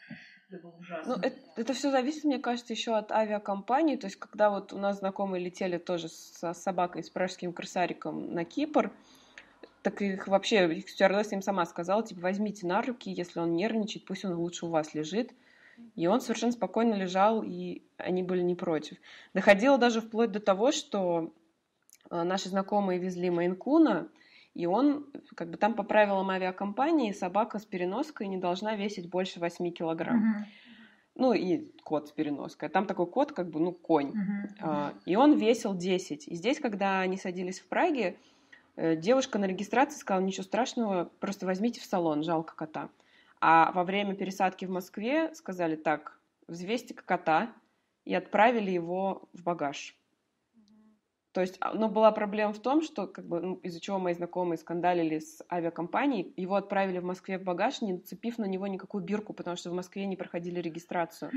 Это 0.50 0.62
было 0.62 0.76
ужасно. 0.76 1.16
Ну, 1.16 1.22
это, 1.22 1.36
это 1.56 1.72
все 1.72 1.90
зависит, 1.90 2.24
мне 2.24 2.38
кажется, 2.38 2.74
еще 2.74 2.94
от 2.94 3.10
авиакомпании. 3.10 3.96
То 3.96 4.08
есть, 4.08 4.16
когда 4.16 4.50
вот 4.50 4.74
у 4.74 4.78
нас 4.78 4.98
знакомые 4.98 5.42
летели 5.42 5.78
тоже 5.78 6.10
с 6.10 6.52
собакой, 6.52 7.02
с 7.02 7.08
пражским 7.08 7.54
крысариком 7.54 8.34
на 8.34 8.44
Кипр, 8.44 8.92
так 9.82 10.02
их 10.02 10.28
вообще, 10.28 10.72
их 10.74 10.88
стюардесса 10.88 11.34
им 11.34 11.42
сама 11.42 11.66
сказала, 11.66 12.02
типа, 12.02 12.22
возьмите 12.22 12.66
на 12.66 12.82
руки, 12.82 13.10
если 13.10 13.40
он 13.40 13.54
нервничает, 13.54 14.04
пусть 14.04 14.24
он 14.24 14.34
лучше 14.34 14.66
у 14.66 14.70
вас 14.70 14.94
лежит. 14.94 15.32
И 15.94 16.06
он 16.06 16.20
совершенно 16.20 16.52
спокойно 16.52 16.94
лежал, 16.94 17.42
и 17.42 17.82
они 17.98 18.22
были 18.22 18.42
не 18.42 18.56
против. 18.56 18.98
Доходило 19.32 19.78
даже 19.78 20.00
вплоть 20.00 20.32
до 20.32 20.40
того, 20.40 20.72
что 20.72 21.32
э, 22.10 22.22
наши 22.24 22.48
знакомые 22.48 22.98
везли 22.98 23.30
Майнкуна, 23.30 24.08
и 24.54 24.66
он, 24.66 25.06
как 25.36 25.50
бы 25.50 25.56
там 25.56 25.74
по 25.74 25.84
правилам 25.84 26.30
авиакомпании, 26.30 27.12
собака 27.12 27.60
с 27.60 27.64
переноской 27.64 28.26
не 28.26 28.38
должна 28.38 28.74
весить 28.74 29.08
больше 29.08 29.38
8 29.38 29.70
килограмм. 29.70 30.46
Ну 31.14 31.32
и 31.32 31.70
кот 31.84 32.08
с 32.08 32.12
переноской. 32.12 32.68
Там 32.68 32.86
такой 32.86 33.06
кот, 33.06 33.32
как 33.32 33.50
бы, 33.50 33.60
ну, 33.60 33.72
конь. 33.72 34.12
Uh-huh. 34.60 34.94
И 35.04 35.16
он 35.16 35.36
весил 35.36 35.74
10. 35.74 36.28
И 36.28 36.34
здесь, 36.34 36.60
когда 36.60 37.00
они 37.00 37.16
садились 37.16 37.58
в 37.58 37.68
Праге, 37.68 38.16
девушка 38.78 39.38
на 39.38 39.46
регистрации 39.46 39.98
сказала, 39.98 40.24
ничего 40.24 40.44
страшного, 40.44 41.10
просто 41.20 41.46
возьмите 41.46 41.80
в 41.80 41.84
салон, 41.84 42.22
жалко 42.22 42.54
кота. 42.54 42.90
А 43.40 43.72
во 43.72 43.84
время 43.84 44.14
пересадки 44.14 44.64
в 44.64 44.70
Москве 44.70 45.34
сказали, 45.34 45.76
так, 45.76 46.18
взвесьте 46.46 46.94
кота, 46.94 47.52
и 48.04 48.14
отправили 48.14 48.70
его 48.70 49.28
в 49.34 49.42
багаж. 49.42 49.94
То 51.32 51.42
есть, 51.42 51.56
а, 51.60 51.74
но 51.74 51.88
была 51.88 52.10
проблема 52.10 52.52
в 52.54 52.58
том, 52.58 52.80
что 52.80 53.06
как 53.06 53.26
бы, 53.26 53.40
ну, 53.40 53.54
из-за 53.56 53.80
чего 53.80 53.98
мои 53.98 54.14
знакомые 54.14 54.56
скандалили 54.56 55.18
с 55.18 55.44
авиакомпанией, 55.52 56.32
его 56.36 56.54
отправили 56.54 56.98
в 56.98 57.04
Москве 57.04 57.38
в 57.38 57.44
багаж, 57.44 57.82
не 57.82 57.92
нацепив 57.92 58.38
на 58.38 58.46
него 58.46 58.66
никакую 58.66 59.04
бирку, 59.04 59.34
потому 59.34 59.56
что 59.56 59.70
в 59.70 59.74
Москве 59.74 60.06
не 60.06 60.16
проходили 60.16 60.58
регистрацию. 60.58 61.30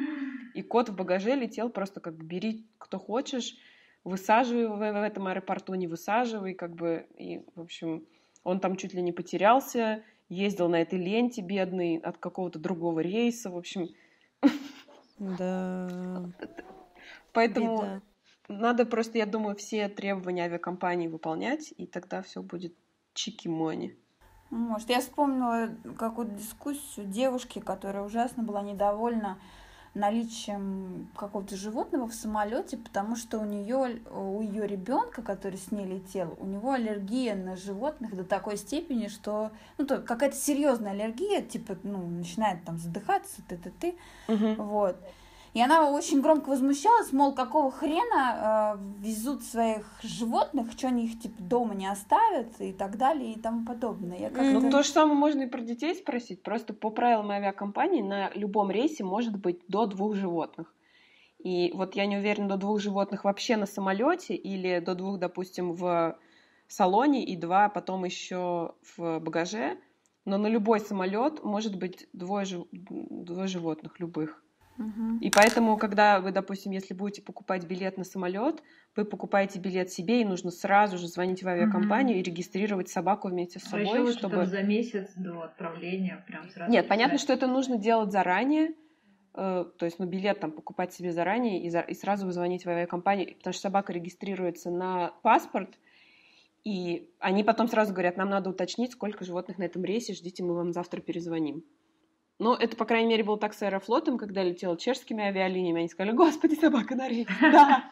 И 0.53 0.61
кот 0.61 0.89
в 0.89 0.95
багаже 0.95 1.35
летел 1.35 1.69
просто 1.69 1.99
как 1.99 2.15
бери 2.15 2.65
кто 2.77 2.99
хочешь, 2.99 3.57
высаживай 4.03 4.67
в, 4.67 4.77
в 4.77 5.03
этом 5.03 5.27
аэропорту, 5.27 5.73
не 5.75 5.87
высаживай, 5.87 6.53
как 6.53 6.75
бы, 6.75 7.07
и, 7.17 7.43
в 7.55 7.61
общем, 7.61 8.05
он 8.43 8.59
там 8.59 8.75
чуть 8.75 8.93
ли 8.93 9.01
не 9.01 9.11
потерялся, 9.11 10.03
ездил 10.29 10.69
на 10.69 10.81
этой 10.81 10.99
ленте 10.99 11.41
бедный 11.41 11.97
от 11.97 12.17
какого-то 12.17 12.59
другого 12.59 12.99
рейса, 13.01 13.49
в 13.49 13.57
общем. 13.57 13.89
Да. 15.19 16.29
Поэтому 17.33 17.77
Беда. 17.77 18.01
надо 18.47 18.85
просто, 18.85 19.17
я 19.17 19.25
думаю, 19.25 19.55
все 19.55 19.87
требования 19.87 20.43
авиакомпании 20.43 21.07
выполнять, 21.07 21.73
и 21.77 21.85
тогда 21.85 22.21
все 22.21 22.41
будет 22.41 22.73
чики-мони. 23.13 23.97
Может, 24.49 24.89
я 24.89 24.99
вспомнила 24.99 25.69
какую-то 25.97 26.33
дискуссию 26.33 27.05
девушки, 27.05 27.59
которая 27.59 28.03
ужасно 28.03 28.43
была 28.43 28.61
недовольна 28.61 29.39
наличием 29.93 31.09
какого-то 31.15 31.57
животного 31.57 32.07
в 32.07 32.13
самолете, 32.13 32.77
потому 32.77 33.15
что 33.15 33.39
у 33.39 33.45
нее, 33.45 34.01
у 34.09 34.41
ее 34.41 34.65
ребенка, 34.65 35.21
который 35.21 35.57
с 35.57 35.71
ней 35.71 35.85
летел, 35.85 36.37
у 36.39 36.45
него 36.45 36.71
аллергия 36.71 37.35
на 37.35 37.57
животных 37.57 38.15
до 38.15 38.23
такой 38.23 38.55
степени, 38.57 39.07
что 39.07 39.51
ну, 39.77 39.85
то 39.85 39.99
какая-то 39.99 40.37
серьезная 40.37 40.91
аллергия, 40.91 41.41
типа, 41.41 41.77
ну, 41.83 42.07
начинает 42.07 42.63
там 42.63 42.77
задыхаться, 42.77 43.41
ты-ты-ты, 43.47 43.95
угу. 44.27 44.63
вот. 44.63 44.97
И 45.53 45.61
она 45.61 45.91
очень 45.91 46.21
громко 46.21 46.49
возмущалась, 46.49 47.11
мол, 47.11 47.33
какого 47.33 47.71
хрена 47.71 48.77
э, 48.77 49.05
везут 49.05 49.43
своих 49.43 49.85
животных, 50.01 50.71
что 50.71 50.87
они 50.87 51.07
их 51.07 51.19
типа 51.19 51.43
дома 51.43 51.75
не 51.75 51.87
оставят 51.87 52.59
и 52.59 52.71
так 52.71 52.97
далее 52.97 53.33
и 53.33 53.39
тому 53.39 53.65
подобное. 53.65 54.17
Я 54.17 54.29
ну, 54.29 54.71
то 54.71 54.81
же 54.81 54.89
самое 54.89 55.17
можно 55.17 55.41
и 55.41 55.47
про 55.47 55.59
детей 55.59 55.93
спросить. 55.93 56.41
Просто 56.41 56.73
по 56.73 56.89
правилам 56.89 57.31
авиакомпании 57.31 58.01
на 58.01 58.31
любом 58.33 58.71
рейсе 58.71 59.03
может 59.03 59.37
быть 59.37 59.59
до 59.67 59.87
двух 59.87 60.15
животных. 60.15 60.73
И 61.39 61.71
вот 61.73 61.95
я 61.95 62.05
не 62.05 62.17
уверена, 62.17 62.47
до 62.47 62.57
двух 62.57 62.79
животных 62.79 63.25
вообще 63.25 63.57
на 63.57 63.65
самолете 63.65 64.35
или 64.35 64.79
до 64.79 64.95
двух, 64.95 65.19
допустим, 65.19 65.73
в 65.73 66.17
салоне 66.67 67.25
и 67.25 67.35
два 67.35 67.67
потом 67.67 68.05
еще 68.05 68.75
в 68.95 69.19
багаже. 69.19 69.77
Но 70.23 70.37
на 70.37 70.47
любой 70.47 70.79
самолет 70.79 71.43
может 71.43 71.77
быть 71.77 72.07
двое, 72.13 72.45
двое 72.71 73.47
животных 73.47 73.99
любых. 73.99 74.40
И 75.21 75.29
поэтому, 75.29 75.77
когда 75.77 76.19
вы, 76.19 76.31
допустим, 76.31 76.71
если 76.71 76.93
будете 76.93 77.21
покупать 77.21 77.65
билет 77.65 77.97
на 77.97 78.03
самолет, 78.03 78.63
вы 78.95 79.05
покупаете 79.05 79.59
билет 79.59 79.91
себе, 79.91 80.21
и 80.21 80.25
нужно 80.25 80.51
сразу 80.51 80.97
же 80.97 81.07
звонить 81.07 81.43
в 81.43 81.47
авиакомпанию 81.47 82.17
угу. 82.17 82.21
и 82.21 82.23
регистрировать 82.23 82.89
собаку 82.89 83.29
вместе 83.29 83.59
с 83.59 83.63
собой, 83.63 83.99
а 83.99 84.01
еще 84.01 84.17
чтобы 84.17 84.37
там 84.37 84.45
за 84.45 84.63
месяц 84.63 85.11
до 85.15 85.43
отправления 85.43 86.23
прям 86.27 86.49
сразу. 86.49 86.71
Нет, 86.71 86.87
понятно, 86.87 87.17
что 87.17 87.33
это 87.33 87.47
нужно 87.47 87.77
делать 87.77 88.11
заранее. 88.11 88.73
Э, 89.33 89.65
то 89.77 89.85
есть, 89.85 89.99
ну, 89.99 90.05
билет 90.05 90.39
там 90.39 90.51
покупать 90.51 90.93
себе 90.93 91.11
заранее 91.11 91.61
и, 91.61 91.69
за, 91.69 91.81
и 91.81 91.93
сразу 91.93 92.29
звонить 92.31 92.65
в 92.65 92.69
авиакомпанию, 92.69 93.35
потому 93.35 93.53
что 93.53 93.61
собака 93.61 93.93
регистрируется 93.93 94.71
на 94.71 95.13
паспорт, 95.21 95.77
и 96.63 97.09
они 97.19 97.43
потом 97.43 97.67
сразу 97.67 97.93
говорят, 97.93 98.17
нам 98.17 98.29
надо 98.29 98.49
уточнить, 98.49 98.91
сколько 98.91 99.25
животных 99.25 99.57
на 99.57 99.63
этом 99.63 99.83
рейсе, 99.83 100.13
ждите, 100.13 100.43
мы 100.43 100.53
вам 100.53 100.73
завтра 100.73 101.01
перезвоним. 101.01 101.63
Но 102.41 102.55
это, 102.55 102.75
по 102.75 102.85
крайней 102.85 103.07
мере, 103.07 103.23
было 103.23 103.37
так 103.37 103.53
с 103.53 103.61
Аэрофлотом, 103.61 104.17
когда 104.17 104.41
летел 104.41 104.75
чешскими 104.75 105.23
авиалиниями. 105.23 105.81
Они 105.81 105.87
сказали, 105.87 106.15
господи, 106.15 106.55
собака 106.55 106.95
на 106.95 107.07
рейсе. 107.07 107.29
Да, 107.39 107.83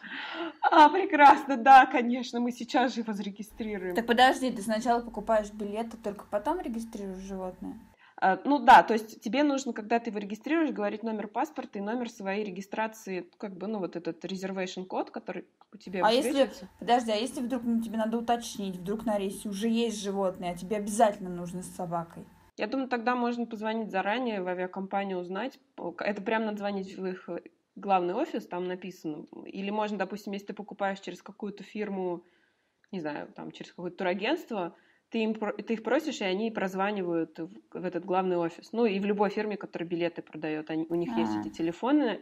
а, 0.60 0.88
прекрасно, 0.88 1.56
да, 1.56 1.86
конечно, 1.86 2.40
мы 2.40 2.50
сейчас 2.50 2.94
же 2.94 3.02
его 3.02 3.12
зарегистрируем. 3.12 3.94
Так 3.94 4.06
подожди, 4.06 4.50
ты 4.50 4.60
сначала 4.60 5.02
покупаешь 5.02 5.52
билет, 5.52 5.94
а 5.94 5.96
только 5.96 6.24
потом 6.28 6.58
регистрируешь 6.60 7.22
животное? 7.22 7.78
А, 8.16 8.40
ну 8.44 8.58
да, 8.58 8.82
то 8.82 8.94
есть 8.94 9.20
тебе 9.20 9.44
нужно, 9.44 9.72
когда 9.72 10.00
ты 10.00 10.10
его 10.10 10.18
регистрируешь, 10.18 10.72
говорить 10.72 11.04
номер 11.04 11.28
паспорта 11.28 11.78
и 11.78 11.82
номер 11.82 12.10
своей 12.10 12.44
регистрации, 12.44 13.30
как 13.38 13.56
бы, 13.56 13.68
ну 13.68 13.78
вот 13.78 13.94
этот 13.94 14.24
reservation 14.24 14.84
код, 14.84 15.12
который 15.12 15.44
у 15.72 15.76
тебя 15.76 16.04
А 16.04 16.10
если, 16.10 16.50
подожди, 16.80 17.12
а 17.12 17.16
если 17.16 17.40
вдруг 17.40 17.62
ну, 17.62 17.80
тебе 17.80 17.98
надо 17.98 18.18
уточнить, 18.18 18.78
вдруг 18.78 19.06
на 19.06 19.16
рейсе 19.16 19.48
уже 19.48 19.68
есть 19.68 20.02
животное, 20.02 20.50
а 20.50 20.56
тебе 20.56 20.76
обязательно 20.76 21.30
нужно 21.30 21.62
с 21.62 21.68
собакой? 21.68 22.26
Я 22.60 22.66
думаю, 22.66 22.88
тогда 22.88 23.16
можно 23.16 23.46
позвонить 23.46 23.90
заранее 23.90 24.42
в 24.42 24.46
авиакомпанию, 24.46 25.16
узнать. 25.16 25.58
Это 25.98 26.20
прям 26.20 26.44
надо 26.44 26.58
звонить 26.58 26.94
в 26.94 27.06
их 27.06 27.26
главный 27.74 28.12
офис, 28.12 28.46
там 28.46 28.66
написано. 28.66 29.24
Или 29.46 29.70
можно, 29.70 29.96
допустим, 29.96 30.34
если 30.34 30.48
ты 30.48 30.52
покупаешь 30.52 31.00
через 31.00 31.22
какую-то 31.22 31.62
фирму, 31.62 32.22
не 32.92 33.00
знаю, 33.00 33.32
там 33.34 33.50
через 33.50 33.70
какое-то 33.70 33.96
турагентство, 33.96 34.74
ты, 35.08 35.20
им, 35.20 35.32
ты 35.32 35.72
их 35.72 35.82
просишь, 35.82 36.20
и 36.20 36.24
они 36.24 36.50
прозванивают 36.50 37.38
в, 37.38 37.48
в 37.72 37.82
этот 37.82 38.04
главный 38.04 38.36
офис. 38.36 38.72
Ну, 38.72 38.84
и 38.84 39.00
в 39.00 39.06
любой 39.06 39.30
фирме, 39.30 39.56
которая 39.56 39.88
билеты 39.88 40.20
продает, 40.20 40.68
они, 40.68 40.84
у 40.90 40.96
них 40.96 41.08
А-а-а. 41.12 41.20
есть 41.20 41.38
эти 41.38 41.56
телефоны. 41.56 42.20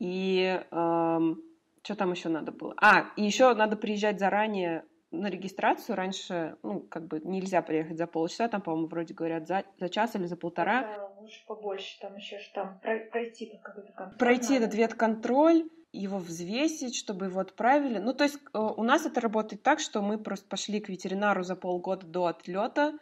И 0.00 0.60
эм, 0.72 1.40
что 1.84 1.94
там 1.94 2.10
еще 2.10 2.30
надо 2.30 2.50
было? 2.50 2.74
А, 2.78 3.12
и 3.14 3.22
еще 3.22 3.54
надо 3.54 3.76
приезжать 3.76 4.18
заранее 4.18 4.84
на 5.12 5.28
регистрацию 5.28 5.94
раньше, 5.94 6.56
ну, 6.62 6.80
как 6.80 7.06
бы 7.06 7.20
нельзя 7.20 7.62
приехать 7.62 7.98
за 7.98 8.06
полчаса, 8.06 8.48
там, 8.48 8.62
по-моему, 8.62 8.88
вроде 8.88 9.14
говорят, 9.14 9.46
за, 9.46 9.64
за 9.78 9.88
час 9.88 10.14
или 10.16 10.26
за 10.26 10.36
полтора. 10.36 10.82
Да, 10.82 11.10
лучше 11.20 11.46
побольше, 11.46 12.00
там 12.00 12.16
еще 12.16 12.38
там 12.54 12.80
пройти 12.80 13.60
какой-то 13.62 13.92
контроль. 13.92 14.18
Пройти 14.18 14.54
надо. 14.54 14.64
этот 14.64 14.74
ветконтроль, 14.74 15.68
его 15.92 16.18
взвесить, 16.18 16.96
чтобы 16.96 17.26
его 17.26 17.40
отправили. 17.40 17.98
Ну, 17.98 18.14
то 18.14 18.24
есть 18.24 18.38
э, 18.54 18.58
у 18.58 18.82
нас 18.82 19.04
это 19.04 19.20
работает 19.20 19.62
так, 19.62 19.78
что 19.78 20.00
мы 20.00 20.18
просто 20.18 20.48
пошли 20.48 20.80
к 20.80 20.88
ветеринару 20.88 21.42
за 21.42 21.54
полгода 21.54 22.06
до 22.06 22.26
отлета 22.26 22.98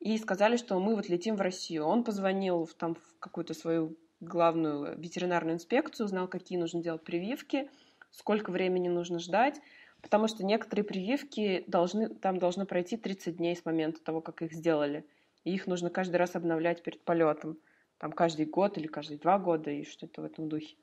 и 0.00 0.18
сказали, 0.18 0.56
что 0.56 0.78
мы 0.80 0.96
вот 0.96 1.08
летим 1.08 1.36
в 1.36 1.40
Россию. 1.40 1.84
Он 1.84 2.02
позвонил 2.02 2.64
в, 2.64 2.74
там 2.74 2.96
в 2.96 3.18
какую-то 3.20 3.54
свою 3.54 3.96
главную 4.20 4.98
ветеринарную 4.98 5.54
инспекцию, 5.54 6.06
узнал, 6.06 6.26
какие 6.26 6.58
нужно 6.58 6.82
делать 6.82 7.04
прививки, 7.04 7.70
сколько 8.10 8.50
времени 8.50 8.88
нужно 8.88 9.20
ждать 9.20 9.60
потому 10.02 10.28
что 10.28 10.44
некоторые 10.44 10.84
прививки 10.84 11.64
должны, 11.66 12.08
там 12.08 12.38
должно 12.38 12.66
пройти 12.66 12.96
30 12.96 13.36
дней 13.36 13.56
с 13.56 13.64
момента 13.64 14.02
того, 14.02 14.20
как 14.20 14.42
их 14.42 14.52
сделали. 14.52 15.06
И 15.44 15.54
их 15.54 15.66
нужно 15.66 15.90
каждый 15.90 16.16
раз 16.16 16.36
обновлять 16.36 16.82
перед 16.82 17.02
полетом. 17.02 17.58
там 17.98 18.12
каждый 18.12 18.46
год 18.46 18.76
или 18.78 18.88
каждые 18.88 19.18
два 19.18 19.38
года 19.38 19.70
и 19.70 19.84
что-то 19.84 20.22
в 20.22 20.24
этом 20.24 20.48
духе. 20.48 20.76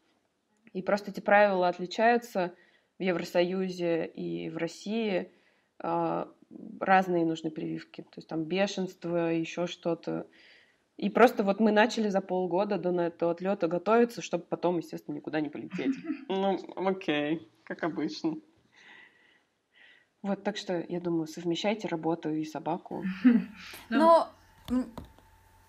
И 0.74 0.82
просто 0.82 1.12
эти 1.12 1.20
правила 1.20 1.68
отличаются 1.68 2.54
в 2.98 3.04
Евросоюзе 3.04 4.06
и 4.06 4.50
в 4.50 4.58
России. 4.58 5.32
А, 5.82 6.32
разные 6.80 7.26
нужны 7.26 7.52
прививки. 7.52 8.02
То 8.02 8.18
есть 8.18 8.28
там 8.28 8.46
бешенство, 8.46 9.32
еще 9.32 9.68
что-то. 9.68 10.28
И 10.98 11.10
просто 11.10 11.44
вот 11.44 11.60
мы 11.60 11.72
начали 11.72 12.10
за 12.10 12.20
полгода 12.22 12.78
до 12.78 12.90
этого 13.02 13.32
отлета 13.32 13.68
готовиться, 13.68 14.22
чтобы 14.22 14.44
потом, 14.44 14.78
естественно, 14.78 15.16
никуда 15.16 15.40
не 15.40 15.50
полететь. 15.50 15.96
Ну, 16.28 16.60
окей, 16.76 17.50
как 17.64 17.84
обычно. 17.84 18.36
Вот, 20.22 20.44
так 20.44 20.58
что, 20.58 20.84
я 20.90 21.00
думаю, 21.00 21.28
совмещайте 21.28 21.88
работу 21.88 22.30
и 22.30 22.46
собаку. 22.46 23.04
Ну, 23.90 24.26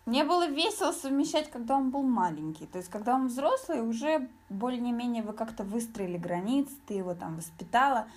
мне 0.06 0.24
было 0.24 0.48
весело 0.48 0.92
совмещать, 0.92 1.50
когда 1.50 1.76
он 1.76 1.90
был 1.90 2.02
маленький. 2.02 2.66
То 2.66 2.78
есть, 2.78 2.90
когда 2.90 3.14
он 3.14 3.28
взрослый, 3.28 3.80
уже 3.80 4.28
более-менее 4.48 5.22
вы 5.22 5.32
как-то 5.32 5.62
выстроили 5.62 6.18
границы, 6.18 6.72
ты 6.86 6.94
его 6.94 7.14
там 7.14 7.36
воспитала. 7.36 8.08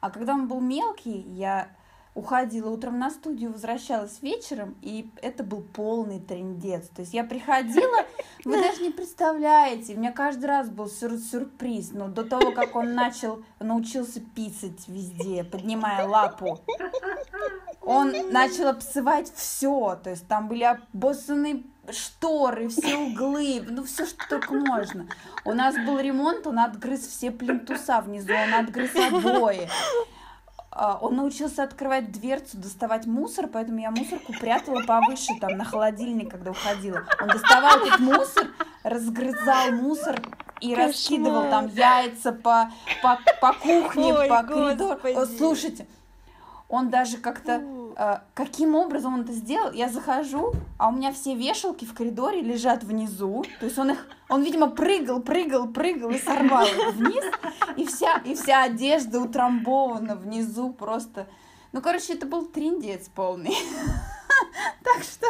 А 0.00 0.10
когда 0.10 0.34
он 0.34 0.48
был 0.48 0.60
мелкий, 0.60 1.20
я 1.20 1.68
уходила 2.14 2.70
утром 2.70 2.98
на 2.98 3.10
студию, 3.10 3.52
возвращалась 3.52 4.22
вечером, 4.22 4.76
и 4.82 5.10
это 5.20 5.42
был 5.42 5.62
полный 5.62 6.20
трендец. 6.20 6.88
То 6.88 7.02
есть 7.02 7.12
я 7.12 7.24
приходила, 7.24 8.06
вы 8.44 8.60
даже 8.60 8.82
не 8.82 8.90
представляете, 8.90 9.94
у 9.94 9.98
меня 9.98 10.12
каждый 10.12 10.46
раз 10.46 10.68
был 10.68 10.88
сюр 10.88 11.18
сюрприз, 11.18 11.90
но 11.92 12.08
до 12.08 12.24
того, 12.24 12.52
как 12.52 12.76
он 12.76 12.94
начал, 12.94 13.42
научился 13.58 14.20
писать 14.20 14.86
везде, 14.86 15.44
поднимая 15.44 16.06
лапу, 16.06 16.60
он 17.82 18.14
начал 18.30 18.68
обсывать 18.68 19.32
все, 19.34 19.98
то 20.02 20.10
есть 20.10 20.26
там 20.28 20.48
были 20.48 20.64
обоссаны 20.64 21.64
шторы, 21.90 22.68
все 22.68 22.96
углы, 22.96 23.62
ну 23.68 23.84
все, 23.84 24.06
что 24.06 24.26
только 24.28 24.54
можно. 24.54 25.06
У 25.44 25.52
нас 25.52 25.74
был 25.74 25.98
ремонт, 25.98 26.46
он 26.46 26.60
отгрыз 26.60 27.06
все 27.06 27.30
плинтуса 27.30 28.00
внизу, 28.00 28.32
он 28.32 28.54
отгрыз 28.54 28.94
обои. 28.96 29.68
А, 30.76 30.98
он 31.00 31.14
научился 31.14 31.62
открывать 31.62 32.10
дверцу, 32.10 32.58
доставать 32.58 33.06
мусор, 33.06 33.46
поэтому 33.46 33.78
я 33.78 33.92
мусорку 33.92 34.32
прятала 34.32 34.82
повыше, 34.82 35.32
там, 35.40 35.56
на 35.56 35.64
холодильник, 35.64 36.32
когда 36.32 36.50
уходила. 36.50 37.04
Он 37.20 37.28
доставал 37.28 37.78
этот 37.86 38.00
мусор, 38.00 38.48
разгрызал 38.82 39.70
мусор 39.70 40.20
и 40.60 40.70
Кошмар. 40.70 40.88
раскидывал 40.88 41.42
там 41.48 41.68
яйца 41.68 42.32
по, 42.32 42.72
по, 43.02 43.20
по 43.40 43.52
кухне, 43.52 44.14
Ой, 44.14 44.28
по 44.28 44.42
коридору. 44.42 44.98
Слушайте, 45.38 45.86
он 46.68 46.90
даже 46.90 47.18
как-то 47.18 47.62
каким 48.34 48.74
образом 48.74 49.14
он 49.14 49.20
это 49.22 49.32
сделал? 49.32 49.72
Я 49.72 49.88
захожу, 49.88 50.52
а 50.78 50.88
у 50.88 50.92
меня 50.92 51.12
все 51.12 51.34
вешалки 51.34 51.84
в 51.84 51.94
коридоре 51.94 52.40
лежат 52.40 52.82
внизу. 52.84 53.44
То 53.60 53.66
есть 53.66 53.78
он 53.78 53.92
их, 53.92 54.06
он, 54.28 54.42
видимо, 54.42 54.68
прыгал, 54.68 55.20
прыгал, 55.20 55.68
прыгал 55.68 56.10
и 56.10 56.18
сорвал 56.18 56.66
их 56.66 56.94
вниз. 56.94 57.24
И 57.76 57.86
вся, 57.86 58.18
и 58.24 58.34
вся 58.34 58.64
одежда 58.64 59.20
утрамбована 59.20 60.16
внизу 60.16 60.72
просто. 60.72 61.26
Ну, 61.72 61.80
короче, 61.82 62.14
это 62.14 62.26
был 62.26 62.46
триндец 62.46 63.08
полный. 63.08 63.54
Так 64.82 65.02
что, 65.02 65.26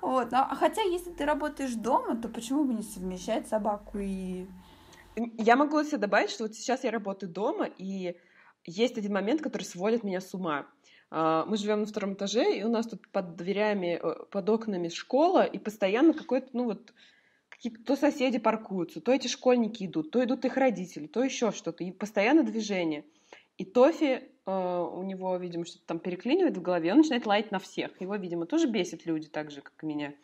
вот. 0.00 0.32
А 0.32 0.54
хотя, 0.54 0.82
если 0.82 1.10
ты 1.10 1.24
работаешь 1.24 1.74
дома, 1.74 2.16
то 2.16 2.28
почему 2.28 2.64
бы 2.64 2.72
не 2.72 2.82
совмещать 2.82 3.46
собаку 3.46 3.98
и... 3.98 4.46
Я 5.16 5.56
могу 5.56 5.82
себе 5.84 5.98
добавить, 5.98 6.30
что 6.30 6.44
вот 6.44 6.54
сейчас 6.54 6.84
я 6.84 6.90
работаю 6.90 7.30
дома, 7.30 7.66
и 7.66 8.16
есть 8.64 8.96
один 8.96 9.12
момент, 9.12 9.42
который 9.42 9.64
сводит 9.64 10.04
меня 10.04 10.20
с 10.20 10.32
ума. 10.34 10.66
А, 11.10 11.44
мы 11.46 11.56
живем 11.56 11.80
на 11.80 11.86
втором 11.86 12.14
этаже, 12.14 12.58
и 12.58 12.62
у 12.62 12.68
нас 12.68 12.86
тут 12.86 13.08
под 13.08 13.36
дверями, 13.36 13.98
э, 14.02 14.24
под 14.30 14.48
окнами 14.48 14.88
школа, 14.88 15.44
и 15.44 15.58
постоянно 15.58 16.12
какой-то, 16.12 16.48
ну 16.52 16.64
вот, 16.64 16.92
какие-то 17.48 17.82
то 17.82 17.96
соседи 17.96 18.38
паркуются, 18.38 19.00
то 19.00 19.12
эти 19.12 19.26
школьники 19.26 19.84
идут, 19.84 20.10
то 20.10 20.22
идут 20.22 20.44
их 20.44 20.56
родители, 20.56 21.06
то 21.06 21.22
еще 21.22 21.50
что-то, 21.50 21.82
и 21.82 21.92
постоянно 21.92 22.42
движение. 22.42 23.04
И 23.56 23.64
Тофи, 23.64 24.22
э, 24.46 24.88
у 24.92 25.02
него, 25.02 25.34
видимо, 25.36 25.64
что-то 25.64 25.86
там 25.86 25.98
переклинивает 25.98 26.56
в 26.56 26.62
голове, 26.62 26.92
он 26.92 26.98
начинает 26.98 27.26
лаять 27.26 27.50
на 27.50 27.58
всех. 27.58 28.00
Его, 28.00 28.14
видимо, 28.16 28.46
тоже 28.46 28.68
бесит 28.68 29.06
люди 29.06 29.28
так 29.28 29.50
же, 29.50 29.62
как 29.62 29.82
и 29.82 29.86
меня. 29.86 30.14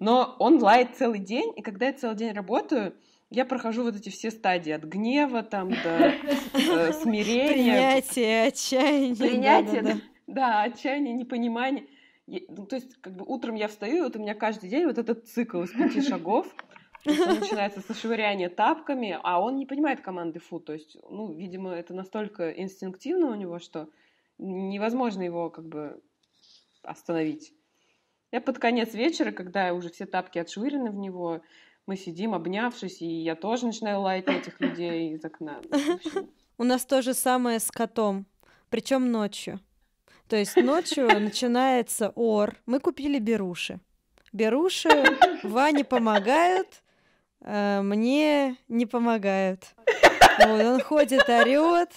Но 0.00 0.36
он 0.38 0.62
лает 0.62 0.96
целый 0.96 1.18
день, 1.18 1.52
и 1.56 1.62
когда 1.62 1.86
я 1.86 1.92
целый 1.92 2.16
день 2.16 2.32
работаю, 2.32 2.94
я 3.30 3.44
прохожу 3.44 3.82
вот 3.82 3.96
эти 3.96 4.08
все 4.08 4.30
стадии 4.30 4.72
от 4.72 4.84
гнева 4.84 5.42
там 5.42 5.70
до 5.70 6.14
э, 6.54 6.92
смирения. 7.02 7.52
Принятие, 7.52 8.46
отчаяние. 8.46 9.16
Принятие, 9.16 9.82
да, 9.82 9.92
да, 9.92 10.00
да. 10.26 10.62
отчаяние, 10.62 11.14
непонимание. 11.14 11.86
ну, 12.26 12.66
то 12.66 12.76
есть, 12.76 12.96
как 13.00 13.14
бы 13.16 13.24
утром 13.26 13.54
я 13.54 13.68
встаю, 13.68 13.96
и 13.98 14.00
вот 14.00 14.16
у 14.16 14.18
меня 14.18 14.34
каждый 14.34 14.70
день 14.70 14.86
вот 14.86 14.98
этот 14.98 15.26
цикл 15.28 15.62
из 15.62 15.72
пяти 15.72 16.00
шагов. 16.08 16.46
начинается 17.04 17.80
со 17.80 17.94
швыряния 17.94 18.48
тапками, 18.48 19.18
а 19.22 19.40
он 19.40 19.56
не 19.56 19.66
понимает 19.66 20.00
команды 20.00 20.40
фу. 20.40 20.58
То 20.58 20.72
есть, 20.72 20.96
ну, 21.08 21.32
видимо, 21.32 21.72
это 21.72 21.94
настолько 21.94 22.50
инстинктивно 22.50 23.30
у 23.30 23.34
него, 23.34 23.58
что 23.58 23.88
невозможно 24.38 25.22
его 25.22 25.50
как 25.50 25.66
бы 25.66 26.00
остановить. 26.82 27.52
Я 28.30 28.40
под 28.40 28.58
конец 28.58 28.94
вечера, 28.94 29.32
когда 29.32 29.72
уже 29.72 29.90
все 29.90 30.06
тапки 30.06 30.38
отшвырены 30.38 30.90
в 30.90 30.96
него, 30.96 31.40
мы 31.88 31.96
сидим, 31.96 32.34
обнявшись, 32.34 33.00
и 33.00 33.06
я 33.06 33.34
тоже 33.34 33.66
начинаю 33.66 34.00
лаять 34.02 34.26
на 34.26 34.32
этих 34.32 34.60
людей 34.60 35.14
из 35.14 35.24
окна. 35.24 35.60
У 36.58 36.64
нас 36.64 36.84
то 36.84 37.00
же 37.00 37.14
самое 37.14 37.58
с 37.58 37.70
котом, 37.70 38.26
причем 38.68 39.10
ночью. 39.10 39.58
То 40.28 40.36
есть 40.36 40.56
ночью 40.56 41.06
начинается 41.20 42.12
ор. 42.14 42.56
Мы 42.66 42.78
купили 42.78 43.18
беруши. 43.18 43.80
Беруши 44.34 44.90
Ване 45.42 45.82
помогают, 45.82 46.68
а 47.40 47.80
мне 47.80 48.58
не 48.68 48.84
помогают. 48.84 49.64
Вот, 50.38 50.60
он 50.60 50.80
ходит, 50.82 51.26
орет. 51.26 51.90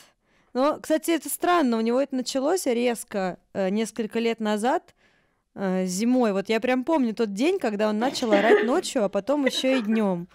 Но, 0.53 0.79
кстати, 0.79 1.11
это 1.11 1.27
странно, 1.27 1.77
у 1.77 1.81
него 1.81 1.99
это 1.99 2.15
началось 2.15 2.65
резко 2.65 3.39
э, 3.53 3.69
несколько 3.69 4.19
лет 4.19 4.39
назад, 4.39 4.95
э, 5.55 5.85
зимой. 5.85 6.33
Вот 6.33 6.49
я 6.49 6.59
прям 6.59 6.83
помню 6.83 7.13
тот 7.13 7.33
день, 7.33 7.59
когда 7.59 7.89
он 7.89 7.99
начал 7.99 8.31
орать 8.31 8.65
ночью, 8.65 9.03
а 9.03 9.09
потом 9.09 9.45
еще 9.45 9.79
и 9.79 9.81
днем. 9.81 10.27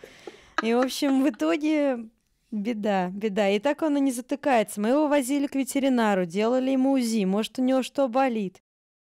И, 0.62 0.72
в 0.72 0.78
общем, 0.78 1.22
в 1.22 1.28
итоге 1.28 2.08
беда, 2.50 3.10
беда. 3.10 3.48
И 3.50 3.58
так 3.58 3.82
он 3.82 3.96
и 3.96 4.00
не 4.00 4.12
затыкается. 4.12 4.80
Мы 4.80 4.90
его 4.90 5.08
возили 5.08 5.46
к 5.46 5.54
ветеринару, 5.54 6.24
делали 6.24 6.70
ему 6.70 6.92
УЗИ, 6.92 7.24
может, 7.24 7.58
у 7.58 7.62
него 7.62 7.82
что 7.82 8.08
болит. 8.08 8.62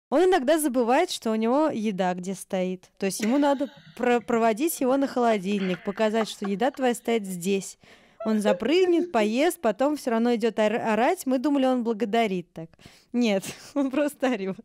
Он 0.09 0.25
иногда 0.25 0.59
забывает, 0.59 1.09
что 1.09 1.31
у 1.31 1.35
него 1.35 1.69
еда 1.69 2.13
где 2.13 2.35
стоит. 2.35 2.89
То 2.99 3.07
есть 3.07 3.21
ему 3.21 3.37
надо 3.37 3.71
про 3.97 4.19
проводить 4.19 4.79
его 4.79 4.95
на 4.97 5.07
холодильник, 5.07 5.83
показать, 5.83 6.29
что 6.29 6.47
еда 6.47 6.71
твоя 6.71 6.93
стоит 6.93 7.25
здесь. 7.25 7.77
Он 8.25 8.39
запрыгнет, 8.39 9.11
поест, 9.11 9.61
потом 9.61 9.97
все 9.97 10.09
равно 10.09 10.33
идет 10.33 10.57
орать. 10.59 11.25
Мы 11.25 11.37
думали, 11.37 11.67
он 11.67 11.83
благодарит 11.83 12.51
так. 12.53 12.69
Нет, 13.13 13.43
он 13.75 13.91
просто 13.91 14.31
орет. 14.31 14.57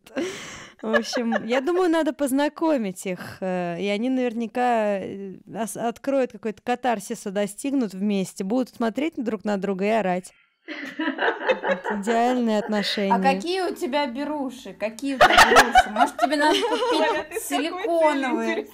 В 0.83 0.95
общем, 0.95 1.45
я 1.45 1.61
думаю, 1.61 1.91
надо 1.91 2.15
познакомить 2.15 3.05
их, 3.05 3.37
э, 3.41 3.79
и 3.79 3.87
они 3.89 4.09
наверняка 4.09 4.99
э, 4.99 5.37
откроют 5.75 6.33
какой-то 6.33 6.63
катарсиса, 6.63 7.31
достигнут 7.31 7.93
вместе, 7.93 8.45
будут 8.45 8.71
смотреть 8.71 9.15
друг 9.17 9.45
на 9.45 9.59
друга 9.59 9.85
и 9.85 9.89
орать. 9.89 10.33
Это 10.67 12.01
идеальные 12.01 12.61
отношения. 12.61 13.15
А 13.15 13.21
какие 13.21 13.61
у 13.61 13.75
тебя 13.75 14.07
беруши? 14.07 14.73
Какие 14.73 15.17
у 15.17 15.19
тебя 15.19 15.51
беруши? 15.51 15.91
Может, 15.91 16.17
тебе 16.17 16.37
надо 16.37 16.59
купить 16.61 17.43
силиконовые? 17.43 18.67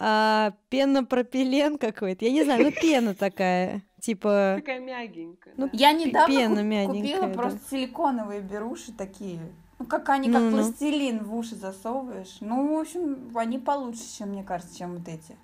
А, 0.00 0.52
пенопропилен 0.68 1.76
какой-то. 1.76 2.24
Я 2.24 2.30
не 2.30 2.44
знаю, 2.44 2.64
ну 2.64 2.70
пена 2.70 3.14
такая. 3.14 3.82
Типа... 4.00 4.54
Такая 4.60 4.78
мягенькая. 4.78 5.54
Ну, 5.56 5.68
я 5.72 5.92
недавно 5.92 6.34
пена 6.34 6.62
мягенькая, 6.62 7.00
купила 7.00 7.26
да. 7.26 7.34
просто 7.34 7.60
силиконовые 7.68 8.40
беруши 8.40 8.92
такие. 8.92 9.40
Ну, 9.80 9.86
как 9.86 10.08
они, 10.08 10.30
как 10.30 10.42
ну, 10.42 10.50
пластилин 10.52 11.24
в 11.24 11.34
уши 11.34 11.56
засовываешь. 11.56 12.36
Ну, 12.40 12.76
в 12.76 12.80
общем, 12.80 13.30
они 13.34 13.58
получше, 13.58 14.02
чем, 14.16 14.30
мне 14.30 14.44
кажется, 14.44 14.76
чем 14.76 14.94
вот 14.96 15.08
эти. 15.08 15.36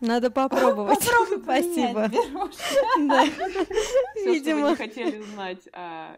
Надо 0.00 0.30
попробовать. 0.30 0.98
Попробуй 1.04 1.42
Спасибо. 1.42 2.10
Да. 3.06 3.24
Видимо. 4.24 4.70
не 4.70 4.76
хотели 4.76 5.18
узнать. 5.18 5.68
А... 5.72 6.16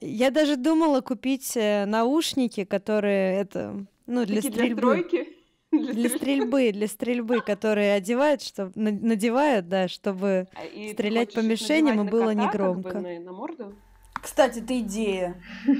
Я 0.00 0.30
даже 0.30 0.56
думала 0.56 1.00
купить 1.00 1.56
э, 1.56 1.84
наушники, 1.86 2.64
которые 2.64 3.40
это, 3.40 3.86
ну, 4.06 4.24
для 4.24 4.40
стрельбы. 4.40 5.06
Для, 5.10 5.24
для 5.72 6.08
стрельбы, 6.08 6.72
для 6.72 6.86
стрельбы, 6.86 7.40
которые 7.46 7.94
одевают, 7.94 8.42
чтобы 8.42 8.72
надевают, 8.74 9.68
да, 9.68 9.88
чтобы 9.88 10.48
а 10.54 10.64
и 10.64 10.92
стрелять 10.92 11.34
по 11.34 11.40
мишеням 11.40 12.06
и 12.06 12.10
было 12.10 12.30
негромко. 12.30 12.90
Как 12.90 13.02
бы, 13.02 13.08
на, 13.08 13.20
на 13.20 13.32
морду? 13.32 13.74
Кстати, 14.22 14.60
это 14.60 14.78
идея. 14.80 15.40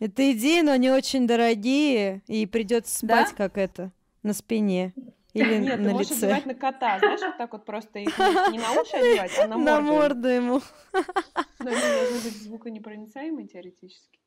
Это 0.00 0.32
идеи, 0.32 0.60
но 0.60 0.72
они 0.72 0.90
очень 0.90 1.26
дорогие, 1.26 2.20
и 2.26 2.44
придется 2.46 2.98
спать 2.98 3.28
да? 3.30 3.36
как 3.36 3.56
это 3.56 3.92
на 4.22 4.34
спине. 4.34 4.92
Или 5.32 5.58
Нет, 5.58 5.78
на 5.78 5.84
ты 5.84 5.90
можешь 5.92 6.10
лице. 6.10 6.26
одевать 6.26 6.46
на 6.46 6.54
кота, 6.54 6.98
знаешь, 6.98 7.20
вот 7.20 7.38
так 7.38 7.52
вот 7.52 7.64
просто 7.64 8.00
их 8.00 8.18
не 8.18 8.58
на 8.58 8.72
уши 8.72 8.96
одевать, 8.96 9.38
а 9.38 9.46
на 9.46 9.56
морду. 9.56 9.64
На 9.64 9.80
морду 9.80 10.28
ему. 10.28 10.60
Но 10.92 11.70
они 11.70 11.80
должны 11.80 12.20
быть 12.22 12.42
звуконепроницаемые 12.42 13.48
теоретически. 13.48 14.18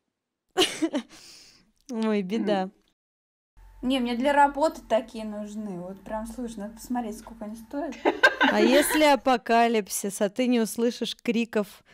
Ой, 1.92 2.22
беда. 2.24 2.72
Не, 3.88 4.02
мне 4.02 4.16
для 4.16 4.34
работы 4.34 4.82
такие 4.88 5.24
нужны. 5.24 5.80
Вот 5.80 6.02
прям, 6.02 6.28
слушай, 6.28 6.58
надо 6.60 6.74
посмотреть, 6.74 7.20
сколько 7.20 7.46
они 7.46 7.56
стоят. 7.56 7.96
А 8.52 8.60
если 8.60 9.04
апокалипсис, 9.06 10.20
а 10.22 10.30
ты 10.30 10.48
не 10.48 10.60
услышишь 10.60 11.16
криков 11.16 11.86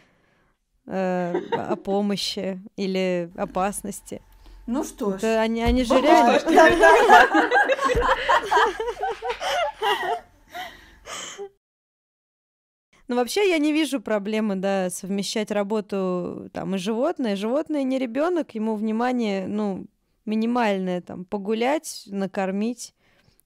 э, 0.87 1.35
о 1.51 1.75
помощи 1.75 2.59
или 2.77 3.29
опасности? 3.37 4.23
Ну 4.65 4.83
что 4.83 5.19
ж. 5.19 5.23
Они, 5.23 5.61
они 5.61 5.83
же 5.83 6.01
реально... 6.01 6.39
Ну, 13.07 13.17
вообще, 13.17 13.47
я 13.47 13.59
не 13.59 13.71
вижу 13.71 14.01
проблемы, 14.01 14.55
да, 14.55 14.89
совмещать 14.89 15.51
работу 15.51 16.49
там 16.53 16.73
и 16.73 16.77
животное. 16.79 17.35
Животное 17.35 17.83
не 17.83 17.99
ребенок, 17.99 18.55
ему 18.55 18.73
внимание, 18.73 19.45
ну, 19.45 19.85
минимальное, 20.25 21.01
там, 21.01 21.25
погулять, 21.25 22.03
накормить. 22.07 22.93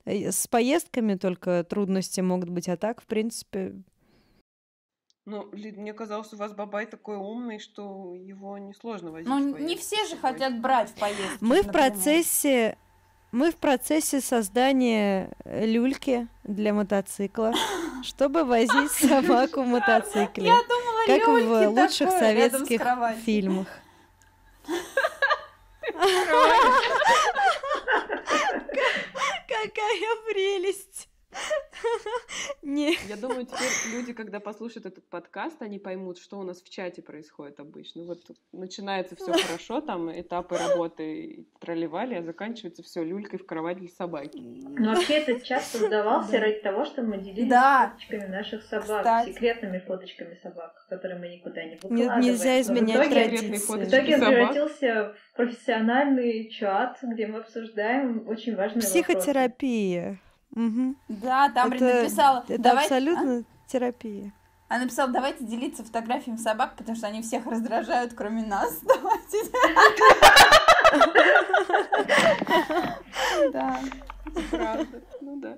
Э, 0.06 0.32
С 0.32 0.48
поездками 0.48 1.16
только 1.16 1.64
трудности 1.64 2.22
могут 2.22 2.50
быть, 2.50 2.70
а 2.70 2.78
так, 2.78 3.02
в 3.02 3.06
принципе, 3.06 3.76
Ну, 5.26 5.50
Лид, 5.52 5.76
мне 5.78 5.94
казалось, 5.94 6.32
у 6.34 6.38
вас 6.38 6.54
бабай 6.54 6.86
такой 6.86 7.18
умный, 7.18 7.60
что 7.60 8.14
его 8.16 8.58
несложно 8.58 9.12
возить. 9.12 9.28
Ну, 9.28 9.54
в 9.54 9.60
не 9.60 9.76
все 9.76 10.06
же 10.06 10.16
хотят 10.16 10.62
брать 10.62 10.90
в 10.90 10.94
поездки. 10.94 11.38
Мы 11.42 11.62
в 11.62 11.68
например. 11.68 11.74
процессе 11.74 12.78
мы 13.32 13.52
в 13.52 13.58
процессе 13.58 14.22
создания 14.22 15.32
э, 15.44 15.66
люльки 15.66 16.28
для 16.46 16.74
мотоцикла, 16.74 17.54
чтобы 18.04 18.46
возить 18.46 18.92
собаку 18.92 19.64
в 19.64 19.68
мотоцикле, 19.68 20.46
Я 20.46 20.60
думала, 20.64 21.06
как 21.08 21.28
в 21.28 21.80
лучших 21.82 22.10
такое 22.10 22.34
рядом 22.34 22.66
с 22.66 22.70
советских 22.70 23.18
фильмах. 23.26 23.68
Какая 29.48 30.16
прелесть! 30.30 31.07
Не, 32.62 32.96
Я 33.08 33.16
думаю, 33.18 33.46
теперь 33.46 33.94
люди, 33.94 34.14
когда 34.14 34.40
послушают 34.40 34.86
этот 34.86 35.08
подкаст, 35.10 35.62
они 35.62 35.80
поймут, 35.80 36.18
что 36.18 36.38
у 36.40 36.44
нас 36.44 36.62
в 36.62 36.70
чате 36.70 37.02
происходит 37.02 37.60
обычно. 37.60 38.04
Вот 38.04 38.20
начинается 38.52 39.16
все 39.16 39.32
хорошо, 39.48 39.82
там 39.82 40.10
этапы 40.20 40.58
работы 40.58 41.46
тролливали, 41.60 42.16
а 42.16 42.24
заканчивается 42.24 42.84
все 42.84 43.04
люлькой 43.04 43.40
в 43.40 43.46
кровать 43.46 43.78
для 43.78 43.88
собаки. 43.90 44.38
Ну, 44.38 44.94
вообще, 44.94 45.16
этот 45.20 45.44
чат 45.44 45.64
создавался 45.64 46.32
Да. 46.34 46.40
ради 46.40 46.60
того, 46.62 46.86
чтобы 46.86 47.10
мы 47.10 47.18
делились 47.20 47.50
Да. 47.50 47.90
фоточками 47.94 48.26
наших 48.28 48.64
собак, 48.64 49.00
Кстати. 49.04 49.32
секретными 49.34 49.80
фоточками 49.80 50.36
собак, 50.42 50.86
которые 50.90 51.20
мы 51.20 51.28
никуда 51.30 51.64
не 51.64 51.70
не- 51.72 51.76
выкладываем. 51.76 52.20
нельзя 52.22 52.52
Но 52.54 52.58
в 52.58 52.62
изменять 52.62 52.96
итоге- 53.08 53.16
традиции. 53.16 53.58
В 53.58 53.88
итоге 53.88 54.14
он 54.16 54.20
собак. 54.20 54.34
превратился 54.36 55.16
в 55.34 55.36
профессиональный 55.38 56.50
чат, 56.50 56.98
где 57.02 57.28
мы 57.28 57.40
обсуждаем 57.40 58.28
очень 58.28 58.56
важные 58.56 58.82
вопросы. 58.84 59.04
Психотерапия. 59.04 60.20
Мгм. 60.52 60.98
Да, 61.08 61.50
там 61.50 61.72
Это- 61.72 62.02
написала. 62.02 62.44
Это 62.48 62.62
давайте- 62.62 62.96
абсолютно 62.96 63.44
терапия. 63.68 64.34
А? 64.70 64.76
Она 64.76 64.84
написала, 64.84 65.12
давайте 65.12 65.46
делиться 65.46 65.84
фотографиями 65.84 66.38
собак, 66.38 66.76
потому 66.76 66.98
что 66.98 67.08
они 67.08 67.22
всех 67.22 67.46
раздражают, 67.46 68.14
кроме 68.14 68.44
нас. 68.46 68.80
Давайте. 68.84 69.38
Да. 73.52 73.80
Правда, 74.52 75.02
ну 75.22 75.40
да. 75.40 75.58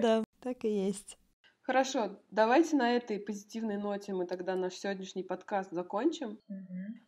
Да, 0.00 0.24
так 0.40 0.64
и 0.64 0.68
есть. 0.86 1.18
Хорошо, 1.62 2.18
давайте 2.30 2.76
на 2.76 2.96
этой 2.96 3.20
позитивной 3.20 3.76
ноте 3.76 4.12
мы 4.12 4.26
тогда 4.26 4.56
наш 4.56 4.74
сегодняшний 4.74 5.22
подкаст 5.22 5.70
закончим. 5.70 6.38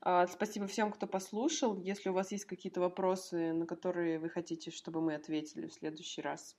А, 0.01 0.27
Спасибо 0.27 0.67
всем, 0.67 0.93
кто 0.93 1.07
послушал. 1.07 1.81
Если 1.83 2.11
у 2.11 2.13
вас 2.13 2.31
есть 2.31 2.45
какие-то 2.45 2.81
вопросы, 2.81 3.53
на 3.53 3.67
которые 3.67 4.19
вы 4.21 4.29
хотите, 4.29 4.71
чтобы 4.71 5.01
мы 5.01 5.15
ответили 5.15 5.67
в 5.67 5.73
следующий 5.73 6.21
раз, 6.23 6.55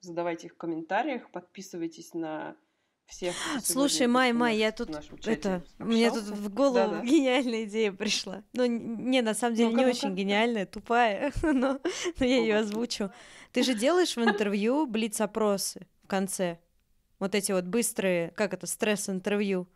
задавайте 0.00 0.48
их 0.48 0.54
в 0.54 0.56
комментариях, 0.56 1.30
подписывайтесь 1.30 2.14
на 2.14 2.56
всех. 3.06 3.34
Слушай, 3.62 4.06
Май, 4.06 4.32
Май, 4.32 4.56
я 4.56 4.72
тут 4.72 4.90
это 5.26 5.62
мне 5.78 6.10
тут 6.10 6.24
в 6.24 6.52
голову 6.52 6.94
Да-да. 6.94 7.04
гениальная 7.04 7.64
идея 7.64 7.92
пришла. 7.92 8.42
Ну, 8.52 8.66
не, 8.66 9.20
на 9.22 9.34
самом 9.34 9.56
деле 9.56 9.70
Ну-ка, 9.70 9.80
не 9.80 9.86
ну-ка. 9.86 9.96
очень 9.96 10.14
гениальная, 10.14 10.66
тупая, 10.66 11.32
но, 11.42 11.80
но 12.18 12.26
я 12.26 12.38
ее 12.38 12.58
озвучу. 12.58 13.10
Ты 13.52 13.62
же 13.62 13.74
делаешь 13.74 14.16
в 14.16 14.22
интервью 14.22 14.86
блиц-опросы 14.86 15.86
в 16.02 16.06
конце. 16.06 16.58
Вот 17.18 17.34
эти 17.34 17.52
вот 17.52 17.64
быстрые, 17.64 18.30
как 18.30 18.54
это, 18.54 18.66
стресс-интервью. 18.66 19.68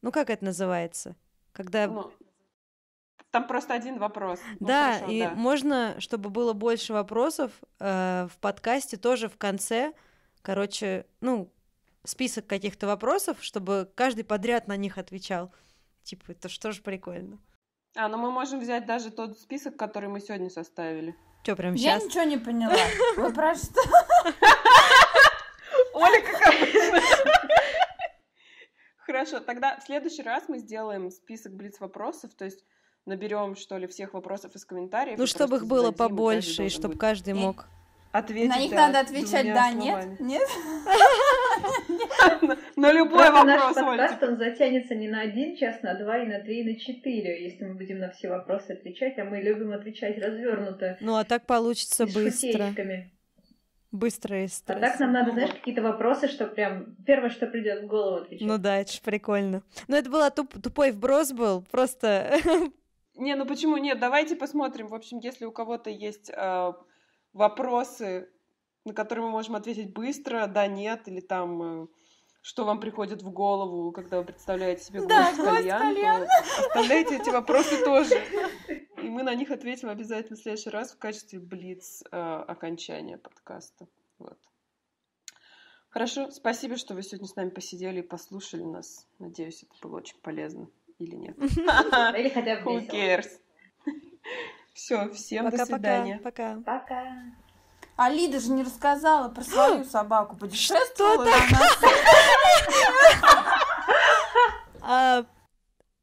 Ну, 0.00 0.10
как 0.10 0.30
это 0.30 0.44
называется? 0.44 1.14
Когда... 1.52 1.86
Ну, 1.86 2.12
там 3.32 3.46
просто 3.46 3.72
один 3.72 3.98
вопрос. 3.98 4.38
Ну, 4.60 4.66
да, 4.66 4.94
хорошо, 4.94 5.10
и 5.10 5.22
да. 5.22 5.30
можно, 5.30 5.96
чтобы 6.00 6.28
было 6.28 6.52
больше 6.52 6.92
вопросов, 6.92 7.50
э, 7.80 8.28
в 8.30 8.38
подкасте 8.38 8.98
тоже 8.98 9.28
в 9.28 9.38
конце, 9.38 9.94
короче, 10.42 11.06
ну, 11.20 11.50
список 12.04 12.46
каких-то 12.46 12.86
вопросов, 12.86 13.38
чтобы 13.40 13.90
каждый 13.94 14.24
подряд 14.24 14.68
на 14.68 14.76
них 14.76 14.98
отвечал. 14.98 15.50
Типа, 16.02 16.32
это 16.32 16.50
что 16.50 16.72
же 16.72 16.82
прикольно. 16.82 17.38
А, 17.96 18.08
ну 18.08 18.18
мы 18.18 18.30
можем 18.30 18.60
взять 18.60 18.84
даже 18.84 19.10
тот 19.10 19.38
список, 19.38 19.76
который 19.76 20.10
мы 20.10 20.20
сегодня 20.20 20.50
составили. 20.50 21.16
Что, 21.42 21.56
прям 21.56 21.74
Я 21.74 21.98
сейчас? 21.98 22.04
ничего 22.04 22.24
не 22.24 22.36
поняла. 22.36 22.76
Вы 23.16 23.32
про 23.32 23.54
что? 23.54 23.80
Оля, 25.94 26.20
как 26.20 26.54
обычно. 26.54 27.00
Хорошо, 28.98 29.40
тогда 29.40 29.78
в 29.78 29.82
следующий 29.84 30.22
раз 30.22 30.44
мы 30.48 30.58
сделаем 30.58 31.10
список 31.10 31.54
блиц-вопросов, 31.54 32.34
то 32.34 32.44
есть 32.44 32.64
наберем, 33.06 33.56
что 33.56 33.78
ли, 33.78 33.86
всех 33.86 34.14
вопросов 34.14 34.54
из 34.54 34.64
комментариев. 34.64 35.18
Ну, 35.18 35.26
чтобы 35.26 35.56
их 35.56 35.66
было 35.66 35.86
зададим, 35.86 35.98
побольше, 36.08 36.66
и 36.66 36.68
чтобы 36.68 36.96
каждый 36.96 37.34
мог. 37.34 37.66
ответить. 38.12 38.50
На 38.50 38.58
них 38.60 38.70
да, 38.70 38.86
надо 38.88 39.00
отвечать 39.00 39.46
да, 39.46 39.70
словами. 39.72 40.16
нет, 40.20 40.20
нет. 40.20 40.48
На- 42.76 42.92
любой 42.92 43.30
наш 43.30 43.60
вопрос, 43.60 43.76
Оль. 43.76 43.98
подкаст, 43.98 44.22
он 44.22 44.36
затянется 44.36 44.94
не 44.94 45.08
на 45.08 45.20
один 45.20 45.56
час, 45.56 45.82
на 45.82 45.94
два, 45.94 46.18
и 46.18 46.26
на 46.26 46.40
три, 46.40 46.60
и 46.60 46.64
на 46.64 46.78
четыре, 46.78 47.44
если 47.44 47.64
мы 47.64 47.74
будем 47.74 47.98
на 47.98 48.10
все 48.10 48.28
вопросы 48.28 48.72
отвечать, 48.72 49.18
а 49.18 49.24
мы 49.24 49.40
любим 49.40 49.72
отвечать 49.72 50.18
развернуто. 50.18 50.96
Ну, 51.00 51.16
а 51.16 51.24
так 51.24 51.46
получится 51.46 52.06
быстро. 52.06 52.74
Быстро 53.92 54.40
и 54.40 54.44
А 54.46 54.48
стресс. 54.48 54.80
так 54.80 54.98
нам 55.00 55.12
надо, 55.12 55.32
знаешь, 55.32 55.50
какие-то 55.52 55.82
вопросы, 55.82 56.26
что 56.26 56.46
прям 56.46 56.96
первое, 57.06 57.28
что 57.28 57.46
придет 57.46 57.82
в 57.82 57.86
голову, 57.86 58.22
отвечать. 58.22 58.48
Ну 58.48 58.56
да, 58.56 58.78
это 58.78 58.90
ж 58.90 59.00
прикольно. 59.02 59.62
Ну, 59.86 59.96
это 59.96 60.08
была 60.10 60.30
туп- 60.30 60.60
тупой 60.62 60.92
вброс 60.92 61.32
был, 61.32 61.62
просто... 61.70 62.38
Не, 63.22 63.36
ну 63.36 63.46
почему 63.46 63.76
нет? 63.76 64.00
Давайте 64.00 64.34
посмотрим. 64.34 64.88
В 64.88 64.94
общем, 64.96 65.20
если 65.20 65.44
у 65.44 65.52
кого-то 65.52 65.90
есть 65.90 66.28
э, 66.28 66.72
вопросы, 67.32 68.28
на 68.84 68.94
которые 68.94 69.26
мы 69.26 69.30
можем 69.30 69.54
ответить 69.54 69.92
быстро, 69.92 70.48
да, 70.48 70.66
нет, 70.66 71.06
или 71.06 71.20
там, 71.20 71.84
э, 71.84 71.86
что 72.40 72.64
вам 72.64 72.80
приходит 72.80 73.22
в 73.22 73.30
голову, 73.30 73.92
когда 73.92 74.18
вы 74.18 74.24
представляете 74.24 74.82
себе 74.82 75.06
Да, 75.06 75.32
гвоздь 75.34 75.50
кальян, 75.50 75.94
кальян. 75.94 76.26
оставляйте 76.58 77.16
эти 77.16 77.30
вопросы 77.30 77.84
тоже. 77.84 78.20
И 79.00 79.08
мы 79.08 79.22
на 79.22 79.36
них 79.36 79.52
ответим 79.52 79.88
обязательно 79.88 80.36
в 80.36 80.40
следующий 80.40 80.70
раз 80.70 80.90
в 80.90 80.98
качестве 80.98 81.38
блиц 81.38 82.02
э, 82.10 82.16
окончания 82.16 83.18
подкаста. 83.18 83.86
Вот. 84.18 84.38
Хорошо, 85.90 86.32
спасибо, 86.32 86.76
что 86.76 86.94
вы 86.94 87.04
сегодня 87.04 87.28
с 87.28 87.36
нами 87.36 87.50
посидели 87.50 88.00
и 88.00 88.02
послушали 88.02 88.64
нас. 88.64 89.06
Надеюсь, 89.20 89.62
это 89.62 89.74
было 89.80 89.98
очень 89.98 90.18
полезно 90.22 90.68
или 91.02 91.14
нет. 91.16 91.36
Или 91.38 92.28
хотя 92.28 92.60
бы 92.60 92.72
Who 92.72 92.88
cares? 92.88 93.28
Все, 94.74 95.10
всем 95.10 95.50
до 95.50 95.64
свидания. 95.64 96.20
Пока. 96.22 96.56
Пока. 96.64 97.04
А 97.96 98.08
Лида 98.08 98.40
же 98.40 98.50
не 98.52 98.62
рассказала 98.62 99.28
про 99.28 99.44
свою 99.44 99.84
собаку. 99.96 100.36
Путешествовала 100.36 101.26
Что 101.26 101.36
она? 101.36 101.60
А, 104.84 105.24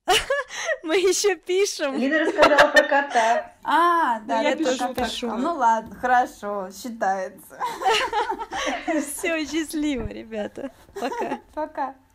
Мы 0.84 0.98
еще 0.98 1.36
пишем. 1.36 1.96
Лида 1.96 2.20
рассказала 2.20 2.72
про 2.72 2.84
кота. 2.84 3.54
А, 3.64 4.20
да, 4.22 4.42
я 4.42 4.52
это 4.52 4.94
пишу, 4.94 5.36
Ну 5.36 5.56
ладно, 5.56 5.96
хорошо, 5.96 6.70
считается. 6.72 7.60
Все 8.88 9.46
счастливо, 9.46 10.08
ребята. 10.08 10.72
Пока. 11.00 11.40
Пока. 11.54 11.96